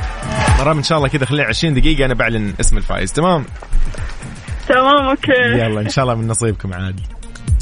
مرام 0.61 0.77
إن 0.77 0.83
شاء 0.83 0.99
الله 0.99 1.09
كذا 1.09 1.25
خلينا 1.27 1.49
20 1.49 1.75
دقيقة 1.75 2.05
أنا 2.05 2.15
بعلن 2.15 2.55
اسم 2.61 2.77
الفائز. 2.77 3.13
تمام؟ 3.13 3.45
تمام 4.69 5.07
أوكي. 5.07 5.33
يلا 5.33 5.81
إن 5.81 5.89
شاء 5.89 6.05
الله 6.05 6.15
من 6.15 6.27
نصيبكم 6.27 6.75
عاد. 6.75 7.01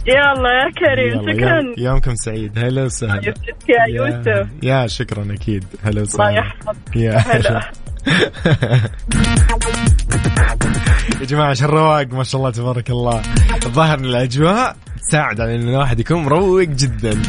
يلا 0.07 0.51
يا 0.51 0.71
كريم 0.79 1.29
يلا 1.29 1.33
شكرا. 1.35 1.61
يوم- 1.61 1.75
يومكم 1.79 2.15
سعيد. 2.15 2.59
هلا 2.59 2.83
وسهلا. 2.85 3.35
يا 3.69 3.87
يوسف. 3.89 4.49
يا 4.63 4.87
شكرا 4.87 5.35
أكيد. 5.35 5.65
هلا 5.83 5.91
الله 5.91 6.03
وسهلا. 6.03 6.31
يحفظك. 6.39 6.97
يا 6.97 7.17
هلا. 7.19 7.71
يا 11.21 11.27
جماعة 11.27 11.51
إيش 11.51 11.63
الرواق 11.63 12.13
ما 12.13 12.25
شاء 12.25 12.41
الله 12.41 12.51
تبارك 12.51 12.91
الله. 12.91 13.23
الظاهر 13.67 13.99
الأجواء 13.99 14.77
تساعد 15.09 15.41
على 15.41 15.57
إن 15.57 15.69
الواحد 15.69 16.01
يكون 16.01 16.23
مروق 16.23 16.63
جدا. 16.63 17.23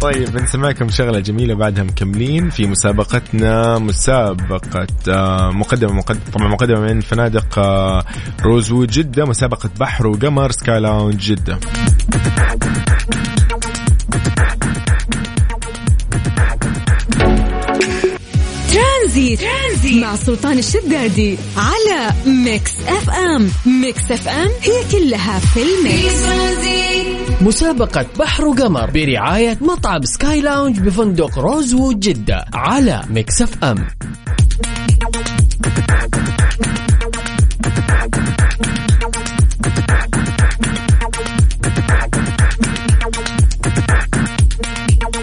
طيب 0.00 0.32
بنسمعكم 0.32 0.90
شغلة 0.90 1.20
جميلة 1.20 1.54
بعدها 1.54 1.84
مكملين 1.84 2.50
في 2.50 2.66
مسابقتنا. 2.66 3.78
مسابقة 3.78 4.86
آه، 5.08 5.50
مقدمة 5.50 5.92
مقدمة 5.92 6.20
طبعا 6.32 6.48
مقدمة 6.48 6.80
من 6.80 7.00
فنادق 7.00 7.58
آه، 7.58 8.04
روزوود 8.42 8.90
جدة 8.90 9.24
مسابقة 9.24 9.70
بحر 9.80 10.06
وقمر 10.06 10.50
Sky 10.50 10.80
Lounge 10.80 11.32
جدة. 11.32 11.58
ترانزيت. 19.16 19.40
ترانزيت. 19.40 20.02
مع 20.04 20.16
سلطان 20.16 20.58
الشدادي 20.58 21.38
على 21.56 22.12
Mix 22.26 22.72
FM. 22.88 23.50
Mix 23.66 24.10
FM 24.10 24.48
هي 24.62 24.84
كلها 24.92 25.38
في 25.38 25.62
ال 25.62 25.72
mix. 25.72 26.14
مسابقة 27.40 28.06
بحر 28.18 28.44
وقمر 28.44 28.90
برعاية 28.90 29.58
مطعم 29.60 30.02
Sky 30.02 30.40
Lounge 30.40 30.80
بفندق 30.80 31.38
روزوود 31.38 32.00
جدة 32.00 32.44
على 32.54 33.02
Mix 33.10 33.64
FM. 33.64 33.86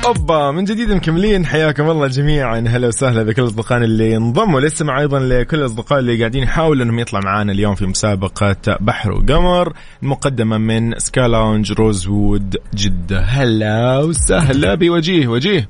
أوبا 0.08 0.52
من 0.52 0.63
جديد 0.63 0.92
مكملين. 0.92 1.46
حياكم 1.46 1.89
الله 1.89 2.08
جميعا. 2.08 2.60
هلا 2.60 2.88
وسهلا 2.88 3.24
بكل 3.24 3.44
أصدقائنا 3.44 3.86
اللي 3.86 4.18
انضموا. 4.18 4.62
لسه 4.62 4.98
أيضا 5.00 5.20
لكل 5.20 5.58
الأصدقاء 5.58 6.00
اللي 6.00 6.20
قاعدين 6.20 6.44
يحاولوا 6.44 6.84
إنهم 6.84 7.00
يطلع 7.00 7.20
معانا 7.20 7.52
اليوم 7.52 7.76
في 7.76 7.86
مسابقة 7.86 8.78
بحر 8.80 9.12
وقمر 9.12 9.74
المقدمه 10.04 10.58
من 10.58 11.00
Sky 11.00 11.28
Lounge 11.28 11.72
روزوود 11.72 12.58
جدة. 12.74 13.22
هلا 13.22 14.00
وسهلا 14.00 14.76
بوجيه. 14.76 15.28
وجيه. 15.28 15.68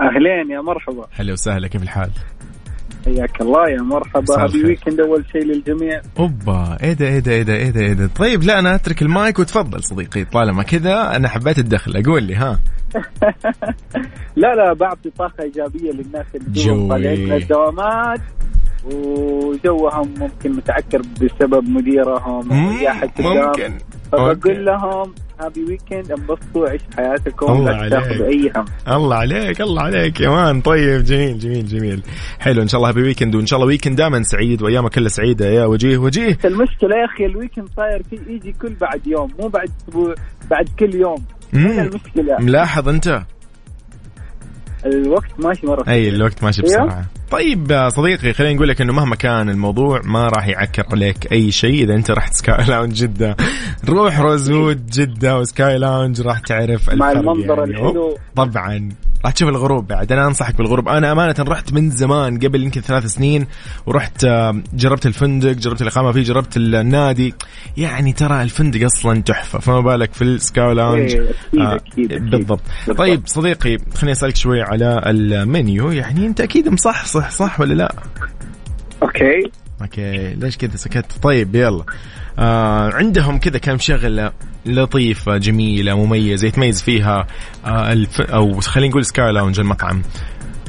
أهلين 0.00 0.50
يا 0.50 0.60
مرحبا. 0.60 1.06
هلا 1.12 1.32
وسهلا. 1.32 1.68
كيف 1.68 1.82
الحال؟ 1.82 2.10
حياك 3.04 3.40
الله 3.40 3.70
يا 3.70 3.82
مرحبا. 3.82 4.44
happy. 4.44 4.64
weekend 4.64 5.00
أول 5.00 5.24
شيء 5.32 5.44
للجميع. 5.44 6.00
أوبا. 6.18 6.78
إيه 6.82 6.92
ده 6.92 7.06
إيه 7.06 7.18
ده 7.18 7.32
إيه 7.32 7.42
ده 7.42 7.54
إيه 7.54 7.70
ده 7.70 7.92
ده. 7.92 8.06
طيب 8.06 8.42
لا 8.42 8.58
أنا 8.58 8.74
أترك 8.74 9.02
المايك 9.02 9.38
وتفضل 9.38 9.84
صديقي. 9.84 10.24
طالما 10.24 10.62
كذا 10.62 11.16
أنا 11.16 11.28
حبيت 11.28 11.58
أتدخل 11.58 11.96
أقول 11.96 12.22
لي 12.22 12.34
ها. 12.34 12.60
لا 14.42 14.54
لا 14.54 14.72
بعطي 14.72 15.10
طاقه 15.10 15.42
إيجابية 15.42 15.90
للناس 15.92 16.26
اللي. 16.34 16.50
دوبهم 16.74 16.88
طالعين 16.88 17.20
من 17.28 17.32
الدوامات 17.42 18.20
وجوهم 18.84 20.14
ممكن 20.18 20.52
متعكر 20.52 21.02
بسبب 21.22 21.68
مديرهم 21.68 22.52
ممكن. 23.48 23.78
فبقول 24.12 24.64
لهم 24.64 25.14
happy 25.40 25.64
weekend 25.64 26.12
انبسطوا 26.12 26.68
عيشوا 26.68 26.86
حياتكم. 26.96 27.52
الله 27.52 27.70
لا 27.70 27.76
عليك. 27.76 27.92
تاخذوا 27.92 28.26
أي 28.26 28.52
هم. 28.56 28.64
الله 28.94 29.16
عليك 29.16 29.60
الله 29.60 29.82
عليك 29.82 30.20
يا 30.20 30.28
man 30.28 30.60
طيب 30.60 31.04
جميل 31.04 31.38
جميل 31.38 31.66
جميل. 31.66 32.02
حلو 32.38 32.62
إن 32.62 32.68
شاء 32.68 32.78
الله 32.78 32.90
happy 32.90 33.02
weekend 33.02 33.34
وإن 33.34 33.46
شاء 33.46 33.56
الله 33.56 33.66
weekend 33.66 33.96
دائما 33.96 34.22
سعيد 34.22 34.62
وأيامك 34.62 34.94
كلها 34.94 35.08
سعيدة. 35.08 35.46
يا 35.46 35.64
وجيه 35.64 35.98
وجيه. 35.98 36.38
المشكلة 36.44 36.96
يا 36.96 37.04
أخي 37.14 37.26
ال 37.26 37.31
weekend 37.31 37.68
صاير 37.76 38.02
يجي 38.28 38.52
كل 38.52 38.74
بعد 38.80 39.06
يوم 39.06 39.30
مو 39.40 39.48
بعد 39.48 39.70
أسبوع 39.88 40.14
بعد 40.50 40.68
كل 40.78 40.94
يوم. 40.94 41.24
المشكلة. 41.54 42.36
ملاحظ 42.40 42.88
أنت؟ 42.88 43.22
الوقت 44.86 45.30
ماشي 45.38 45.66
مرة 45.66 45.84
أي 45.88 46.08
الوقت 46.08 46.44
ماشي 46.44 46.62
أيوه. 46.62 46.84
بسرعة. 46.86 47.06
طيب 47.30 47.88
صديقي 47.88 48.32
خلينا 48.32 48.54
نقول 48.54 48.68
لك 48.68 48.80
إنه 48.80 48.92
مهما 48.92 49.16
كان 49.16 49.50
الموضوع 49.50 50.00
ما 50.04 50.28
راح 50.28 50.48
يعكر 50.48 50.84
عليك 50.92 51.32
أي 51.32 51.50
شيء 51.50 51.84
إذا 51.84 51.94
أنت 51.94 52.10
رحت 52.10 52.34
Sky 52.34 52.64
Lounge 52.64 52.92
جدة. 52.92 53.36
روح 53.88 54.20
روزوود 54.20 54.86
جدة 54.86 55.38
و 55.38 55.48
Sky 55.48 55.78
Lounge 55.78 56.20
راح 56.20 56.38
تعرف 56.38 56.90
معنى 56.94 57.10
الفرق 57.12 57.20
المنظر 57.30 57.58
يعني. 57.58 57.70
الحلو. 57.70 58.16
طبعا. 58.36 58.88
راح 59.26 59.32
تشوف 59.32 59.48
الغروب 59.48 59.86
بعد. 59.86 60.12
أنا 60.12 60.26
أنصحك 60.26 60.56
بالغروب. 60.56 60.88
أنا 60.88 61.12
أمانة 61.12 61.34
رحت 61.38 61.72
من 61.72 61.90
زمان 61.90 62.38
قبل 62.38 62.62
يمكن 62.62 62.80
ثلاث 62.80 63.06
سنين 63.06 63.46
ورحت 63.86 64.26
جربت 64.74 65.06
الفندق 65.06 65.52
جربت 65.52 65.82
الإقامة 65.82 66.12
فيه 66.12 66.22
جربت 66.22 66.56
النادي. 66.56 67.34
يعني 67.76 68.12
ترى 68.12 68.42
الفندق 68.42 68.84
أصلا 68.84 69.22
تحفة 69.22 69.58
فما 69.58 69.80
بالك 69.80 70.12
في 70.12 70.22
ال 70.22 70.35
Sky 70.35 70.74
Lounge 70.74 71.14
إيه، 71.14 71.30
أكيد، 71.30 71.60
آه، 71.60 71.74
أكيد، 71.74 72.12
أكيد. 72.12 72.30
بالضبط. 72.30 72.60
بالضبط. 72.86 72.98
طيب 72.98 73.22
صديقي 73.26 73.78
خليني 73.94 74.12
أسألك 74.12 74.36
شوي 74.36 74.62
على 74.62 75.02
المنيو. 75.06 75.90
يعني 75.90 76.26
أنت 76.26 76.40
أكيد 76.40 76.68
مصحصح 76.68 77.30
صح 77.30 77.60
ولا 77.60 77.74
لا؟ 77.74 77.94
okay. 79.02 79.50
okay 79.82 80.34
ليش 80.34 80.56
كذا 80.56 80.76
سكت؟ 80.76 81.06
طيب 81.22 81.54
يلا. 81.54 81.84
آه 82.38 82.90
عندهم 82.94 83.38
كذا 83.38 83.58
كم 83.58 83.78
شغلة 83.78 84.32
لطيفة 84.66 85.36
جميلة 85.36 85.94
مميزة 86.06 86.48
يتميز 86.48 86.82
فيها 86.82 87.26
آه 87.66 87.92
الف 87.92 88.20
أو 88.20 88.60
خلينا 88.60 88.90
نقول 88.90 89.04
سكاي 89.04 89.32
لاونج 89.32 89.60
المطعم 89.60 90.02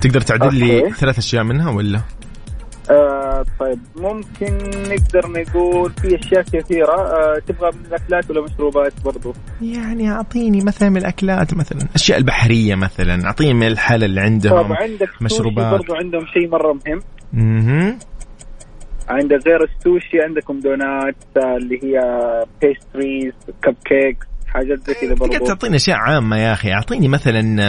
تقدر 0.01 0.21
تعدد 0.21 0.55
لي. 0.55 0.91
ثلاث 0.91 1.17
أشياء 1.17 1.43
منها 1.43 1.71
ولا؟ 1.71 2.01
آه 2.91 3.43
طيب 3.59 3.79
ممكن 3.95 4.57
نقدر 4.89 5.27
نقول 5.41 5.91
في 6.01 6.19
أشياء 6.19 6.41
كثيرة 6.41 6.93
آه 6.95 7.39
تبغى 7.47 7.71
من 7.71 7.85
الاكلات 7.85 8.31
ولا 8.31 8.41
مشروبات 8.41 8.93
برضو 9.05 9.33
يعني 9.61 10.11
أعطيني 10.11 10.61
مثلا 10.63 10.89
من 10.89 10.97
الأكلات 10.97 11.53
مثلا 11.53 11.81
الاشياء 11.81 12.17
البحرية 12.17 12.75
مثلا 12.75 13.25
أعطيني 13.25 13.53
من 13.53 13.67
الحلا 13.67 14.05
اللي 14.05 14.21
عندهم 14.21 14.61
طب 14.63 14.73
عندك. 14.73 15.09
مشروبات 15.21 15.71
برضو 15.71 15.93
عندهم 15.95 16.25
شيء 16.33 16.49
مرة 16.49 16.73
مهم 16.73 16.99
أها 17.59 17.97
عندك 19.09 19.47
غير 19.47 19.63
السوشي 19.63 20.21
عندكم 20.21 20.59
دونات 20.59 21.15
آه 21.37 21.57
اللي 21.57 21.79
هي 21.83 21.99
pastries 22.61 23.33
cupcakes 23.63 24.27
حاجات 24.47 24.79
زي 24.87 24.93
كذا 24.93 25.15
برضو. 25.15 25.45
تعطيني 25.45 25.75
أشياء 25.75 25.97
عامة 25.97 26.37
يا 26.37 26.53
أخي. 26.53 26.73
أعطيني 26.73 27.07
مثلا 27.07 27.67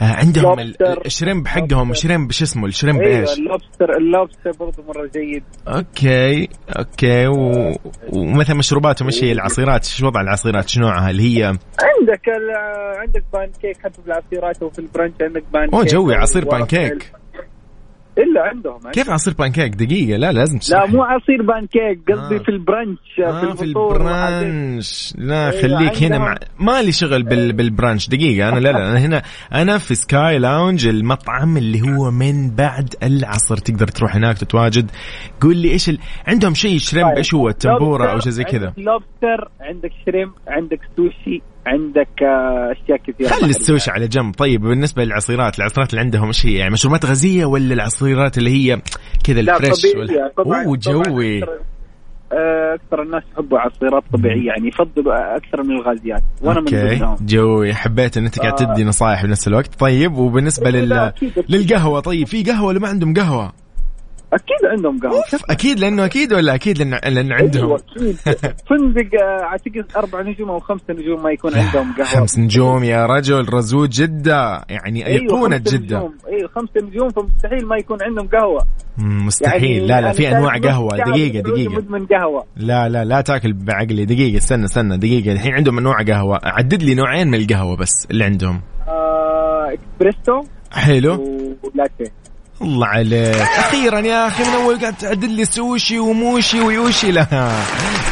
آه، 0.00 0.04
عندهم. 0.04 0.58
الشريمب 1.06 1.46
حقهم. 1.48 1.94
شريمب 1.94 2.32
شو 2.32 2.44
اسمه 2.44 2.66
الشريمب 2.66 3.00
أيوه 3.00 3.20
إيش؟ 3.20 3.38
اللوبستر 3.38 3.96
اللوبستر 3.96 4.50
برضو 4.60 4.82
مرة 4.88 5.10
جيد. 5.14 5.42
أوكي 5.68 6.48
أوكي 6.78 7.26
و... 7.26 7.72
ومثلا 8.12 8.56
مشروباتهم 8.56 9.08
إيش 9.08 9.24
هي؟ 9.24 9.32
العصيرات 9.32 9.84
شو 9.84 10.06
وضع 10.06 10.20
العصيرات؟ 10.20 10.68
شو 10.68 10.80
نوعها؟ 10.80 11.10
اللي 11.10 11.22
هي 11.38 11.44
عندك 11.44 12.28
ال- 12.28 12.98
عندك 13.00 13.24
بان 13.32 13.50
كيك 13.62 13.76
حتى 13.84 14.02
في 14.02 14.06
العصيرات 14.08 14.62
وفي 14.62 14.78
البرنش 14.78 15.12
عندك 15.22 15.44
بان 15.52 15.68
أوه 15.74 15.82
كيك 15.84 15.92
جوي 15.92 16.14
عصير 16.14 16.44
وورق 16.44 16.58
بانكيك 16.58 17.12
إلا 18.18 18.42
عندهم 18.42 18.78
كيف 18.92 19.10
عصير 19.10 19.34
بانكيك؟ 19.34 19.74
دقيقة 19.74 20.16
لا 20.18 20.32
لازم 20.32 20.54
لا 20.54 20.60
تشرح 20.60 20.90
مو 20.90 21.02
عصير 21.02 21.42
بانكيك 21.42 22.10
قصدي 22.12 22.36
آه. 22.36 22.38
في 22.38 22.48
البرانش 22.48 22.98
آه 23.24 23.54
في. 23.54 23.62
ال 23.64 23.83
brunch. 23.83 25.14
لا 25.18 25.50
إيه، 25.52 25.62
خليك 25.62 26.02
هنا 26.02 26.18
مع 26.18 26.28
عندهم- 26.28 26.48
ما 26.58 26.82
لي 26.82 26.92
شغل 26.92 27.22
بال... 27.22 27.52
بال 27.52 27.64
brunch. 27.64 28.08
دقيقة 28.08 28.48
أنا 28.48 28.60
لا 28.60 28.72
لا 28.72 28.90
أنا 28.90 28.98
هنا 28.98 29.22
أنا 29.54 29.78
في 29.78 29.94
Sky 29.94 30.38
Lounge 30.38 30.86
المطعم 30.86 31.56
اللي 31.56 31.80
هو 31.80 32.10
من 32.10 32.50
بعد 32.50 32.94
العصر. 33.02 33.56
تقدر 33.56 33.86
تروح 33.88 34.16
هناك 34.16 34.38
تتواجد. 34.38 34.90
قول 35.40 35.56
لي 35.56 35.70
إيش 35.70 35.88
ال... 35.88 35.98
عندهم 36.26 36.54
شيء 36.54 36.78
shrimp؟ 36.78 37.16
إيش 37.16 37.34
هو؟ 37.34 37.48
التمبورا 37.48 38.12
أو 38.12 38.20
شيء 38.20 38.32
زي 38.32 38.44
كذا؟ 38.44 38.72
لوبستر 38.76 39.48
عندك 39.60 39.90
shrimp 40.06 40.32
عندك 40.48 40.80
سوشي. 40.96 41.42
عندك 41.68 42.22
أشياء 42.22 42.98
كثيرة. 43.06 43.28
خلي 43.28 43.50
السوشي 43.50 43.90
على 43.90 44.08
جنب. 44.08 44.34
طيب 44.34 44.60
بالنسبة 44.60 45.04
للعصيرات 45.04 45.58
العصيرات 45.58 45.90
اللي 45.90 46.00
عندهم 46.00 46.26
إيش 46.26 46.46
هي؟ 46.46 46.52
يعني 46.54 46.72
مشروبات 46.72 47.06
غازية 47.06 47.44
ولا 47.44 47.74
العصيرات 47.74 48.38
اللي 48.38 48.50
هي 48.50 48.80
كذا 49.24 49.40
ال 49.40 49.48
fresh 49.48 49.86
طبعا 50.36 50.64
أوه 50.64 50.76
طبعاً 50.76 51.02
جوي. 51.02 51.40
أكثر- 51.40 51.48
آه، 52.32 52.74
أكثر 52.74 53.02
الناس 53.02 53.22
يحبوا 53.32 53.58
عصيرات 53.58 54.02
طبيعية 54.12 54.46
يعني 54.46 54.68
يفضلوا 54.68 55.36
أكثر 55.36 55.62
من 55.62 55.70
الغازيات. 55.76 56.22
وأنا 56.42 56.60
من 56.60 56.74
okay. 56.74 56.94
ضمنهم 56.96 57.16
جوي. 57.20 57.74
حبيت 57.74 58.16
إن 58.16 58.24
أنت 58.24 58.38
قاعد 58.38 58.62
آه. 58.62 58.74
تدي 58.74 58.84
نصائح 58.84 59.24
بنفس 59.26 59.48
الوقت. 59.48 59.74
طيب 59.80 60.14
وبالنسبة 60.14 60.70
لل. 60.70 61.12
للقهوة 61.48 62.00
طيب 62.00 62.26
في 62.26 62.42
قهوة 62.42 62.66
ولا 62.68 62.78
ما 62.78 62.88
عندهم 62.88 63.14
قهوة؟ 63.14 63.52
أكيد 64.32 64.70
عندهم 64.76 64.98
قهوة. 65.00 65.22
أكيد 65.50 65.80
لأنه 65.80 66.04
أكيد 66.04 66.32
ولا 66.32 66.54
أكيد؟ 66.54 66.78
لأن 66.78 66.90
لأن 67.14 67.32
عندهم. 67.32 67.64
أيوة، 67.64 67.80
أكيد. 67.96 68.16
فندق 68.68 69.22
آه، 69.22 69.42
أعتقد 69.42 69.84
أربع 69.96 70.22
نجوم 70.22 70.50
أو 70.50 70.58
خمسة 70.60 70.84
نجوم 70.90 71.22
ما 71.22 71.30
يكون 71.30 71.54
عندهم 71.54 71.92
قهوة. 71.92 72.04
خمس 72.06 72.38
نجوم 72.38 72.84
يا 72.84 73.06
رجل 73.06 73.48
Rosewood 73.54 73.88
جدة. 73.88 74.62
يعني 74.68 75.06
أيوة، 75.06 75.42
خمسة 75.48 75.76
جدة. 75.76 75.98
نجوم. 75.98 76.14
أيوه 76.28 76.48
خمسة 76.48 76.86
نجوم 76.86 77.08
فمستحيل 77.08 77.66
ما 77.66 77.76
يكون 77.76 77.98
عندهم 78.02 78.28
قهوة. 78.28 78.66
مستحيل. 78.98 79.64
يعني 79.64 79.86
لا 79.86 80.00
لا 80.00 80.12
في 80.12 80.26
قهوة. 80.26 80.50
شعب 80.50 80.60
دقيقة 80.60 81.32
سعودي 81.32 81.40
دقيقة. 81.40 81.74
مدمن 81.74 82.06
قهوة. 82.06 82.44
لا 82.56 82.88
لا 82.88 83.04
لا 83.04 83.20
تاكل 83.20 83.52
بعقلي. 83.52 84.04
دقيقة 84.04 84.36
استنى 84.36 84.64
استنى 84.64 84.96
دقيقة. 84.96 85.32
الحين 85.32 85.54
عندهم 85.54 85.78
أنواع 85.78 86.02
قهوة. 86.02 86.40
عدد 86.42 86.82
لي 86.82 86.94
نوعين 86.94 87.28
من 87.28 87.34
القهوة 87.34 87.76
بس 87.76 88.06
اللي 88.10 88.24
عندهم. 88.24 88.60
آه 88.88 89.72
اكسبريسو 89.72 90.42
حلو. 90.72 91.12
ولاتيه 91.62 92.12
الله 92.62 92.86
عليك. 92.86 93.36
أخيرا 93.36 93.98
يا 93.98 94.26
أخي 94.26 94.42
من 94.42 94.50
أول 94.50 94.80
قاعد 94.80 94.96
تعدد 94.96 95.30
لي 95.30 95.44
سوشي 95.44 95.98
وموشي 95.98 96.60
ويوشي 96.60 97.12
لا 97.12 97.52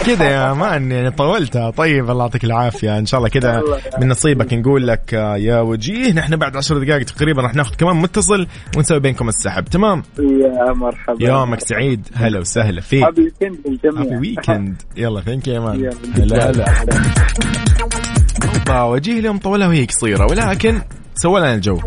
كذا 0.06 0.24
يا 0.24 0.52
man 0.52 0.92
يعني 0.92 1.10
طولتها. 1.10 1.70
طيب 1.70 2.10
الله 2.10 2.24
يعطيك 2.24 2.44
العافية. 2.44 2.98
إن 2.98 3.06
شاء 3.06 3.18
الله 3.18 3.30
كذا 3.30 3.62
من 3.98 4.08
نصيبك 4.08 4.54
نقول 4.54 4.86
لك 4.86 5.12
يا 5.12 5.60
وجيه 5.60 6.12
نحن 6.12 6.36
بعد 6.36 6.56
عشر 6.56 6.84
دقائق 6.84 7.04
تقريبا 7.04 7.42
راح 7.42 7.54
ناخذ 7.54 7.74
كمان 7.74 7.96
متصل 7.96 8.46
ونسوي 8.76 9.00
بينكم 9.00 9.28
السحب. 9.28 9.64
تمام؟ 9.64 10.02
يا 10.18 10.72
مرحبا. 10.72 11.16
يومك 11.20 11.60
سعيد. 11.60 12.08
هلا 12.14 12.40
وسهلا 12.40 12.80
فيك. 12.80 13.04
happy 13.04 13.22
weekend 13.22 13.58
للجميع. 13.66 14.02
happy 14.02 14.16
weekend 14.16 14.82
يلا 14.96 15.20
thank 15.20 15.48
you 15.48 15.60
man. 15.60 15.90
هلا 16.14 16.50
هلا. 16.50 16.66
وجيه 18.82 19.18
اليوم 19.18 19.38
طولها 19.38 19.68
وهي 19.68 19.84
قصيره 19.84 20.26
ولكن 20.30 20.80
سوى 21.14 21.40
لنا 21.40 21.54
الجو. 21.54 21.80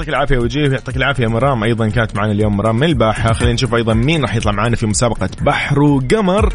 يعطيك 0.00 0.14
العافية 0.14 0.38
وجيه 0.38 0.68
ويعطيك 0.68 0.96
العافية 0.96 1.26
مرام. 1.26 1.62
أيضا 1.64 1.88
كانت 1.88 2.16
معنا 2.16 2.32
اليوم 2.32 2.56
مرام 2.56 2.76
من 2.76 2.82
الباحة. 2.82 3.32
خلينا 3.32 3.54
نشوف 3.54 3.74
أيضا 3.74 3.94
مين 3.94 4.22
راح 4.22 4.34
يطلع 4.34 4.52
معنا 4.52 4.76
في 4.76 4.86
مسابقة 4.86 5.30
بحر 5.40 5.82
وقمر 5.82 6.54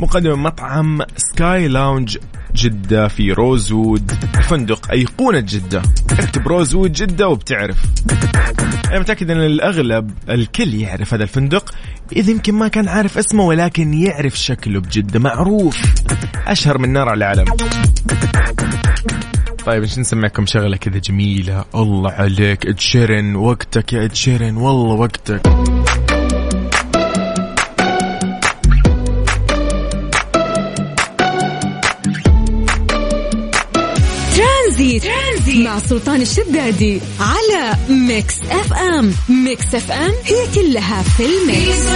مقدمه 0.00 0.34
من 0.34 0.42
مطعم 0.42 0.98
Sky 1.16 1.68
Lounge 1.68 2.18
جدة 2.54 3.08
في 3.08 3.32
Rosewood 3.32 4.12
فندق 4.42 4.90
أيقونة 4.90 5.40
جدة. 5.40 5.82
اكتب 6.10 6.48
Rosewood 6.48 6.92
جدة 6.92 7.28
وبتعرف. 7.28 7.76
أنا 8.90 8.98
متأكد 8.98 9.30
أن 9.30 9.40
الأغلب 9.40 10.10
الكل 10.28 10.74
يعرف 10.74 11.14
هذا 11.14 11.22
الفندق. 11.22 11.74
إذا 12.12 12.30
يمكن 12.30 12.54
ما 12.54 12.68
كان 12.68 12.88
عارف 12.88 13.18
اسمه 13.18 13.44
ولكن 13.44 13.94
يعرف 13.94 14.38
شكله 14.38 14.80
بجدة 14.80 15.20
معروف. 15.20 15.82
أشهر 16.46 16.78
من 16.78 16.92
نار 16.92 17.08
على 17.08 17.18
العلم. 17.18 17.44
طيب 19.66 19.82
إيش 19.82 19.98
نسمعكم 19.98 20.46
شغلة 20.46 20.76
كذا 20.76 20.98
جميلة؟ 20.98 21.64
الله 21.74 22.10
عليك 22.10 22.66
Ed 22.66 22.82
Sheeran 22.82 23.36
وقتك 23.36 23.92
يا 23.92 24.04
Ed 24.04 24.16
Sheeran 24.16 24.56
والله 24.56 24.94
وقتك. 24.94 25.40
ترانزيت. 34.36 35.02
ترانزيت 35.02 35.66
مع 35.66 35.78
سلطان 35.78 36.20
الشدادي 36.22 37.00
على 37.20 37.74
Mix 37.88 38.40
FM. 38.50 39.12
Mix 39.28 39.74
FM 39.74 40.12
هي 40.24 40.46
كلها 40.54 41.02
في 41.02 41.22
ال 41.26 41.38
mix. 41.38 41.86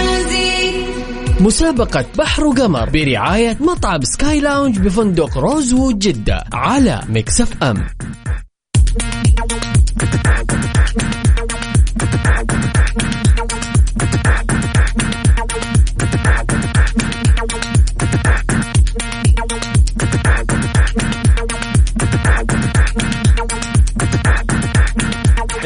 مسابقة 1.41 2.05
بحر 2.17 2.45
وقمر 2.45 2.89
برعاية 2.89 3.57
مطعم 3.59 4.01
Sky 4.01 4.39
Lounge 4.39 4.79
بفندق 4.79 5.37
Rosewood 5.37 5.99
جدة 5.99 6.43
على 6.53 7.01
Mix 7.09 7.63
FM. 7.63 7.87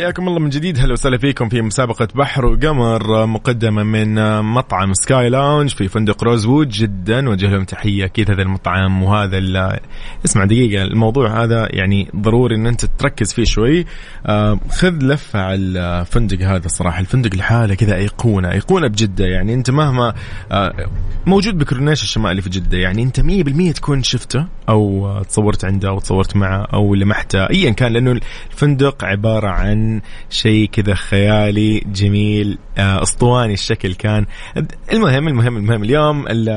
حياكم 0.05 0.27
الله 0.27 0.39
من 0.39 0.49
جديد. 0.49 0.79
هلا 0.79 0.93
وسهلا 0.93 1.17
فيكم 1.17 1.49
في 1.49 1.61
مسابقة 1.61 2.07
بحر 2.15 2.45
وقمر 2.45 3.25
مقدمة 3.25 3.83
من 3.83 4.41
مطعم 4.41 4.93
Sky 4.93 5.29
Lounge 5.29 5.69
في 5.69 5.87
فندق 5.87 6.23
Rosewood 6.23 6.69
جدة. 6.69 7.21
نوجه 7.21 7.47
لهم 7.47 7.63
تحية 7.63 8.05
أكيد 8.05 8.31
هذا 8.31 8.41
المطعم 8.41 9.03
وهذا 9.03 9.37
اسمع 10.25 10.45
دقيقة 10.45 10.83
الموضوع 10.83 11.43
هذا 11.43 11.67
يعني 11.71 12.07
ضروري 12.15 12.55
أن 12.55 12.67
أنت 12.67 12.85
تركز 12.85 13.33
فيه 13.33 13.43
شوي. 13.43 13.85
آه، 14.25 14.59
خذ 14.69 14.93
لفة 15.01 15.39
على 15.39 16.01
الفندق 16.01 16.41
هذا 16.41 16.67
صراحة. 16.67 16.99
الفندق 16.99 17.35
لحاله 17.35 17.75
كذا 17.75 17.95
أيقونة 17.95 18.51
أيقونة 18.51 18.87
بجدة 18.87 19.25
يعني. 19.25 19.53
أنت 19.53 19.71
مهما 19.71 20.13
آه، 20.51 20.89
موجود 21.25 21.57
بكورنيش 21.57 22.03
الشمالي 22.03 22.41
في 22.41 22.49
جدة 22.49 22.77
يعني. 22.77 23.03
أنت 23.03 23.19
100% 23.19 23.71
تكون 23.71 24.03
شفته 24.03 24.45
أو 24.69 25.23
تصورت 25.23 25.65
عنده 25.65 25.89
أو 25.89 25.99
تصورت 25.99 26.35
معه 26.35 26.67
أو 26.73 26.95
لمحته 26.95 27.49
أيا 27.49 27.71
كان 27.71 27.93
لأنه 27.93 28.19
الفندق 28.51 29.03
عبارة 29.05 29.47
عن 29.47 29.94
شيء 30.29 30.69
كذا 30.71 30.95
خيالي 30.95 31.79
جميل. 31.85 32.57
آه، 32.77 33.03
أسطواني 33.03 33.53
الشكل 33.53 33.93
كان. 33.93 34.25
المهم 34.93 35.27
المهم 35.27 35.57
المهم 35.57 35.83
اليوم 35.83 36.27
ال- 36.27 36.49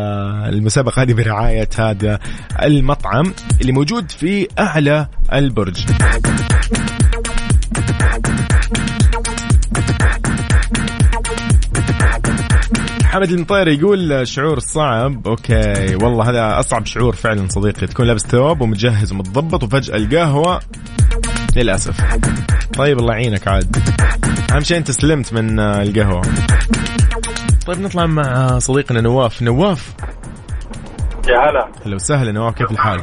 المسابقة 0.55 1.03
هذه 1.03 1.13
برعاية 1.13 1.69
هذا 1.79 2.19
المطعم 2.63 3.33
اللي 3.61 3.73
موجود 3.73 4.11
في 4.11 4.49
أعلى 4.59 5.07
البرج. 5.33 5.85
حمد 13.05 13.31
المطير 13.31 13.69
يقول 13.69 14.29
شعور 14.29 14.59
صعب. 14.59 15.29
أوكي. 15.29 15.95
والله 16.03 16.31
هذا 16.31 16.61
أصعب 16.61 16.87
شعور 16.87 17.17
فعلا 17.17 17.49
صديقي. 17.49 17.87
تكون 17.87 18.07
لابس 18.07 18.27
ثوب 18.27 18.61
ومتجهز 18.61 19.13
ومتضبط 19.13 19.65
وفجأة 19.65 19.97
القهوة. 19.97 20.61
للأسف. 21.57 22.01
طيب 22.79 22.99
الله 22.99 23.13
يعينك 23.13 23.49
عاد. 23.49 23.77
أهم 24.53 24.61
شيء 24.61 24.77
أنت 24.77 24.91
سلمت 24.91 25.33
من 25.33 25.61
آه، 25.61 25.83
القهوة. 25.83 26.23
طيب 27.67 27.81
نطلع 27.81 28.07
مع 28.07 28.59
صديقنا 28.59 29.01
نواف. 29.01 29.43
نواف. 29.43 29.95
يا 31.29 31.39
هلا. 31.39 31.69
هلا 31.87 31.95
وسهلا 31.95 32.33
نواف 32.33 32.55
كيف 32.55 32.71
الحال؟ 32.71 33.01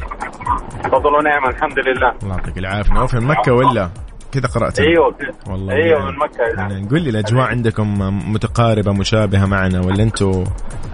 فضل 0.83 1.13
ونعمة 1.13 1.49
الحمد 1.49 1.79
لله. 1.79 2.11
الله 2.23 2.35
يعطيك 2.35 2.57
العافية. 2.57 2.93
نواف 2.93 3.13
من 3.15 3.27
مكة 3.27 3.53
ولا؟ 3.53 3.89
كذا 4.31 4.47
قرأت 4.47 4.79
أيوه 4.79 5.15
والله 5.49 5.73
أيوه 5.73 5.99
يعني. 5.99 6.11
من 6.11 6.17
مكة 6.17 6.43
يعني 6.57 6.87
قول 6.89 7.01
لي 7.01 7.09
الأجواء 7.09 7.43
عندكم 7.45 7.97
متقاربة 8.33 8.91
مشابهة 8.91 9.45
معنا 9.45 9.85
ولا 9.85 10.03
أنتم 10.03 10.43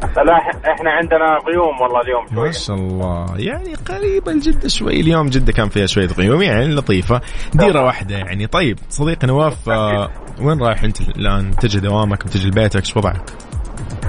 لا 0.02 0.34
إحنا 0.72 0.92
عندنا 0.92 1.38
غيوم 1.48 1.82
والله 1.82 2.02
اليوم 2.02 2.46
ما 2.46 2.52
شاء 2.52 2.76
الله. 2.76 3.26
يعني 3.38 3.76
قريبة 3.76 4.32
لجدة 4.32 4.68
شوي 4.70 5.00
اليوم 5.02 5.30
جدة 5.30 5.52
كان 5.54 5.70
فيها 5.70 5.86
شوية 5.86 6.08
غيوم 6.08 6.42
يعني 6.42 6.68
لطيفة. 6.76 7.22
ديرة 7.54 7.86
واحدة 7.86 8.16
يعني. 8.18 8.48
طيب 8.48 8.80
صديقي 8.90 9.28
نواف 9.28 9.70
آه 9.70 10.10
وين 10.42 10.62
رايح 10.62 10.84
أنت 10.84 11.02
الآن؟ 11.02 11.52
تجي 11.56 11.80
دوامك 11.80 12.26
بتجي 12.26 12.48
لبيتك 12.48 12.80
إيش 12.80 12.98
وضعك؟ 12.98 13.24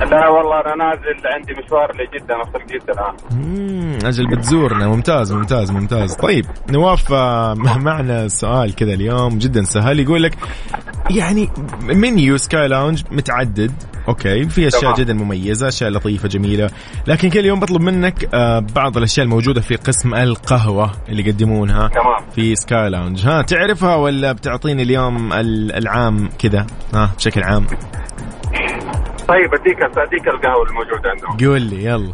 لا 0.00 0.28
والله 0.28 0.60
أنا 0.60 0.84
نازل 0.84 1.26
عندي 1.34 1.52
مشوار 1.64 1.92
لجدة 1.96 2.34
نوصل 2.36 2.66
جدة 2.66 2.92
الآن. 2.92 3.14
مم، 3.44 3.98
أجل 4.04 4.26
بتزورنا 4.36 4.88
ممتاز 4.88 5.32
ممتاز 5.32 5.70
ممتاز. 5.70 6.14
طيب 6.14 6.44
نواف 6.70 7.12
آه، 7.12 7.54
معنا 7.86 8.28
سؤال 8.28 8.74
كذا 8.74 8.94
اليوم 8.94 9.38
جدا 9.38 9.62
سهل. 9.62 10.00
يقول 10.00 10.22
لك 10.22 10.34
يعني 11.10 11.48
menu 11.82 12.36
Sky 12.36 12.68
Lounge 12.68 13.02
متعدد 13.10 13.72
okay 14.08 14.44
في 14.48 14.68
أشياء. 14.68 14.94
جدا 14.94 15.14
مميزة 15.14 15.68
أشياء 15.68 15.90
لطيفة 15.90 16.28
جميلة 16.28 16.70
لكن 17.06 17.30
كل 17.30 17.44
يوم 17.44 17.60
بطلب 17.60 17.80
منك 17.80 18.34
آه، 18.34 18.58
بعض 18.74 18.96
الأشياء 18.96 19.24
الموجودة 19.24 19.60
في 19.60 19.76
قسم 19.76 20.14
القهوة 20.14 20.92
اللي 21.08 21.28
يقدمونها 21.28 21.88
تمام. 21.88 22.30
في 22.34 22.54
Sky 22.56 22.90
Lounge. 22.90 23.26
ها 23.26 23.42
تعرفها 23.42 23.94
ولا 23.96 24.32
بتعطيني 24.32 24.82
اليوم 24.82 25.32
ال- 25.32 25.72
العام 25.72 26.28
كذا؟ 26.38 26.66
ها 26.94 27.10
بشكل 27.18 27.42
عام. 27.42 27.66
طيب 29.28 29.54
أديك 29.54 29.82
أديك 29.82 30.28
القهوة 30.28 30.62
الموجودة 30.68 31.10
عندهم. 31.10 31.36
قول 31.36 31.62
لي 31.62 31.84
يلا. 31.84 32.12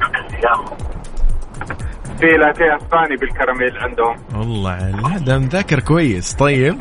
في 2.20 2.26
لاتيه 2.26 2.76
اسباني 2.76 3.16
بالكراميل 3.16 3.78
عندهم. 3.78 4.16
والله 4.34 4.90
لا 4.90 5.18
ده 5.18 5.38
مذاكر 5.38 5.80
كويس. 5.80 6.34
طيب. 6.34 6.78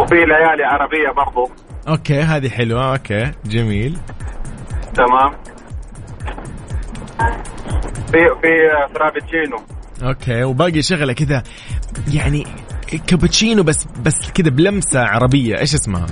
وفي 0.00 0.14
ليالي 0.14 0.64
عربية 0.64 1.10
برضو. 1.16 1.50
okay 1.88 2.20
هذه 2.20 2.48
حلوة. 2.48 2.92
okay 2.92 3.32
جميل. 3.44 3.98
تمام. 4.94 5.32
في 8.12 8.18
في 8.42 8.48
Frappuccino. 8.94 9.58
okay 10.02 10.44
وباقي 10.44 10.82
شغلة 10.82 11.12
كذا. 11.12 11.42
يعني 12.12 12.46
كابتشينو 13.06 13.62
بس 13.62 13.86
بس 14.04 14.30
كذا 14.30 14.50
بلمسة 14.50 15.00
عربية. 15.00 15.58
إيش 15.58 15.74
اسمها؟ 15.74 16.06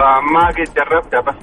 آه، 0.00 0.20
ما 0.32 0.46
قد 0.48 0.74
جربتها 0.76 1.20
بس 1.20 1.34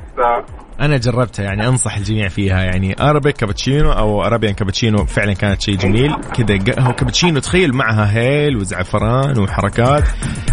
أنا 0.81 0.97
جربتها 0.97 1.43
يعني 1.43 1.67
أنصح 1.67 1.97
الجميع 1.97 2.27
فيها 2.27 2.63
يعني. 2.63 2.95
Arabic 3.01 3.35
cappuccino 3.37 3.91
أو 3.91 4.23
Arabian 4.25 4.53
cappuccino 4.53 5.05
فعلا 5.05 5.33
كانت 5.33 5.61
شيء 5.61 5.75
جميل. 5.75 6.15
كذا 6.33 6.73
قهوه 6.73 6.93
كابتشينو 6.93 7.39
تخيل 7.39 7.75
معها 7.75 8.17
هيل 8.17 8.57
وزعفران 8.57 9.39
وحركات. 9.39 10.03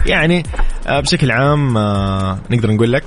يعني 0.07 0.43
آه، 0.87 1.01
بشكل 1.01 1.31
عام 1.31 1.77
آه، 1.77 2.39
نقدر 2.51 2.71
نقول 2.71 2.93
لك. 2.93 3.05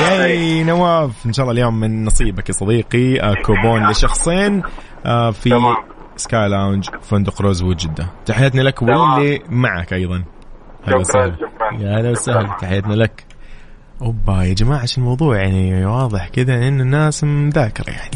ياي 0.00 0.64
نواف 0.64 1.26
إن 1.26 1.32
شاء 1.32 1.44
الله 1.46 1.52
اليوم 1.60 1.80
من 1.80 2.04
نصيبك 2.04 2.48
يا 2.48 2.54
صديقي. 2.54 3.34
كوبون 3.44 3.90
لشخصين 3.90 4.62
آه، 5.06 5.30
في. 5.30 5.50
Sky 6.16 6.48
Lounge 6.48 6.88
فندق 7.02 7.42
Rosewood 7.42 7.76
جدة. 7.76 8.06
تحياتنا 8.26 8.62
لك 8.62 8.82
واللي 8.82 9.40
معك 9.48 9.92
أيضا. 9.92 10.24
هلا 10.84 10.96
وسهلا. 10.96 11.36
يا 11.78 12.00
هلا 12.00 12.10
وسهلا. 12.10 12.56
تحياتنا 12.60 12.94
لك. 12.94 13.24
أوبا 14.04 14.42
يا 14.42 14.54
جماعة 14.54 14.82
إيش 14.82 14.98
الموضوع 14.98 15.36
يعني 15.36 15.86
واضح 15.86 16.28
كذا 16.28 16.54
إن 16.54 16.80
الناس 16.80 17.24
مذاكرة 17.24 17.90
يعني. 17.90 18.10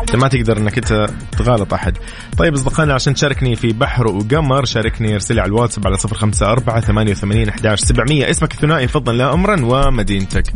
أنت 0.00 0.16
ما 0.16 0.28
تقدر 0.28 0.58
إنك 0.58 0.78
أنت 0.78 1.10
تغالط 1.38 1.74
أحد. 1.74 1.98
طيب 2.38 2.54
أصدقائنا 2.54 2.94
عشان 2.94 3.14
تشاركني 3.14 3.56
في 3.56 3.72
بحر 3.72 4.06
وقمر 4.06 4.64
شاركني 4.64 5.14
ارسل 5.14 5.34
لي 5.34 5.40
على 5.40 5.48
الواتساب 5.48 5.86
على 5.86 5.96
054 5.96 6.80
88 6.80 7.48
11 7.48 7.84
700 7.84 8.30
اسمك 8.30 8.52
الثنائي 8.52 8.88
فضلا 8.88 9.16
لا 9.16 9.34
امرا 9.34 9.60
ومدينتك. 9.64 10.52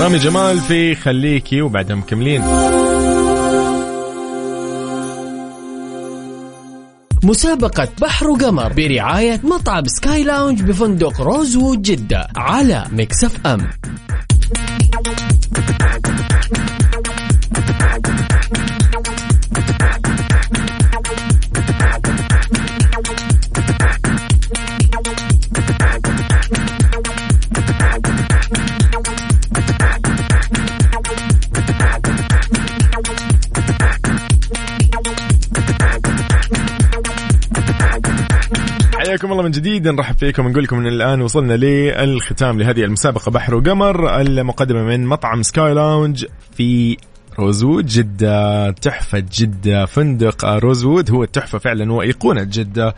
رامي 0.00 0.18
جمال 0.18 0.60
في 0.60 0.94
خليكي 0.94 1.62
وبعدها 1.62 1.96
مكملين. 1.96 2.42
مسابقة 7.24 7.88
بحر 8.02 8.30
وقمر 8.30 8.72
برعاية 8.72 9.40
مطعم 9.44 9.84
Sky 9.86 10.24
Lounge 10.24 10.62
بفندق 10.62 11.20
Rosewood 11.20 11.82
جدة 11.82 12.28
على 12.36 12.84
Mix 12.92 13.46
FM. 13.46 13.70
حياكم 39.20 39.32
الله 39.32 39.44
من 39.44 39.50
جديد. 39.50 39.88
نرحب 39.88 40.18
فيكم 40.18 40.48
نقول 40.48 40.64
لكم 40.64 40.76
إن 40.76 40.86
الآن 40.86 41.22
وصلنا 41.22 41.52
للختام 41.54 42.60
لهذه 42.60 42.84
المسابقة 42.84 43.30
بحر 43.30 43.54
وقمر 43.54 44.20
المقدمة 44.20 44.82
من 44.82 45.06
مطعم 45.06 45.42
Sky 45.42 45.74
Lounge 45.74 46.26
في 46.56 46.96
Rosewood 47.38 47.86
جدة 47.86 48.70
تحفة 48.70 49.24
جدة 49.32 49.86
فندق 49.86 50.44
Rosewood. 50.44 51.10
هو 51.10 51.22
التحفة 51.22 51.58
فعلا 51.58 51.92
وأيقونة 51.92 52.42
جدة. 52.42 52.94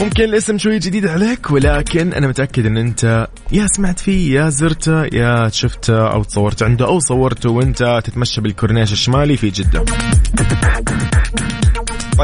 ممكن 0.00 0.24
الاسم 0.24 0.58
شوي 0.58 0.78
جديد 0.78 1.06
عليك 1.06 1.50
ولكن 1.50 2.12
أنا 2.12 2.26
متأكد 2.26 2.66
أن 2.66 2.76
أنت 2.76 3.28
يا 3.52 3.66
سمعت 3.66 4.00
فيه 4.00 4.40
يا 4.40 4.48
زرته 4.48 5.04
يا 5.04 5.48
شفته 5.48 6.12
أو 6.12 6.22
تصورت 6.22 6.62
عنده 6.62 6.86
أو 6.86 6.98
صورته 6.98 7.50
وأنت 7.50 8.00
تتمشى 8.04 8.40
بالكورنيش 8.40 8.92
الشمالي 8.92 9.36
في 9.36 9.50
جدة. 9.50 9.84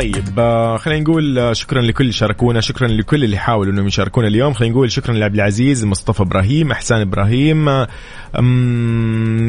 طيب 0.00 0.38
آه، 0.38 0.76
خلينا 0.76 1.00
نقول 1.00 1.38
آه، 1.38 1.52
شكرا 1.52 1.82
لكل 1.82 2.04
اللي 2.04 2.12
شاركونا 2.12 2.60
شكرا 2.60 2.88
لكل 2.88 3.24
اللي 3.24 3.38
حاولوا 3.38 3.72
إنهم 3.72 3.86
يشاركونا 3.86 4.28
اليوم. 4.28 4.52
خلينا 4.52 4.74
نقول 4.74 4.92
شكرا 4.92 5.14
لعبد 5.14 5.34
العزيز 5.34 5.84
مصطفى 5.84 6.22
إبراهيم 6.22 6.70
إحسان 6.70 7.00
إبراهيم 7.00 7.68
آه، 7.68 7.88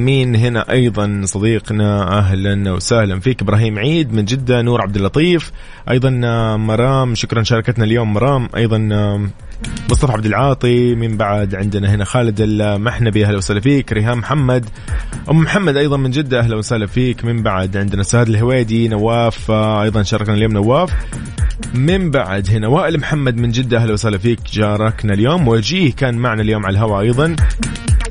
مين 0.05 0.35
هنا 0.35 0.71
أيضا 0.71 1.21
صديقنا؟ 1.25 2.17
أهلا 2.17 2.71
وسهلا 2.71 3.19
فيك 3.19 3.41
إبراهيم 3.41 3.79
عيد 3.79 4.13
من 4.13 4.25
جدة 4.25 4.61
نور 4.61 4.81
عبد 4.81 4.95
اللطيف 4.95 5.51
أيضا 5.89 6.09
مرام 6.57 7.15
شكرا 7.15 7.43
شاركتنا 7.43 7.85
اليوم 7.85 8.13
مرام 8.13 8.49
أيضا 8.55 8.77
مصطفى 9.89 10.11
عبد 10.11 10.25
العاطي 10.25 10.95
من 10.95 11.17
بعد 11.17 11.55
عندنا 11.55 11.95
هنا 11.95 12.05
خالد 12.05 12.41
المحنبي 12.41 13.25
أهلا 13.25 13.37
وسهلا 13.37 13.59
فيك. 13.59 13.93
ريهام 13.93 14.17
محمد 14.17 14.65
أم 15.29 15.37
محمد 15.37 15.77
أيضا 15.77 15.97
من 15.97 16.11
جدة 16.11 16.39
أهلا 16.39 16.55
وسهلا 16.55 16.85
فيك. 16.85 17.25
من 17.25 17.43
بعد 17.43 17.77
عندنا 17.77 18.03
سعد 18.03 18.29
الهويدي 18.29 18.87
نواف 18.87 19.51
أيضا 19.51 20.03
شاركنا 20.03 20.35
اليوم 20.35 20.51
نواف. 20.51 20.93
من 21.73 22.11
بعد 22.11 22.49
هنا 22.49 22.67
وائل 22.67 22.99
محمد 22.99 23.37
من 23.37 23.51
جدة 23.51 23.77
أهلا 23.77 23.93
وسهلا 23.93 24.17
فيك. 24.17 24.39
جاركنا 24.53 25.13
اليوم 25.13 25.47
وجيه 25.47 25.91
كان 25.93 26.15
معنا 26.15 26.41
اليوم 26.41 26.65
على 26.65 26.73
الهواء 26.73 27.01
أيضا. 27.01 27.35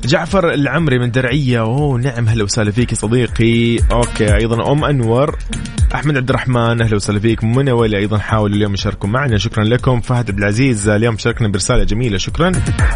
جعفر 0.05 0.53
العمري 0.53 0.99
من 0.99 1.11
درعية. 1.11 1.59
أوه 1.59 1.99
نعم 1.99 2.27
أهلا 2.27 2.43
وسهلا 2.43 2.71
فيك 2.71 2.93
صديقي. 2.93 3.77
أوكي 3.91 4.35
أيضا 4.35 4.71
أم 4.71 4.85
أنور 4.85 5.37
أحمد 5.95 6.17
عبد 6.17 6.29
الرحمن 6.29 6.81
أهلا 6.81 6.95
وسهلا 6.95 7.19
فيك. 7.19 7.43
منى 7.43 7.71
ولي 7.71 7.97
أيضا 7.97 8.17
حاولوا 8.17 8.55
اليوم 8.55 8.73
يشاركوا 8.73 9.09
معنا. 9.09 9.37
شكرا 9.37 9.63
لكم. 9.63 10.01
فهد 10.01 10.29
عبد 10.29 10.37
العزيز 10.39 10.89
اليوم 10.89 11.17
شاركنا 11.17 11.47
برسالة 11.47 11.83
جميلة 11.83 12.17
شكرا. 12.17 12.51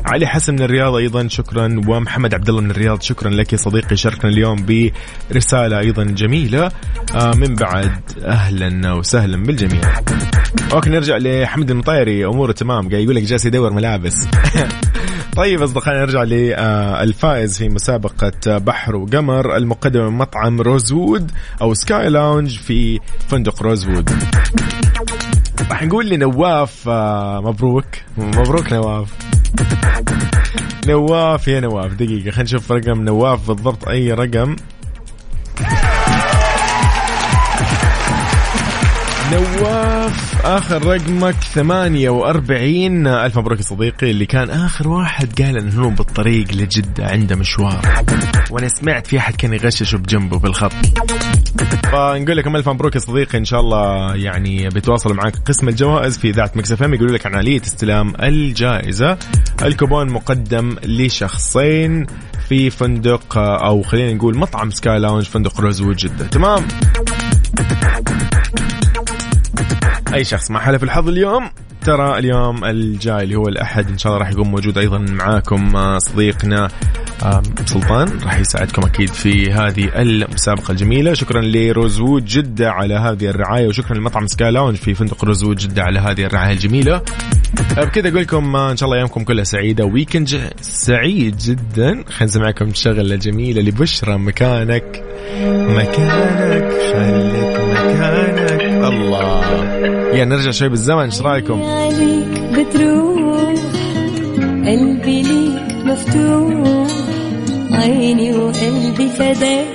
علي 0.06 0.28
حسن 0.28 0.54
من 0.54 0.62
الرياض 0.62 0.96
أيضا 0.96 1.28
شكرا. 1.28 1.82
ومحمد 1.88 2.34
عبد 2.34 2.50
الله 2.50 2.62
من 2.62 2.72
الرياض 2.72 3.02
شكرا 3.02 3.30
لك 3.30 3.54
يا 3.54 3.58
صديقي. 3.58 3.96
شاركنا 3.96 4.32
اليوم 4.32 4.66
برسالة 5.32 5.80
أيضا 5.80 6.04
جميلة. 6.04 6.72
آه 7.16 7.34
من 7.36 7.56
بعد 7.56 7.92
أهلا 8.26 8.94
وسهلا 8.94 9.44
بالجميع. 9.44 9.82
okay 10.74 10.90
نرجع 10.90 11.18
لحمد 11.18 11.72
المطيري. 11.72 12.26
أموره 12.26 12.52
تمام. 12.52 12.90
قاعد 12.90 13.04
يقول 13.04 13.16
لك 13.16 13.24
جالس 13.24 13.46
يدور 13.46 13.74
ملابس. 13.74 14.28
طيب 15.36 15.62
أصدقائي 15.62 16.00
نرجع 16.00 16.24
للفائز 16.24 17.58
في 17.58 17.70
مسابقة 17.70 18.58
بحر 18.58 18.96
وقمر 18.96 19.56
المقدمة 19.58 20.10
من 20.10 20.18
مطعم 20.18 20.62
روزوود 20.62 21.32
أو 21.62 21.74
Sky 21.74 22.10
Lounge 22.10 22.58
في 22.60 23.00
فندق 23.28 23.64
روزوود. 23.64 24.10
راح 25.72 25.84
نقول 25.84 26.10
لنواف 26.10 26.90
آه، 26.90 27.42
مبروك. 27.42 27.86
مبروك 28.18 28.74
نواف. 28.74 29.14
نواف 30.88 31.48
يا 31.48 31.60
نواف 31.60 31.94
دقيقة 31.94 32.32
خلينا 32.32 32.44
نشوف 32.44 32.72
رقم 32.72 33.02
نواف 33.02 33.48
بالضبط. 33.48 33.88
أي 33.88 34.14
رقم؟ 34.14 34.56
نواف. 39.32 40.35
آخر 40.46 40.86
رقمك 40.86 41.36
48 41.36 43.08
ألف 43.08 43.38
مبروك 43.38 43.58
يا 43.58 43.64
صديقي. 43.64 44.12
اللي 44.12 44.26
كان 44.26 44.50
آخر 44.50 44.88
واحد 44.88 45.42
قال 45.42 45.58
إنه 45.58 45.84
هو 45.84 45.90
بالطريق 45.90 46.52
لجدة 46.52 47.06
عنده 47.08 47.36
مشوار. 47.36 47.82
وأنا 48.52 48.68
سمعت 48.68 49.08
في 49.08 49.18
أحد 49.18 49.36
كان 49.36 49.54
يغششه 49.54 49.98
بجنبه 49.98 50.40
بالخط. 50.40 50.74
فنقول 51.84 52.38
لكم 52.38 52.56
ألف 52.56 52.70
مبروك 52.70 52.96
يا 52.96 53.00
صديقي. 53.00 53.38
إن 53.38 53.46
شاء 53.46 53.60
الله 53.60 54.16
يعني 54.16 54.70
بيتواصلوا 54.70 55.16
معك 55.16 55.36
قسم 55.46 55.70
الجوائز 55.70 56.18
في 56.18 56.30
إذاعة 56.30 56.52
Mix 56.56 56.72
FM 56.72 56.94
يقولوا 56.94 57.14
لك 57.14 57.26
عن 57.26 57.36
آلية 57.40 57.62
استلام 57.62 58.14
الجائزة. 58.22 59.18
الكوبون 59.62 60.10
مقدم 60.10 60.76
لشخصين 60.84 62.06
في 62.50 62.70
فندق 62.70 63.38
أو 63.38 63.82
خلينا 63.82 64.14
نقول 64.14 64.38
مطعم 64.38 64.72
Sky 64.72 65.00
Lounge 65.00 65.24
فندق 65.24 65.62
روزوود 65.62 65.96
جدة. 65.96 66.28
تمام؟ 66.28 66.68
أي 70.16 70.24
شخص 70.24 70.52
ما 70.52 70.60
حالفه 70.60 70.84
الحظ 70.84 71.08
اليوم. 71.08 71.50
ترى 71.82 72.18
اليوم 72.18 72.66
الجاي 72.66 73.24
اللي 73.24 73.36
هو 73.36 73.48
الأحد 73.48 73.90
إن 73.90 73.98
شاء 73.98 74.12
الله 74.14 74.24
راح 74.26 74.32
يكون 74.32 74.48
موجود 74.48 74.78
أيضا 74.78 74.98
معاكم 74.98 75.76
آه، 75.76 75.98
صديقنا 76.00 76.70
سلطان 77.66 78.20
راح 78.24 78.40
يساعدكم 78.40 78.86
أكيد 78.86 79.10
في 79.10 79.52
هذه 79.52 80.02
المسابقة 80.02 80.72
الجميلة. 80.72 81.14
شكرا 81.14 81.42
لروزوود 81.42 82.26
جدة 82.26 82.72
على 82.72 82.94
هذه 82.94 83.26
الرعاية 83.30 83.68
وشكرا 83.68 83.98
لمطعم 83.98 84.28
Sky 84.28 84.52
Lounge 84.52 84.76
في 84.76 84.94
فندق 84.94 85.26
روزوود 85.26 85.58
جدة 85.58 85.84
على 85.84 86.00
هذه 86.00 86.26
الرعاية 86.26 86.54
الجميلة. 86.54 87.02
بكذا 87.76 88.10
أقول 88.10 88.22
لكم 88.22 88.56
إن 88.56 88.78
شاء 88.78 88.88
الله 88.88 88.98
أيامكم 88.98 89.24
كلها 89.24 89.44
سعيدة 89.44 89.86
weekend 89.86 90.52
سعيد 90.62 91.38
جدا. 91.38 92.04
خلينا 92.08 92.24
نسمعكم 92.24 92.66
الشغله 92.66 93.16
الجميله 93.16 93.62
لبشرى 93.62 94.18
مكانك. 94.18 95.04
مكانك 95.46 96.72
خليك 96.94 97.60
مكانك. 97.60 98.62
الله. 98.62 99.46
يا 100.16 100.26
نرجع 100.26 100.52
شوي 100.52 100.70
بالزمن 100.70 101.04
إيش 101.04 101.22
رأيكم؟ 101.22 101.62
بتروح 102.52 103.54
قلبي 104.66 105.22
ليك 105.22 105.86
مفتوح. 105.86 106.85
عيني 107.76 108.34
وقلبي 108.34 109.10
فداك 109.10 109.68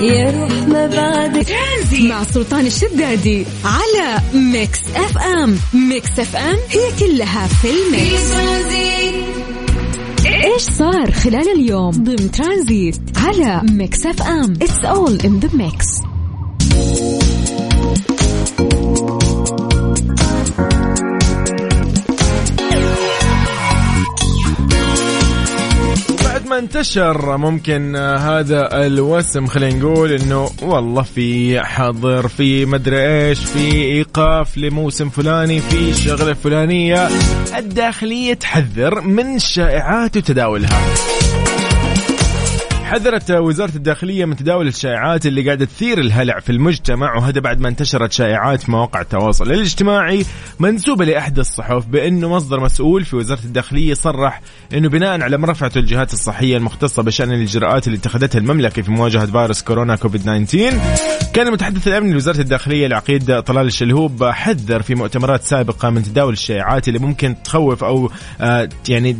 يا 0.00 0.30
روح 0.30 0.68
ما 0.68 0.86
بعد 0.86 1.44
ترانزي 1.44 2.08
مع 2.08 2.24
سلطان 2.24 2.66
الشدادي 2.66 3.46
على 3.64 4.20
Mix 4.34 4.80
FM. 4.96 5.58
Mix 5.74 6.18
FM 6.18 6.56
هي 6.70 6.90
كلها 7.00 7.46
في 7.46 7.68
ال 7.70 7.82
mix. 7.82 8.32
إيش 10.44 10.62
صار 10.62 11.10
خلال 11.12 11.48
اليوم؟ 11.56 11.90
ضمن 11.90 12.30
ترانزيت 12.30 13.00
على 13.16 13.62
Mix 13.72 14.06
FM. 14.06 14.52
It's 14.62 14.84
all 14.84 15.20
in 15.24 15.38
the 15.40 15.48
mix 15.56 15.86
انتشر 26.58 27.36
ممكن 27.36 27.96
آه، 27.96 28.16
هذا 28.16 28.86
الوسم 28.86 29.46
خلينا 29.46 29.78
نقول 29.78 30.12
إنه 30.12 30.50
والله 30.62 31.02
في 31.02 31.60
حظر 31.60 32.28
في 32.28 32.66
مدري 32.66 33.28
إيش 33.28 33.38
في 33.38 33.72
إيقاف 33.72 34.58
لموسم 34.58 35.08
فلاني 35.08 35.60
في 35.60 35.90
الشغله 35.90 36.30
الفلانيه 36.30 37.08
الداخلية 37.56 38.34
تحذر 38.34 39.00
من 39.00 39.36
الشائعات 39.36 40.16
وتداولها. 40.16 41.17
حذرت 42.88 43.30
وزارة 43.30 43.76
الداخلية 43.76 44.24
من 44.24 44.36
تداول 44.36 44.68
الشائعات 44.68 45.26
اللي 45.26 45.42
قاعدة 45.42 45.64
تثير 45.64 46.00
الهلع 46.00 46.40
في 46.40 46.52
المجتمع 46.52 47.16
وهذا 47.16 47.40
بعد 47.40 47.60
ما 47.60 47.68
انتشرت 47.68 48.12
شائعات 48.12 48.62
في 48.62 48.70
مواقع 48.70 49.00
التواصل 49.00 49.52
الاجتماعي 49.52 50.24
منسوبة 50.60 51.04
لأحد 51.04 51.38
الصحف 51.38 51.86
بأنه 51.86 52.28
مصدر 52.28 52.60
مسؤول 52.60 53.04
في 53.04 53.16
وزارة 53.16 53.44
الداخلية 53.44 53.94
صرح 53.94 54.40
أنه 54.74 54.88
بناء 54.88 55.22
على 55.22 55.36
مرافعة 55.36 55.72
الجهات 55.76 56.12
الصحية 56.12 56.56
المختصة 56.56 57.02
بشأن 57.02 57.32
الإجراءات 57.32 57.86
اللي 57.86 57.98
اتخذتها 57.98 58.38
المملكة 58.38 58.82
في 58.82 58.90
مواجهة 58.90 59.26
فيروس 59.26 59.62
كورونا 59.62 59.96
كوفيد 59.96 60.20
19 60.22 60.78
كان 61.34 61.46
المتحدث 61.46 61.88
الأمني 61.88 62.12
لوزارة 62.12 62.40
الداخلية 62.40 62.86
العقيد 62.86 63.40
طلال 63.40 63.66
الشلهوب 63.66 64.24
حذر 64.24 64.82
في 64.82 64.94
مؤتمرات 64.94 65.42
سابقة 65.42 65.90
من 65.90 66.02
تداول 66.02 66.32
الشائعات 66.32 66.88
اللي 66.88 66.98
ممكن 66.98 67.34
تخوف 67.44 67.84
أو 67.84 68.10
آه 68.40 68.68
يعني 68.88 69.16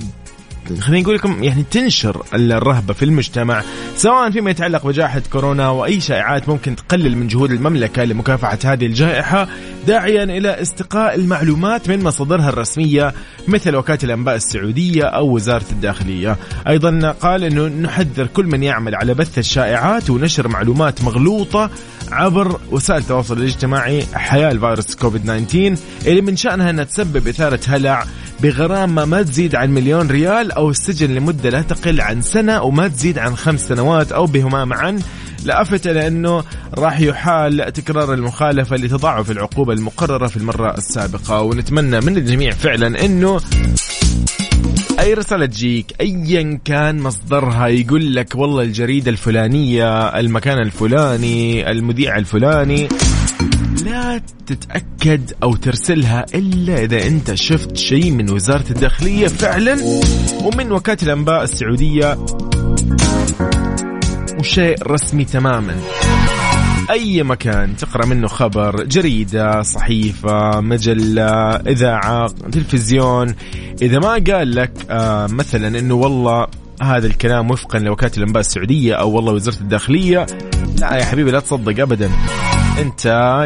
خليني 0.80 1.02
نقول 1.02 1.14
لكم 1.14 1.42
يعني 1.42 1.64
تنشر 1.70 2.22
الرهبة 2.34 2.94
في 2.94 3.04
المجتمع 3.04 3.62
سواء 3.96 4.30
فيما 4.30 4.50
يتعلق 4.50 4.86
بجائحة 4.86 5.22
كورونا 5.32 5.70
وأي 5.70 6.00
شائعات 6.00 6.48
ممكن 6.48 6.76
تقلل 6.76 7.16
من 7.16 7.26
جهود 7.28 7.50
المملكة 7.50 8.04
لمكافحة 8.04 8.58
هذه 8.64 8.86
الجائحة 8.86 9.48
داعيا 9.86 10.24
إلى 10.24 10.62
استقاء 10.62 11.14
المعلومات 11.14 11.88
من 11.88 12.02
مصادرها 12.02 12.48
الرسمية 12.48 13.14
مثل 13.48 13.76
وكالة 13.76 13.98
الأنباء 14.04 14.36
السعودية 14.36 15.04
أو 15.04 15.34
وزارة 15.34 15.64
الداخلية. 15.72 16.36
أيضا 16.68 17.10
قال 17.10 17.44
إنه 17.44 17.66
نحذر 17.66 18.26
كل 18.26 18.46
من 18.46 18.62
يعمل 18.62 18.94
على 18.94 19.14
بث 19.14 19.38
الشائعات 19.38 20.10
ونشر 20.10 20.48
معلومات 20.48 21.04
مغلوطة 21.04 21.70
عبر 22.12 22.60
وسائل 22.70 23.00
التواصل 23.00 23.38
الاجتماعي 23.38 24.04
حيال 24.14 24.60
فيروس 24.60 24.94
كوفيد 24.94 25.46
19 25.46 25.76
اللي 26.06 26.20
من 26.20 26.36
شأنها 26.36 26.70
إنها 26.70 26.84
تسبب 26.84 27.28
إثارة 27.28 27.60
هلع 27.68 28.04
بغرامه 28.42 29.04
ما 29.04 29.22
تزيد 29.22 29.54
عن 29.54 29.70
مليون 29.70 30.10
ريال 30.10 30.52
أو 30.52 30.70
السجن 30.70 31.14
لمدة 31.14 31.50
لا 31.50 31.62
تقل 31.62 32.00
عن 32.00 32.22
سنة 32.22 32.62
وما 32.62 32.88
تزيد 32.88 33.18
عن 33.18 33.36
خمس 33.36 33.68
سنوات 33.68 34.12
أو 34.12 34.26
بهما 34.26 34.64
معا. 34.64 34.98
لافت 35.44 35.86
إلى 35.86 36.06
انه 36.06 36.44
راح 36.74 37.00
يحال 37.00 37.72
تكرار 37.72 38.14
المخالفة 38.14 38.76
لتضاعف 38.76 39.30
العقوبة 39.30 39.72
المقررة 39.72 40.26
في 40.26 40.36
المرة 40.36 40.74
السابقة. 40.78 41.42
ونتمنى 41.42 42.00
من 42.00 42.16
الجميع 42.16 42.50
فعلا 42.50 43.04
إنه 43.04 43.40
أي 45.00 45.14
رسالة 45.14 45.46
تجيك 45.46 45.94
ايا 46.00 46.60
كان 46.64 47.00
مصدرها 47.00 47.66
يقول 47.66 48.14
لك 48.14 48.34
والله 48.34 48.62
الجريدة 48.62 49.10
الفلانية 49.10 50.08
المكان 50.08 50.58
الفلاني 50.58 51.70
المذيع 51.70 52.16
الفلاني. 52.16 52.88
لا 54.08 54.20
تتأكد 54.46 55.32
أو 55.42 55.56
ترسلها 55.56 56.26
إلا 56.34 56.82
إذا 56.82 57.06
أنت 57.06 57.34
شفت 57.34 57.76
شيء 57.76 58.10
من 58.10 58.30
وزارة 58.30 58.64
الداخلية 58.70 59.26
فعلا 59.26 59.76
ومن 60.44 60.72
وكالة 60.72 60.98
الأنباء 61.02 61.42
السعودية 61.42 62.18
وشيء 64.38 64.82
رسمي 64.82 65.24
تماما. 65.24 65.76
أي 66.90 67.22
مكان 67.22 67.76
تقرأ 67.76 68.06
منه 68.06 68.28
خبر 68.28 68.84
جريدة 68.84 69.62
صحيفة 69.62 70.60
مجلة 70.60 71.56
إذاعة 71.56 72.26
تلفزيون 72.52 73.34
إذا 73.82 73.98
ما 73.98 74.12
قال 74.12 74.54
لك 74.54 74.72
آه 74.90 75.26
مثلا 75.26 75.78
إنه 75.78 75.94
والله 75.94 76.46
هذا 76.82 77.06
الكلام 77.06 77.50
وفقا 77.50 77.78
لوكالة 77.78 78.12
الأنباء 78.16 78.40
السعودية 78.40 78.94
أو 78.94 79.10
والله 79.10 79.32
وزارة 79.32 79.60
الداخلية 79.60 80.26
لا 80.80 80.96
يا 80.96 81.04
حبيبي 81.04 81.30
لا 81.30 81.40
تصدق 81.40 81.82
ابدا. 81.82 82.10
انت 82.78 83.04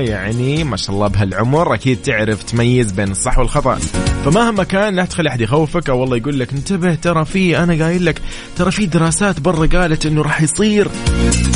يعني 0.09 0.65
ما 0.65 0.77
شاء 0.77 0.95
الله 0.95 1.09
بهالعمر 1.09 1.75
أكيد 1.75 2.03
تعرف 2.03 2.43
تميز 2.43 2.93
بين 2.93 3.11
الصح 3.11 3.39
والخطأ. 3.39 3.79
فمهما 4.25 4.65
كان 4.65 4.95
لا 4.97 5.05
تخلي 5.05 5.29
أحد 5.29 5.41
يخوفك 5.41 5.91
أو 5.91 6.01
والله 6.01 6.17
يقول 6.17 6.39
لك 6.41 6.53
انتبه 6.53 6.95
ترى 6.95 7.25
في 7.25 7.59
أنا 7.59 7.85
قايل 7.85 8.05
لك 8.05 8.23
ترى 8.57 8.71
في 8.71 8.87
دراسات 8.87 9.41
برا 9.41 9.67
قالت 9.67 10.07
إنه 10.07 10.23
راح 10.23 10.43
يصير 10.43 10.89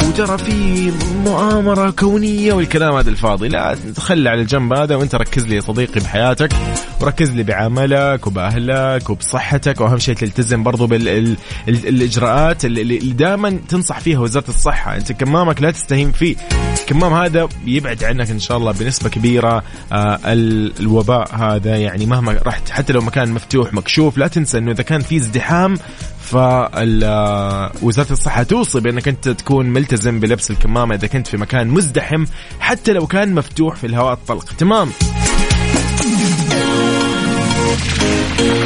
وترى 0.08 0.38
في 0.38 0.92
مؤامرة 1.24 1.90
كونية 1.90 2.52
والكلام 2.52 2.94
هذا 2.94 3.10
الفاضي. 3.10 3.48
لا 3.48 3.76
تخلي 3.96 4.28
على 4.28 4.40
الجنب 4.40 4.72
هذا 4.72 4.96
وأنت 4.96 5.14
ركز 5.14 5.46
لي 5.46 5.54
يا 5.56 5.60
صديقي 5.60 6.00
بحياتك 6.00 6.52
وركز 7.00 7.30
لي 7.30 7.42
بعملك 7.42 8.26
وبأهلك 8.26 9.10
وبصحتك 9.10 9.80
وأهم 9.80 9.98
شيء 9.98 10.14
تلتزم 10.14 10.62
برضو 10.62 10.86
بالاجراءات 10.86 12.64
اللي, 12.64 12.98
دائما 12.98 13.58
تنصح 13.68 14.00
فيها 14.00 14.18
وزارة 14.18 14.48
الصحة. 14.48 14.96
أنت 14.96 15.12
كمامك 15.12 15.62
لا 15.62 15.70
تستهين 15.70 16.12
فيه. 16.12 16.36
الكمام 16.80 17.12
هذا 17.14 17.48
يبعد 17.66 18.04
عنك 18.04 18.30
إن 18.30 18.38
شاء 18.38 18.56
الله 18.56 18.72
بنسبة 18.72 19.08
كبيرة 19.08 19.62
آه 19.92 20.18
ال- 20.24 20.72
الوباء 20.80 21.34
هذا 21.34 21.76
يعني 21.76 22.06
مهما 22.06 22.32
رحت 22.56 22.70
حتى 22.70 22.92
لو 22.92 23.00
مكان 23.00 23.32
مفتوح 23.32 23.74
مكشوف 23.74 24.18
لا 24.18 24.28
تنسى 24.28 24.58
إنه 24.58 24.70
إذا 24.70 24.82
كان 24.82 25.00
في 25.00 25.16
ازدحام 25.16 25.74
فوزارة 26.20 28.12
الصحة 28.12 28.42
توصي 28.42 28.80
بأنك 28.80 29.08
أنت 29.08 29.28
تكون 29.28 29.66
ملتزم 29.66 30.20
بلبس 30.20 30.50
الكمامة 30.50 30.94
إذا 30.94 31.06
كنت 31.06 31.26
في 31.26 31.36
مكان 31.36 31.68
مزدحم 31.68 32.24
حتى 32.60 32.92
لو 32.92 33.06
كان 33.06 33.34
مفتوح 33.34 33.76
في 33.76 33.86
الهواء 33.86 34.12
الطلق. 34.12 34.44
تمام؟ 34.44 34.90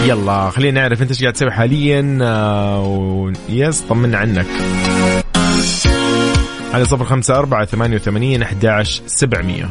يلا 0.04 0.50
خلينا 0.50 0.80
نعرف 0.80 1.02
أنت 1.02 1.10
إيش 1.10 1.20
قاعد 1.20 1.32
تسوي 1.32 1.50
حاليا 1.50 2.18
آه، 2.22 2.82
و... 2.82 3.32
يس 3.48 3.80
طمنا 3.80 4.18
عنك. 4.18 4.46
على 6.74 6.84
صفر 6.84 7.04
خمسة 7.04 7.38
أربعة 7.38 7.64
ثمانية 7.64 7.96
وثمانين 7.96 8.42
أحد 8.42 8.84
سبعمية. 9.06 9.70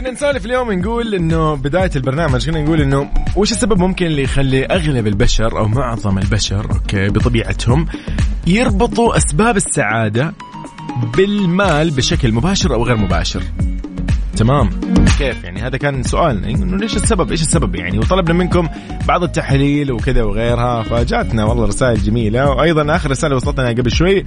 كنا 0.00 0.10
نسولف 0.10 0.46
اليوم 0.46 0.72
نقول 0.72 1.14
إنه 1.14 1.54
بداية 1.54 1.90
البرنامج 1.96 2.50
كنا 2.50 2.62
نقول 2.62 2.80
إنه 2.80 3.10
وش 3.36 3.52
السبب 3.52 3.78
ممكن 3.78 4.06
اللي 4.06 4.22
يخلي 4.22 4.64
أغلب 4.64 5.06
البشر 5.06 5.58
أو 5.58 5.68
معظم 5.68 6.18
البشر 6.18 6.70
أوكي 6.70 7.08
بطبيعتهم 7.08 7.86
يربطوا 8.46 9.16
أسباب 9.16 9.56
السعادة 9.56 10.34
بالمال 11.16 11.90
بشكل 11.90 12.32
مباشر 12.32 12.74
أو 12.74 12.84
غير 12.84 12.96
مباشر. 12.96 13.42
تمام؟ 14.36 14.70
كيف 15.18 15.44
يعني؟ 15.44 15.60
هذا 15.62 15.76
كان 15.76 16.02
سؤالنا. 16.02 16.48
انه 16.48 16.76
ليش 16.76 16.96
السبب؟ 16.96 17.30
إيش 17.30 17.42
السبب 17.42 17.76
يعني؟ 17.76 17.98
وطلبنا 17.98 18.34
منكم 18.34 18.68
بعض 19.08 19.22
التحاليل 19.22 19.92
وكذا 19.92 20.22
وغيرها 20.22 20.82
فجاتنا 20.82 21.44
والله 21.44 21.66
رسائل 21.66 22.02
جميلة. 22.02 22.50
وأيضا 22.50 22.96
آخر 22.96 23.10
رسالة 23.10 23.36
وصلتنا 23.36 23.68
قبل 23.68 23.90
شوي. 23.90 24.24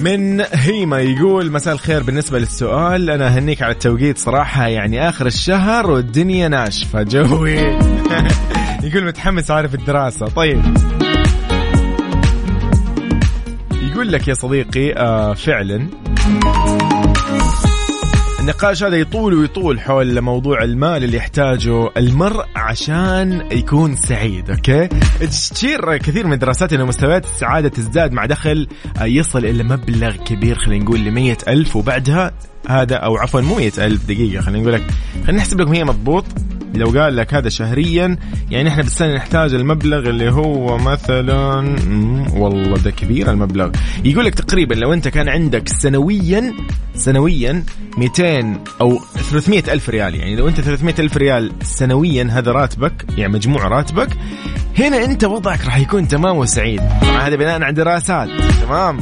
من 0.00 0.44
هيما 0.52 1.00
يقول 1.00 1.52
مساء 1.52 1.74
الخير. 1.74 2.02
بالنسبة 2.02 2.38
للسؤال 2.38 3.10
أنا 3.10 3.26
أهنيك 3.26 3.62
على 3.62 3.72
التوقيت 3.72 4.18
صراحة 4.18 4.66
يعني 4.66 5.08
آخر 5.08 5.26
الشهر 5.26 5.90
والدنيا 5.90 6.48
ناشفة. 6.48 7.02
جوي 7.12 7.58
يقول 8.84 9.04
متحمس 9.04 9.50
عارف 9.50 9.74
الدراسة. 9.74 10.26
طيب. 10.26 10.62
يقول 13.82 14.12
لك 14.12 14.28
يا 14.28 14.34
صديقي 14.34 14.92
آه 14.92 15.34
فعلا. 15.34 15.88
النقاش 18.44 18.82
هذا 18.82 18.96
يطول 18.96 19.34
ويطول 19.34 19.80
حول 19.80 20.20
موضوع 20.20 20.62
المال 20.62 21.04
اللي 21.04 21.16
يحتاجه 21.16 21.90
المرء 21.96 22.44
عشان 22.56 23.48
يكون 23.52 23.96
سعيد 23.96 24.50
أوكي؟ 24.50 24.88
تشير 25.52 25.96
كثير 25.96 26.26
من 26.26 26.32
الدراسات 26.32 26.72
انه 26.72 26.84
مستويات 26.84 27.24
السعادة 27.24 27.68
تزداد 27.68 28.12
مع 28.12 28.26
دخل 28.26 28.68
يصل 29.00 29.44
إلى 29.44 29.62
مبلغ 29.62 30.16
كبير 30.16 30.58
خلينا 30.58 30.84
نقول 30.84 31.00
ل 31.00 31.36
ألف 31.48 31.76
وبعدها 31.76 32.32
هذا 32.68 32.96
أو 32.96 33.16
عفوا 33.16 33.40
مو 33.40 33.58
ألف 33.58 34.04
دقيقة 34.04 34.42
خلينا 34.42 34.60
نقول 34.60 34.72
لك 34.72 34.84
خلينا 35.24 35.38
نحسب 35.38 35.60
لكم 35.60 35.72
هي 35.72 35.84
مضبوط. 35.84 36.24
لو 36.76 36.86
قال 37.00 37.16
لك 37.16 37.34
هذا 37.34 37.48
شهريا 37.48 38.16
يعني 38.50 38.68
إحنا 38.68 38.82
بالسنه 38.82 39.14
نحتاج 39.14 39.54
المبلغ 39.54 40.08
اللي 40.10 40.30
هو 40.30 40.78
مثلا 40.78 41.76
والله 42.36 42.78
ده 42.78 42.90
كبير 42.90 43.30
المبلغ. 43.30 43.70
يقول 44.04 44.24
لك 44.24 44.34
تقريبا 44.34 44.74
لو 44.74 44.92
أنت 44.92 45.08
كان 45.08 45.28
عندك 45.28 45.68
سنويا 45.68 46.52
سنويا 46.94 47.64
200 47.98 48.58
أو 48.80 48.98
300 49.30 49.62
ألف 49.68 49.88
ريال 49.90 50.14
يعني 50.14 50.36
لو 50.36 50.48
أنت 50.48 50.60
300 50.60 50.94
ألف 50.98 51.16
ريال 51.16 51.52
سنويا 51.62 52.28
هذا 52.30 52.52
راتبك 52.52 52.92
يعني 53.18 53.32
مجموع 53.32 53.68
راتبك 53.68 54.08
هنا 54.78 55.04
أنت 55.04 55.24
وضعك 55.24 55.64
راح 55.64 55.78
يكون 55.78 56.08
تمام 56.08 56.36
وسعيد. 56.36 56.80
طبعا 57.02 57.28
هذا 57.28 57.36
بناء 57.36 57.62
على 57.62 57.72
دراسات 57.72 58.28
تمام؟ 58.62 58.98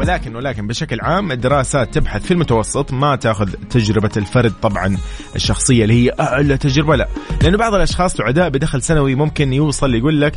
ولكن 0.00 0.36
ولكن 0.36 0.66
بشكل 0.66 1.00
عام 1.00 1.32
الدراسات 1.32 1.94
تبحث 1.94 2.22
في 2.22 2.30
المتوسط 2.30 2.92
ما 2.92 3.16
تاخذ 3.16 3.52
تجربة 3.70 4.10
الفرد 4.16 4.52
طبعا 4.62 4.96
الشخصية 5.36 5.82
اللي 5.82 5.94
هي 5.94 6.12
أعلى 6.20 6.56
تجربة 6.56 6.96
لا. 6.96 7.08
لأنه 7.42 7.58
بعض 7.58 7.74
الأشخاص 7.74 8.16
سعداء 8.16 8.48
بدخل 8.48 8.82
سنوي 8.82 9.14
ممكن 9.14 9.52
يوصل 9.52 9.94
يقول 9.94 10.20
لك 10.20 10.34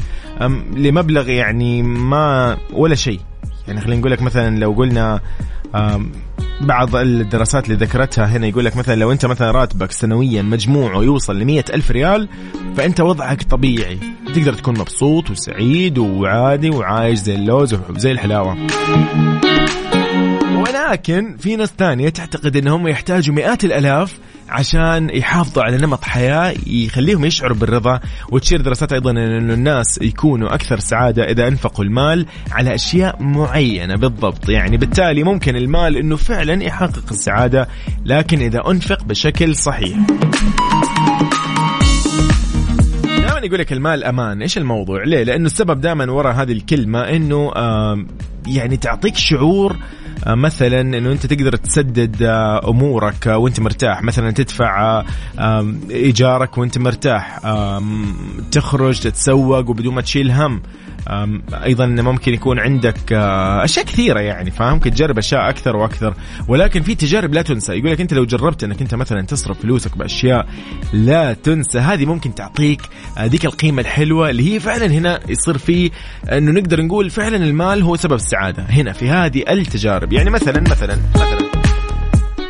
لمبلغ 0.76 1.30
يعني 1.30 1.84
ما 1.84 2.58
ولا 2.74 2.96
شيء. 2.96 3.20
يعني 3.68 3.82
خلينا 3.82 4.00
نقول 4.00 4.12
لك 4.12 4.22
مثلا 4.22 4.60
لو 4.60 4.72
قلنا 4.72 5.22
بعض 6.62 6.96
الدراسات 6.96 7.66
اللي 7.66 7.86
ذكرتها 7.86 8.26
هنا 8.26 8.48
يقول 8.48 8.66
لك 8.66 8.78
مثلا 8.78 8.96
لو 8.96 9.12
أنت 9.12 9.26
مثلا 9.26 9.52
راتبك 9.52 9.92
سنويا 9.92 10.42
مجموعه 10.42 11.02
يوصل 11.02 11.40
ل 11.40 11.64
ألف 11.74 11.92
ريال 11.92 12.30
فأنت 12.78 13.02
وضعك 13.02 13.44
طبيعي. 13.44 14.00
تقدر 14.36 14.54
تكون 14.54 14.80
مبسوط 14.80 15.30
وسعيد 15.30 15.98
وعادي 15.98 16.70
وعايش 16.70 17.20
زي 17.20 17.36
اللوز 17.36 17.74
وزي 17.90 18.12
الحلاوة. 18.12 18.58
ولكن 20.64 21.38
في 21.38 21.56
ناس 21.56 21.74
ثانية 21.78 22.10
تعتقد 22.10 22.58
إنهم 22.58 22.88
يحتاجوا 22.88 23.36
مئات 23.36 23.64
الألاف 23.64 24.20
عشان 24.50 25.10
يحافظوا 25.10 25.64
على 25.64 25.78
نمط 25.78 26.04
حياة 26.04 26.54
يخليهم 26.68 27.26
يشعروا 27.26 27.58
بالرضا 27.58 28.00
وتشير 28.32 28.62
دراسات 28.62 28.94
أيضا 28.94 29.12
انه 29.12 29.54
الناس 29.54 30.00
يكونوا 30.02 30.56
أكثر 30.56 30.80
سعادة 30.80 31.24
إذا 31.24 31.48
أنفقوا 31.48 31.86
المال 31.86 32.26
على 32.52 32.76
أشياء 32.76 33.24
معينة 33.24 33.96
بالضبط. 33.96 34.50
يعني 34.50 34.78
بالتالي 34.78 35.24
ممكن 35.24 35.56
المال 35.56 35.98
إنه 35.98 36.16
فعلا 36.16 36.64
يحقق 36.64 37.12
السعادة 37.12 37.68
لكن 38.06 38.40
إذا 38.40 38.62
أنفق 38.68 39.04
بشكل 39.04 39.56
صحيح. 39.56 39.98
دائما 43.04 43.40
يقول 43.44 43.60
لك 43.60 43.74
المال 43.74 44.04
أمان 44.04 44.42
إيش 44.42 44.58
الموضوع؟ 44.58 45.04
ليه؟ 45.04 45.24
لأنه 45.24 45.46
السبب 45.46 45.82
دائما 45.82 46.12
وراء 46.12 46.34
هذه 46.34 46.52
الكلمة 46.52 47.00
إنه 47.00 47.52
يعني 48.48 48.78
تعطيك 48.78 49.16
شعور 49.16 49.78
مثلا 50.28 50.82
إنه 50.82 51.12
أنت 51.12 51.26
تقدر 51.26 51.56
تسدد 51.56 52.24
آه، 52.24 52.70
أمورك 52.70 53.28
آه، 53.28 53.38
وأنت 53.38 53.60
مرتاح. 53.60 54.04
مثلا 54.04 54.32
تدفع 54.32 55.04
إيجارك 55.90 56.58
وأنت 56.58 56.78
مرتاح. 56.78 57.40
تخرج 58.52 59.00
تتسوق 59.00 59.70
وبدون 59.70 59.96
ما 59.96 60.02
تشيل 60.02 60.32
هم. 60.32 60.62
أيضا 61.64 61.86
ممكن 61.86 62.34
يكون 62.34 62.60
عندك 62.60 63.14
أشياء 63.64 63.86
كثيرة 63.86 64.20
يعني 64.20 64.52
فاهم؟ 64.52 64.80
تجرب 64.80 65.18
أشياء 65.18 65.50
أكثر 65.50 65.76
وأكثر. 65.76 66.14
ولكن 66.48 66.82
في 66.82 66.96
تجارب 66.96 67.34
لا 67.34 67.42
تنسى. 67.42 67.74
يقول 67.74 67.92
لك 67.92 68.02
أنت 68.02 68.14
لو 68.14 68.26
جربت 68.26 68.64
إنك 68.64 68.82
أنت 68.82 68.96
مثلا 68.96 69.22
تصرف 69.22 69.62
فلوسك 69.62 69.98
بأشياء 69.98 70.48
لا 70.94 71.34
تنسى 71.34 71.80
هذه 71.80 72.06
ممكن 72.06 72.36
تعطيك 72.36 72.82
ذيك 73.20 73.46
القيمة 73.46 73.82
الحلوة 73.82 74.30
اللي 74.30 74.54
هي 74.54 74.60
فعلا 74.60 74.86
هنا 74.86 75.20
يصير 75.30 75.58
في 75.58 75.92
إنه 76.32 76.52
نقدر 76.52 76.82
نقول 76.82 77.10
فعلا 77.10 77.38
المال 77.38 77.82
هو 77.84 77.96
سبب 77.96 78.14
السعادة. 78.14 78.64
هنا 78.64 78.94
في 78.94 79.10
هذه 79.10 79.44
التجارب. 79.50 80.14
يعني 80.14 80.30
مثلا 80.30 80.62
مثلا 80.62 80.98
مثلا. 81.16 81.43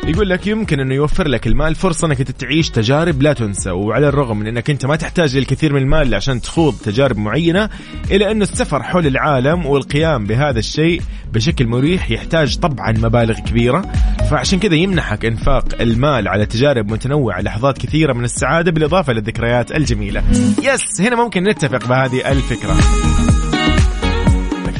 يقول 0.08 0.30
لك 0.30 0.46
يمكن 0.46 0.80
إنه 0.80 0.94
يوفر 0.94 1.28
لك 1.28 1.46
المال 1.46 1.74
فرصة 1.74 2.06
إنك 2.06 2.22
تعيش 2.22 2.70
تجارب 2.70 3.22
لا 3.22 3.32
تنسى 3.32 3.70
وعلى 3.70 4.08
الرغم 4.08 4.38
من 4.38 4.46
إنك 4.46 4.70
أنت 4.70 4.86
ما 4.86 4.96
تحتاج 4.96 5.36
للكثير 5.36 5.72
من 5.72 5.82
المال 5.82 6.14
عشان 6.14 6.40
تخوض 6.40 6.74
تجارب 6.84 7.18
معينة 7.18 7.70
الا 8.10 8.30
انه 8.30 8.42
السفر 8.42 8.82
حول 8.82 9.06
العالم 9.06 9.66
والقيام 9.66 10.26
بهذا 10.26 10.58
الشيء 10.58 11.02
بشكل 11.32 11.66
مريح 11.66 12.10
يحتاج 12.10 12.58
طبعا 12.58 12.92
مبالغ 12.92 13.38
كبيرة. 13.38 13.82
فعشان 14.30 14.58
كذا 14.58 14.74
يمنحك 14.74 15.24
إنفاق 15.24 15.64
المال 15.80 16.28
على 16.28 16.46
تجارب 16.46 16.92
متنوعة 16.92 17.40
لحظات 17.40 17.78
كثيرة 17.78 18.12
من 18.12 18.24
السعادة 18.24 18.70
بالإضافة 18.70 19.12
للذكريات 19.12 19.72
الجميلة. 19.72 20.22
يس 20.62 21.00
هنا 21.00 21.16
ممكن 21.16 21.42
نتفق 21.42 21.88
بهذه 21.88 22.30
الفكرة. 22.32 22.76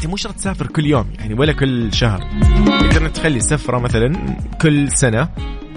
انت 0.04 0.10
مو 0.10 0.16
شرط 0.16 0.34
تسافر 0.34 0.66
كل 0.66 0.86
يوم 0.86 1.06
يعني 1.18 1.34
ولا 1.34 1.52
كل 1.52 1.94
شهر. 1.94 2.24
تقدر 2.80 3.08
تخلي 3.08 3.40
سفرة 3.40 3.78
مثلا 3.78 4.36
كل 4.62 4.92
سنة 4.92 5.28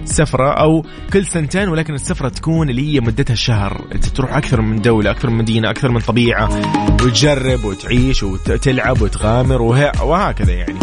سفرة 0.04 0.52
أو 0.52 0.84
كل 1.12 1.26
سنتين 1.26 1.68
ولكن 1.68 1.94
السفرة 1.94 2.28
تكون 2.28 2.70
اللي 2.70 2.94
هي 2.94 3.00
مدتها 3.00 3.34
شهر 3.34 3.84
أنت 3.94 4.04
تروح 4.04 4.36
أكثر 4.36 4.60
من 4.60 4.82
دولة 4.82 5.10
أكثر 5.10 5.30
من 5.30 5.38
مدينة 5.38 5.70
أكثر 5.70 5.90
من 5.90 6.00
طبيعة 6.00 6.48
وتجرب 6.92 7.64
وتعيش 7.64 8.22
وتلعب 8.22 9.02
وتغامر 9.02 9.62
وهكذا 10.02 10.52
يعني. 10.52 10.78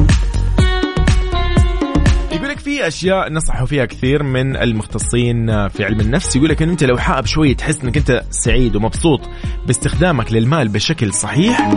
يقول 2.32 2.50
لك 2.50 2.60
في 2.60 2.88
أشياء 2.88 3.32
نصحوا 3.32 3.66
فيها 3.66 3.86
كثير 3.86 4.24
من 4.24 4.56
المختصين 4.56 5.68
في 5.68 5.84
علم 5.84 6.00
النفس. 6.00 6.36
يقول 6.36 6.50
لك 6.50 6.62
إن 6.62 6.70
أنت 6.70 6.84
لو 6.84 6.98
حابب 6.98 7.26
شوية 7.26 7.56
تحس 7.56 7.84
إنك 7.84 7.98
أنت 7.98 8.24
سعيد 8.30 8.76
ومبسوط 8.76 9.22
باستخدامك 9.68 10.34
للمال 10.34 10.68
بشكل 10.68 11.14
صحيح 11.14 11.72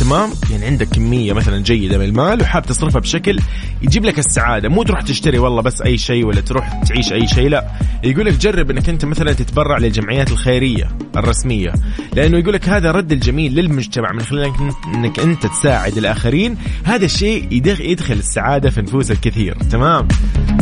تمام؟ 0.00 0.30
يعني 0.50 0.66
عندك 0.66 0.88
كمية 0.88 1.32
مثلا 1.32 1.62
جيدة 1.62 1.98
من 1.98 2.04
المال 2.04 2.42
وحاب 2.42 2.66
تصرفها 2.66 3.00
بشكل 3.00 3.38
يجيب 3.82 4.04
لك 4.04 4.18
السعادة. 4.18 4.68
مو 4.68 4.82
تروح 4.82 5.00
تشتري 5.00 5.38
والله 5.38 5.62
بس 5.62 5.82
أي 5.82 5.98
شيء 5.98 6.26
ولا 6.26 6.40
تروح 6.40 6.82
تعيش 6.82 7.12
أي 7.12 7.28
شيء 7.28 7.48
لا. 7.48 7.70
يقول 8.04 8.26
لك 8.26 8.34
جرب 8.34 8.70
إنك 8.70 8.88
أنت 8.88 9.04
مثلا 9.04 9.32
تتبرع 9.32 9.78
للجمعيات 9.78 10.30
الخيرية 10.30 10.88
الرسمية 11.16 11.72
لأنه 12.14 12.38
يقول 12.38 12.54
لك 12.54 12.68
هذا 12.68 12.90
رد 12.90 13.12
الجميل 13.12 13.54
للمجتمع 13.54 14.12
من 14.12 14.20
خلال 14.20 14.52
إنك 14.94 15.20
انت 15.20 15.46
تساعد 15.46 15.96
الآخرين. 15.98 16.56
هذا 16.84 17.04
الشيء 17.04 17.48
يدخل 17.80 18.14
السعادة 18.14 18.70
في 18.70 18.82
نفوس 18.82 19.10
الكثير. 19.10 19.56
تمام؟ 19.70 20.08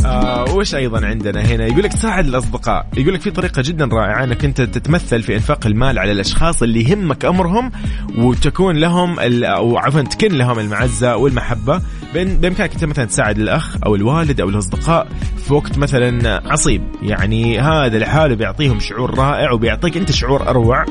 آه 0.05 0.55
وش 0.55 0.75
أيضا 0.75 1.07
عندنا 1.07 1.41
هنا؟ 1.41 1.67
يقول 1.67 1.83
لك 1.83 2.05
الأصدقاء. 2.05 2.87
يقول 2.97 3.15
لك 3.15 3.21
في 3.21 3.31
طريقة 3.31 3.63
جدا 3.63 3.85
رائعة 3.85 4.25
إنك 4.25 4.45
أنت 4.45 4.61
تتمثل 4.61 5.23
في 5.23 5.35
إنفاق 5.35 5.67
المال 5.67 5.99
على 5.99 6.13
الأشخاص 6.13 6.63
اللي 6.63 6.91
يهمك 6.91 7.25
أمرهم 7.25 7.73
وتكون 8.19 8.77
لهم 8.77 9.19
أو 9.45 9.79
عفوا 9.79 10.03
تكن 10.03 10.33
لهم 10.39 10.59
المعزة 10.59 11.17
والمحبة. 11.17 11.81
بإمكانك 12.15 12.73
أنت 12.73 12.85
مثلا 12.85 13.05
تساعد 13.05 13.39
الأخ 13.39 13.77
أو 13.87 13.95
الوالد 13.95 14.41
أو 14.41 14.49
الأصدقاء 14.49 15.09
في 15.47 15.55
وقت 15.55 15.79
مثلا 15.79 16.43
عصيب. 16.53 16.83
يعني 17.03 17.61
هذا 17.61 17.99
لحاله 17.99 18.35
بيعطيهم 18.35 18.81
شعور 18.81 19.19
رائع 19.19 19.53
وبيعطيك 19.53 19.97
أنت 19.97 20.13
شعور 20.13 20.49
أروع. 20.49 20.85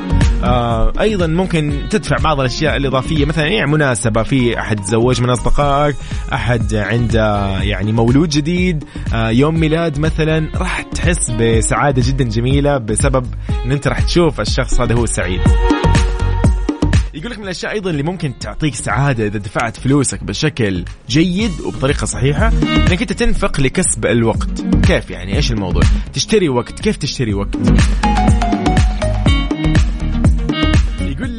آه 0.43 0.93
أيضا 0.99 1.27
ممكن 1.27 1.73
تدفع 1.89 2.17
بعض 2.17 2.39
الأشياء 2.39 2.77
الإضافية. 2.77 3.25
مثلا 3.25 3.47
يعني 3.47 3.71
مناسبة 3.71 4.23
في 4.23 4.59
أحد 4.59 4.79
تزوج 4.79 5.21
من 5.21 5.29
أصدقائك 5.29 5.95
أحد 6.33 6.75
عنده 6.75 7.59
يعني 7.61 7.91
مولود 7.91 8.29
جديد 8.29 8.83
يوم 9.13 9.59
ميلاد 9.59 9.99
مثلا 9.99 10.49
راح 10.55 10.81
تحس 10.81 11.31
بسعادة 11.31 12.01
جدا 12.05 12.23
جميلة 12.23 12.77
بسبب 12.77 13.25
إن 13.65 13.71
أنت 13.71 13.87
راح 13.87 14.01
تشوف 14.01 14.41
الشخص 14.41 14.81
هذا 14.81 14.95
هو 14.95 15.05
سعيد. 15.05 15.41
يقول 17.13 17.31
لك 17.31 17.37
من 17.37 17.43
الأشياء 17.43 17.71
أيضا 17.71 17.89
اللي 17.89 18.03
ممكن 18.03 18.39
تعطيك 18.39 18.75
سعادة 18.75 19.27
إذا 19.27 19.37
دفعت 19.37 19.77
فلوسك 19.77 20.23
بشكل 20.23 20.85
جيد 21.09 21.51
وبطريقة 21.65 22.05
صحيحة 22.05 22.47
إنك 22.47 23.01
أنت 23.01 23.13
تنفق 23.13 23.61
لكسب 23.61 24.05
الوقت. 24.05 24.65
كيف 24.83 25.09
يعني؟ 25.09 25.35
إيش 25.35 25.51
الموضوع؟ 25.51 25.83
تشتري 26.13 26.49
وقت. 26.49 26.79
كيف 26.79 26.97
تشتري 26.97 27.33
وقت؟ 27.33 27.55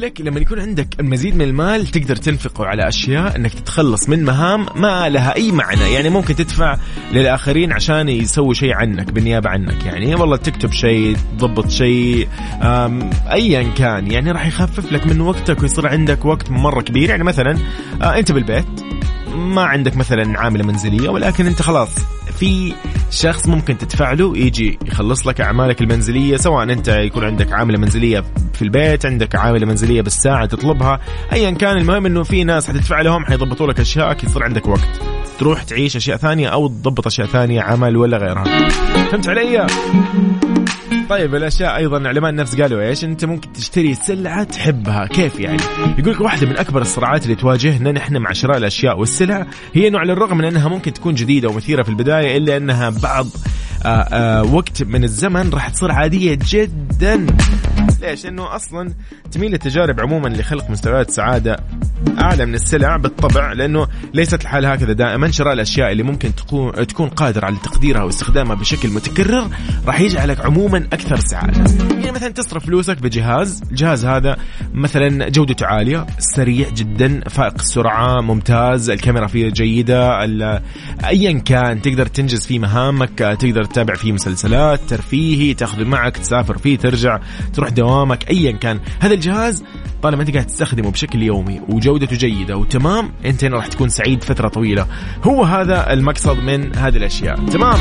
لك 0.05 0.21
لما 0.21 0.41
يكون 0.41 0.61
عندك 0.61 0.87
المزيد 1.01 1.37
من 1.37 1.43
المال 1.43 1.87
تقدر 1.87 2.17
تنفقه 2.17 2.67
على 2.67 2.89
أشياء 2.89 3.37
إنك 3.37 3.55
تتخلص 3.55 4.09
من 4.09 4.25
مهام 4.25 4.67
ما 4.77 5.09
لها 5.09 5.37
أي 5.37 5.53
معنى. 5.53 5.93
يعني 5.93 6.09
ممكن 6.09 6.37
تدفع 6.37 6.77
للآخرين 7.13 7.73
عشان 7.73 8.09
يسووا 8.09 8.55
شيء 8.55 8.75
عنك 8.75 9.11
بالنيابة 9.13 9.51
عنك 9.51 9.87
يعني. 9.87 10.15
والله 10.15 10.37
تكتب 10.37 10.73
شيء 10.73 11.17
تضبط 11.39 11.71
شيء 11.71 12.29
ايا 13.33 13.63
كان. 13.63 14.11
يعني 14.11 14.33
راح 14.33 14.47
يخفف 14.47 14.93
لك 14.93 15.07
من 15.07 15.21
وقتك 15.21 15.63
ويصير 15.63 15.89
عندك 15.89 16.25
وقت 16.25 16.51
مرة 16.51 16.83
كبير. 16.83 17.09
يعني 17.11 17.25
مثلا 17.25 17.59
آه، 18.03 18.19
أنت 18.19 18.33
بالبيت 18.33 18.94
ما 19.35 19.63
عندك 19.63 19.97
مثلا 19.97 20.41
عامله 20.41 20.65
منزلية 20.65 21.09
ولكن 21.09 21.47
أنت 21.47 21.63
خلاص 21.63 21.95
في 22.39 22.75
شخص 23.11 23.49
ممكن 23.49 23.79
تدفع 23.79 24.13
له 24.13 24.39
يجي 24.39 24.79
يخلص 24.87 25.27
لك 25.27 25.41
أعمالك 25.41 25.81
المنزلية 25.81 26.37
سواء 26.37 26.73
أنت 26.73 26.89
يكون 26.89 27.25
عندك 27.25 27.53
عامله 27.53 27.79
منزلية 27.79 28.25
في 28.53 28.63
البيت 28.63 29.07
عندك 29.07 29.37
عامله 29.37 29.67
منزلية 29.67 30.03
بالساعة 30.03 30.47
تطلبها 30.47 31.01
ايا 31.33 31.51
كان 31.51 31.77
المهم 31.77 32.07
إنه 32.07 32.23
في 32.23 32.45
ناس 32.45 32.69
حتدفع 32.69 33.01
لهم 33.01 33.25
حيضبطوا 33.25 33.67
لك 33.67 33.81
اشيائك 33.81 34.25
يصير 34.25 34.43
عندك 34.43 34.69
وقت. 34.69 35.01
تروح 35.39 35.63
تعيش 35.63 35.97
أشياء 35.97 36.17
ثانية 36.17 36.49
أو 36.49 36.69
تضبط 36.69 37.07
أشياء 37.07 37.27
ثانية 37.27 37.63
عمل 37.63 37.97
ولا 37.97 38.17
غيرها. 38.17 38.45
فهمت 39.11 39.29
علي؟ 39.29 39.67
طيب 41.15 41.35
الأشياء 41.35 41.77
أيضا 41.77 42.09
علماء 42.09 42.31
النفس 42.31 42.61
قالوا 42.61 42.83
إيش؟ 42.83 43.05
أنت 43.05 43.25
ممكن 43.25 43.53
تشتري 43.53 43.95
سلعة 43.95 44.45
تحبها. 44.45 45.07
كيف 45.07 45.41
يعني؟ 45.41 45.59
يقول 45.99 46.13
لك 46.13 46.21
واحدة 46.21 46.47
من 46.47 46.57
أكبر 46.57 46.81
الصراعات 46.81 47.25
اللي 47.25 47.35
تواجهنا 47.35 47.93
نحن 47.93 48.17
مع 48.17 48.33
شراء 48.33 48.57
الأشياء 48.57 48.99
والسلع 48.99 49.47
هي 49.75 49.89
انه 49.89 49.99
على 49.99 50.13
الرغم 50.13 50.39
من 50.39 50.45
أنها 50.45 50.69
ممكن 50.69 50.93
تكون 50.93 51.15
جديدة 51.15 51.49
ومثيرة 51.49 51.83
في 51.83 51.89
البداية 51.89 52.37
إلا 52.37 52.57
أنها 52.57 52.91
بعض 52.91 53.27
آآ 53.85 54.09
آآ 54.13 54.43
وقت 54.43 54.83
من 54.83 55.05
الزمن 55.05 55.51
راح 55.51 55.69
تصير 55.69 55.93
عادية 55.93 56.39
جدا. 56.49 57.27
ليش؟ 58.01 58.25
لأنه 58.25 58.57
أصلا 58.57 58.93
تميل 59.33 59.55
التجارب 59.55 60.01
عموما 60.01 60.29
لخلق 60.29 60.71
مستويات 60.71 61.11
سعادة 61.11 61.57
أعلى 62.19 62.47
من 62.47 62.55
السلع 62.55 62.97
بالطبع 62.97 63.53
لأنه 63.53 63.87
ليست 64.15 64.43
الحال 64.43 64.67
هكذا 64.67 64.93
دائما 64.93 65.31
شراء 65.31 65.53
الأشياء 65.53 65.93
اللي 65.93 66.03
ممكن 66.03 66.35
تكون 66.35 66.87
تكون 66.87 67.09
قادر 67.09 67.45
على 67.45 67.57
تقديرها 67.63 68.03
واستخدامها 68.03 68.55
بشكل 68.55 68.89
متكرر 68.91 69.49
راح 69.87 70.01
يجعلك 70.01 70.41
عموما 70.45 70.79
أكثر 70.79 71.17
سعادة. 71.17 71.65
يعني 71.91 72.13
مثلا 72.13 72.29
تصرف 72.29 72.67
فلوسك 72.67 73.03
بجهاز، 73.03 73.63
الجهاز 73.71 74.05
هذا 74.07 74.37
مثلا 74.75 75.29
جودته 75.29 75.67
عالية، 75.67 76.07
سريع 76.19 76.69
جدا، 76.69 77.21
فائق 77.29 77.55
السرعة، 77.55 78.21
ممتاز، 78.21 78.91
الكاميرا 78.91 79.27
فيه 79.27 79.49
جيدة، 79.49 80.25
ال- 80.25 80.61
ايا 81.05 81.33
كان 81.33 81.83
تقدر 81.83 82.07
تنجز 82.07 82.47
فيه 82.47 82.59
مهامك، 82.59 83.19
تقدر 83.19 83.65
تتابع 83.65 83.95
فيه 83.95 84.13
مسلسلات، 84.13 84.81
ترفيهي، 84.89 85.55
تاخذه 85.55 85.85
معك، 85.85 86.17
تسافر 86.17 86.59
فيه، 86.59 86.79
ترجع، 86.79 87.19
تروح 87.55 87.69
دوامك، 87.85 88.31
ايا 88.31 88.53
كان، 88.53 88.81
هذا 89.01 89.15
الجهاز 89.15 89.65
طالما 90.03 90.23
أنت 90.23 90.31
قاعد 90.31 90.47
تستخدمه 90.47 90.91
بشكل 90.91 91.23
يومي 91.23 91.61
وجودته 91.69 92.17
جيدة 92.17 92.57
وتمام 92.57 93.13
أنت 93.25 93.45
هنا 93.45 93.57
راح 93.57 93.67
تكون 93.67 93.89
سعيد 93.89 94.25
فترة 94.25 94.49
طويلة. 94.49 94.87
هو 95.25 95.45
هذا 95.45 95.93
المقصد 95.93 96.39
من 96.39 96.77
هذه 96.77 96.97
الأشياء. 96.97 97.47
تمام؟ 97.47 97.79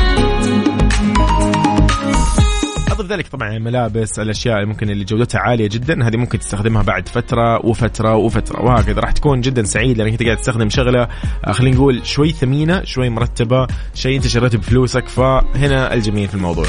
أضف 2.90 3.06
ذلك 3.06 3.28
طبعا 3.28 3.56
الملابس 3.56 4.18
الأشياء 4.18 4.56
اللي 4.56 4.66
ممكن 4.66 4.90
اللي 4.90 5.04
جودتها 5.04 5.38
عالية 5.38 5.68
جدا 5.68 6.08
هذه 6.08 6.16
ممكن 6.16 6.38
تستخدمها 6.38 6.82
بعد 6.82 7.08
فترة 7.08 7.66
وفترة 7.66 8.16
وفترة 8.16 8.62
وهكذا. 8.62 9.00
راح 9.00 9.12
تكون 9.12 9.40
جدا 9.40 9.62
سعيد 9.62 9.98
لأنك 9.98 10.12
أنت 10.12 10.22
قاعد 10.22 10.36
تستخدم 10.36 10.70
شغلة 10.70 11.08
آه، 11.44 11.52
خلينا 11.52 11.76
نقول 11.76 12.06
شوي 12.06 12.32
ثمينة 12.32 12.84
شوي 12.84 13.10
مرتبة 13.10 13.66
شيء 13.94 14.16
أنت 14.16 14.26
شريته 14.26 14.58
بفلوسك 14.58 15.08
فهنا 15.08 15.94
الجميل 15.94 16.28
في 16.28 16.34
الموضوع. 16.34 16.66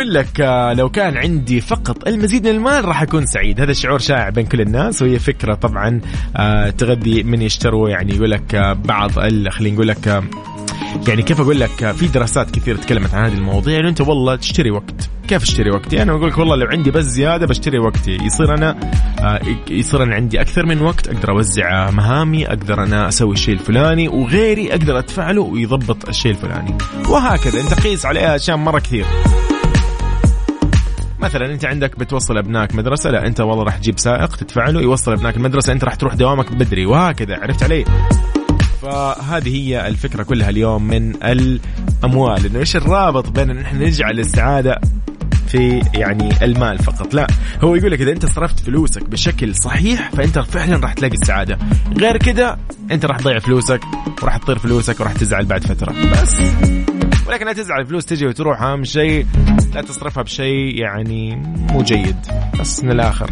يقول 0.00 0.14
لك 0.14 0.40
آه، 0.40 0.72
لو 0.72 0.88
كان 0.88 1.16
عندي 1.16 1.60
فقط 1.60 2.08
المزيد 2.08 2.48
من 2.48 2.54
المال 2.54 2.84
راح 2.84 3.02
أكون 3.02 3.26
سعيد. 3.26 3.60
هذا 3.60 3.72
شعور 3.72 3.98
شائع 3.98 4.28
بين 4.28 4.46
كل 4.46 4.60
الناس 4.60 5.02
وهي 5.02 5.18
فكرة 5.18 5.54
طبعا 5.54 6.00
آه، 6.36 6.70
تغذي 6.70 7.22
من 7.22 7.42
يشتروا 7.42 7.88
يعني 7.88 8.14
يقول 8.14 8.30
لك 8.30 8.54
آه، 8.54 8.72
بعض 8.72 9.10
خلينا 9.48 9.74
نقول 9.74 9.88
لك 9.88 10.22
يعني 11.08 11.22
كيف 11.22 11.40
أقول 11.40 11.60
لك 11.60 11.92
في 11.92 12.08
دراسات 12.08 12.50
كثير 12.50 12.76
تكلمت 12.76 13.14
عن 13.14 13.24
هذه 13.24 13.34
المواضيع 13.34 13.80
انه 13.80 13.88
أنت 13.88 14.00
والله 14.00 14.36
تشتري 14.36 14.70
وقت. 14.70 15.10
كيف 15.28 15.42
اشتري 15.42 15.70
وقتي 15.70 16.02
أنا 16.02 16.12
أقول 16.12 16.28
لك 16.28 16.38
والله 16.38 16.56
لو 16.56 16.66
عندي 16.66 16.90
بس 16.90 17.04
زيادة 17.04 17.46
بشتري 17.46 17.78
وقتي. 17.78 18.18
يصير 18.22 18.54
أنا 18.54 18.76
يصير 19.70 20.02
أنا 20.02 20.14
عندي 20.14 20.40
أكثر 20.40 20.66
من 20.66 20.80
وقت 20.82 21.08
أقدر 21.08 21.30
أوزع 21.30 21.90
مهامي 21.90 22.46
أقدر 22.46 22.82
أنا 22.82 23.08
أسوي 23.08 23.32
الشيء 23.32 23.54
الفلاني 23.54 24.08
وغيري 24.08 24.70
أقدر 24.70 24.98
ادفع 24.98 25.30
له 25.30 25.42
ويضبط 25.42 26.08
الشيء 26.08 26.32
الفلاني. 26.32 26.78
وهكذا 27.08 27.60
انت 27.60 27.74
قيس 27.74 28.06
عليها 28.06 28.36
أشياء 28.36 28.56
مرة 28.56 28.78
كثير. 28.78 29.06
مثلا 31.22 31.52
أنت 31.52 31.64
عندك 31.64 31.98
بتوصل 31.98 32.38
ابنائك 32.38 32.74
مدرسة 32.74 33.10
لا 33.10 33.26
أنت 33.26 33.40
والله 33.40 33.64
راح 33.64 33.76
تجيب 33.76 33.98
سائق 33.98 34.36
تدفع 34.36 34.68
له 34.68 34.80
يوصل 34.80 35.12
ابنائك 35.12 35.36
المدرسة 35.36 35.72
أنت 35.72 35.84
راح 35.84 35.94
تروح 35.94 36.14
دوامك 36.14 36.52
بدري 36.52 36.86
وهكذا 36.86 37.36
عرفت 37.36 37.62
علي؟ 37.62 37.84
فهذه 38.82 39.56
هي 39.56 39.88
الفكرة 39.88 40.22
كلها 40.22 40.50
اليوم 40.50 40.82
من 40.82 41.14
الأموال 41.24 42.46
إنه 42.46 42.58
إيش 42.58 42.76
الرابط 42.76 43.28
بين 43.28 43.50
إن 43.50 43.58
إحنا 43.58 43.86
نجعل 43.86 44.20
السعاده 44.20 44.80
في 45.48 45.82
يعني 45.94 46.44
المال 46.44 46.78
فقط؟ 46.78 47.14
لا 47.14 47.26
هو 47.64 47.74
يقول 47.74 47.90
لك 47.92 48.00
إذا 48.00 48.12
أنت 48.12 48.26
صرفت 48.26 48.60
فلوسك 48.60 49.02
بشكل 49.08 49.54
صحيح 49.54 50.10
فأنت 50.10 50.38
فعلا 50.38 50.76
راح 50.76 50.92
تلاقي 50.92 51.14
السعادة. 51.14 51.58
غير 51.98 52.16
كده 52.16 52.58
أنت 52.90 53.04
راح 53.04 53.18
تضيع 53.18 53.38
فلوسك 53.38 53.80
وراح 54.22 54.36
تطير 54.36 54.58
فلوسك 54.58 55.00
وراح 55.00 55.12
تزعل 55.12 55.44
بعد 55.44 55.64
فترة. 55.64 55.94
بس. 56.12 56.40
ولكن 57.30 57.46
لا 57.46 57.52
تزعل 57.52 57.80
الفلوس 57.80 58.06
تجي 58.06 58.26
وتروح 58.26 58.62
أهم 58.62 58.84
شيء. 58.84 59.26
لا 59.74 59.80
تصرفها 59.80 60.22
بشيء 60.22 60.80
يعني 60.80 61.36
مو 61.72 61.82
جيد. 61.82 62.16
بس 62.60 62.84
من 62.84 62.90
الآخر. 62.90 63.30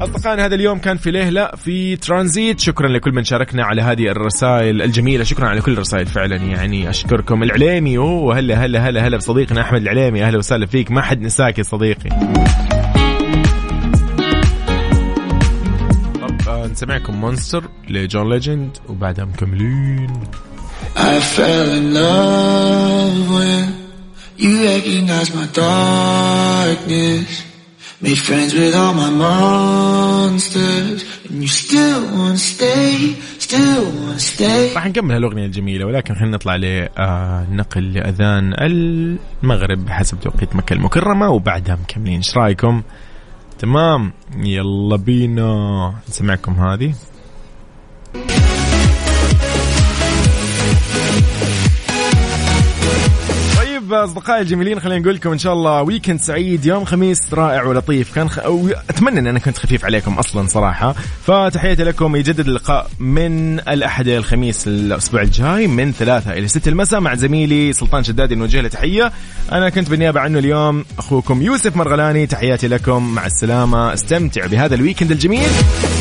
أصدقائنا 0.00 0.46
هذا 0.46 0.54
اليوم 0.54 0.78
كان 0.78 0.96
في 0.96 1.10
ليلة 1.10 1.50
في 1.56 1.96
ترانزيت. 1.96 2.60
شكرا 2.60 2.88
لكل 2.88 3.12
من 3.12 3.24
شاركنا 3.24 3.64
على 3.64 3.82
هذه 3.82 4.08
الرسائل 4.08 4.82
الجميلة. 4.82 5.24
شكرا 5.24 5.48
على 5.48 5.60
كل 5.60 5.72
الرسائل 5.72 6.06
فعلا. 6.06 6.36
يعني 6.36 6.90
أشكركم. 6.90 7.42
العليمي 7.42 7.98
أوه 7.98 8.38
هلا 8.38 8.64
هلا 8.64 8.88
هلا 8.88 9.06
هلا 9.06 9.16
بصديقنا 9.16 9.60
أحمد 9.60 9.82
العليمي. 9.82 10.24
أهلا 10.24 10.38
وسهلا 10.38 10.66
فيك. 10.66 10.90
ما 10.90 11.02
حد 11.02 11.20
نساك 11.20 11.58
يا 11.58 11.62
صديقي. 11.62 12.08
طب 16.20 16.48
آه، 16.48 16.66
نسمعكم 16.66 17.20
Monster 17.20 17.64
ل 17.88 17.96
John 17.96 18.30
Legend 18.30 18.76
وبعدها 18.88 19.24
مكملين. 19.24 20.12
I 20.98 21.20
fell 21.20 21.68
in 21.78 21.94
love 21.94 23.30
when 23.30 23.64
you 24.36 24.64
recognized 24.64 25.32
my 25.34 25.46
darkness. 25.46 27.44
Made 28.00 28.18
friends 28.18 28.54
with 28.54 28.74
all 28.74 28.94
my 28.94 29.10
monsters, 29.10 31.04
and 31.28 31.42
you 31.42 31.48
still 31.48 32.00
wanna 32.16 32.38
stay, 32.38 33.14
still 33.38 33.84
wanna 33.84 34.18
stay. 34.18 34.74
راح 34.74 34.86
نكمل 34.86 35.14
هالأغنية 35.14 35.46
الجميلة 35.46 35.86
ولكن 35.86 36.14
خلينا 36.14 36.36
نطلع 36.36 36.56
لنقل 36.56 37.92
لأذان 37.92 38.54
المغرب 38.58 39.84
بحسب 39.84 40.20
توقيت 40.20 40.56
مكة 40.56 40.74
المكرمة 40.74 41.30
وبعدها 41.30 41.76
مكملين 41.76 42.16
إيش 42.16 42.36
رأيكم؟ 42.36 42.82
تمام 43.58 44.12
يلا 44.36 44.96
بينا 44.96 45.94
نسمعكم 46.08 46.52
هذه 46.52 46.94
طيب 53.88 53.98
أصدقائي 53.98 54.40
الجميلين 54.40 54.80
خلينا 54.80 55.00
نقول 55.00 55.14
لكم 55.14 55.32
إن 55.32 55.38
شاء 55.38 55.52
الله 55.52 55.82
ويكند 55.82 56.20
سعيد 56.20 56.66
يوم 56.66 56.84
خميس 56.84 57.18
رائع 57.32 57.62
ولطيف. 57.62 58.14
كان 58.14 58.28
خ... 58.28 58.38
أو 58.38 58.68
أتمنى 58.90 59.20
إن 59.20 59.26
أنا 59.26 59.38
كنت 59.38 59.58
خفيف 59.58 59.84
عليكم 59.84 60.14
أصلا 60.14 60.48
صراحة. 60.48 60.94
فتحياتي 61.26 61.84
لكم 61.84 62.16
يجدد 62.16 62.48
اللقاء 62.48 62.90
من 63.00 63.60
الأحد 63.60 64.08
إلى 64.08 64.16
الخميس 64.16 64.68
الأسبوع 64.68 65.22
الجاي 65.22 65.66
من 65.66 65.92
ثلاثة 65.92 66.32
إلى 66.32 66.48
ستة 66.48 66.68
المساء 66.68 67.00
مع 67.00 67.14
زميلي 67.14 67.72
سلطان 67.72 68.04
شدادي 68.04 68.34
نوجه 68.34 68.60
له 68.60 68.68
تحية. 68.68 69.12
أنا 69.52 69.68
كنت 69.68 69.90
بالنيابة 69.90 70.20
عنه 70.20 70.38
اليوم 70.38 70.84
أخوكم 70.98 71.42
يوسف 71.42 71.76
مرغلاني. 71.76 72.26
تحياتي 72.26 72.68
لكم 72.68 73.14
مع 73.14 73.26
السلامة. 73.26 73.94
استمتع 73.94 74.46
بهذا 74.46 74.74
ال 74.74 74.78
weekend 74.78 75.10
الجميل. 75.10 75.48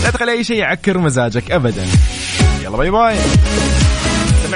لا 0.04 0.10
تخلي 0.10 0.32
أي 0.32 0.44
شيء 0.44 0.58
يعكر 0.58 0.98
مزاجك 0.98 1.52
ابدا. 1.52 1.86
يلا 2.64 2.78
bye 2.78 2.92
bye. 2.92 3.16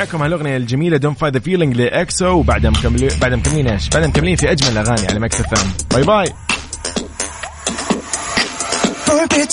معكم 0.01 0.21
هالاغنية 0.21 0.57
الجميلة 0.57 0.97
Don't 0.97 1.13
Fight 1.13 1.29
the 1.31 1.39
Feeling 1.39 1.75
ل 1.75 1.88
EXO 1.88 2.27
وبعدها 2.27 2.71
مكملين 2.71 3.09
بعدها 3.21 3.37
مكملين 3.37 3.67
إيش؟ 3.67 3.89
بعدها 3.89 4.07
مكملين 4.07 4.35
في 4.35 4.51
أجمل 4.51 4.71
الاغاني 4.71 5.07
على 5.07 5.19
Mix 5.19 5.41
FM 5.41 5.93
bye 5.93 6.03
bye 6.03 6.33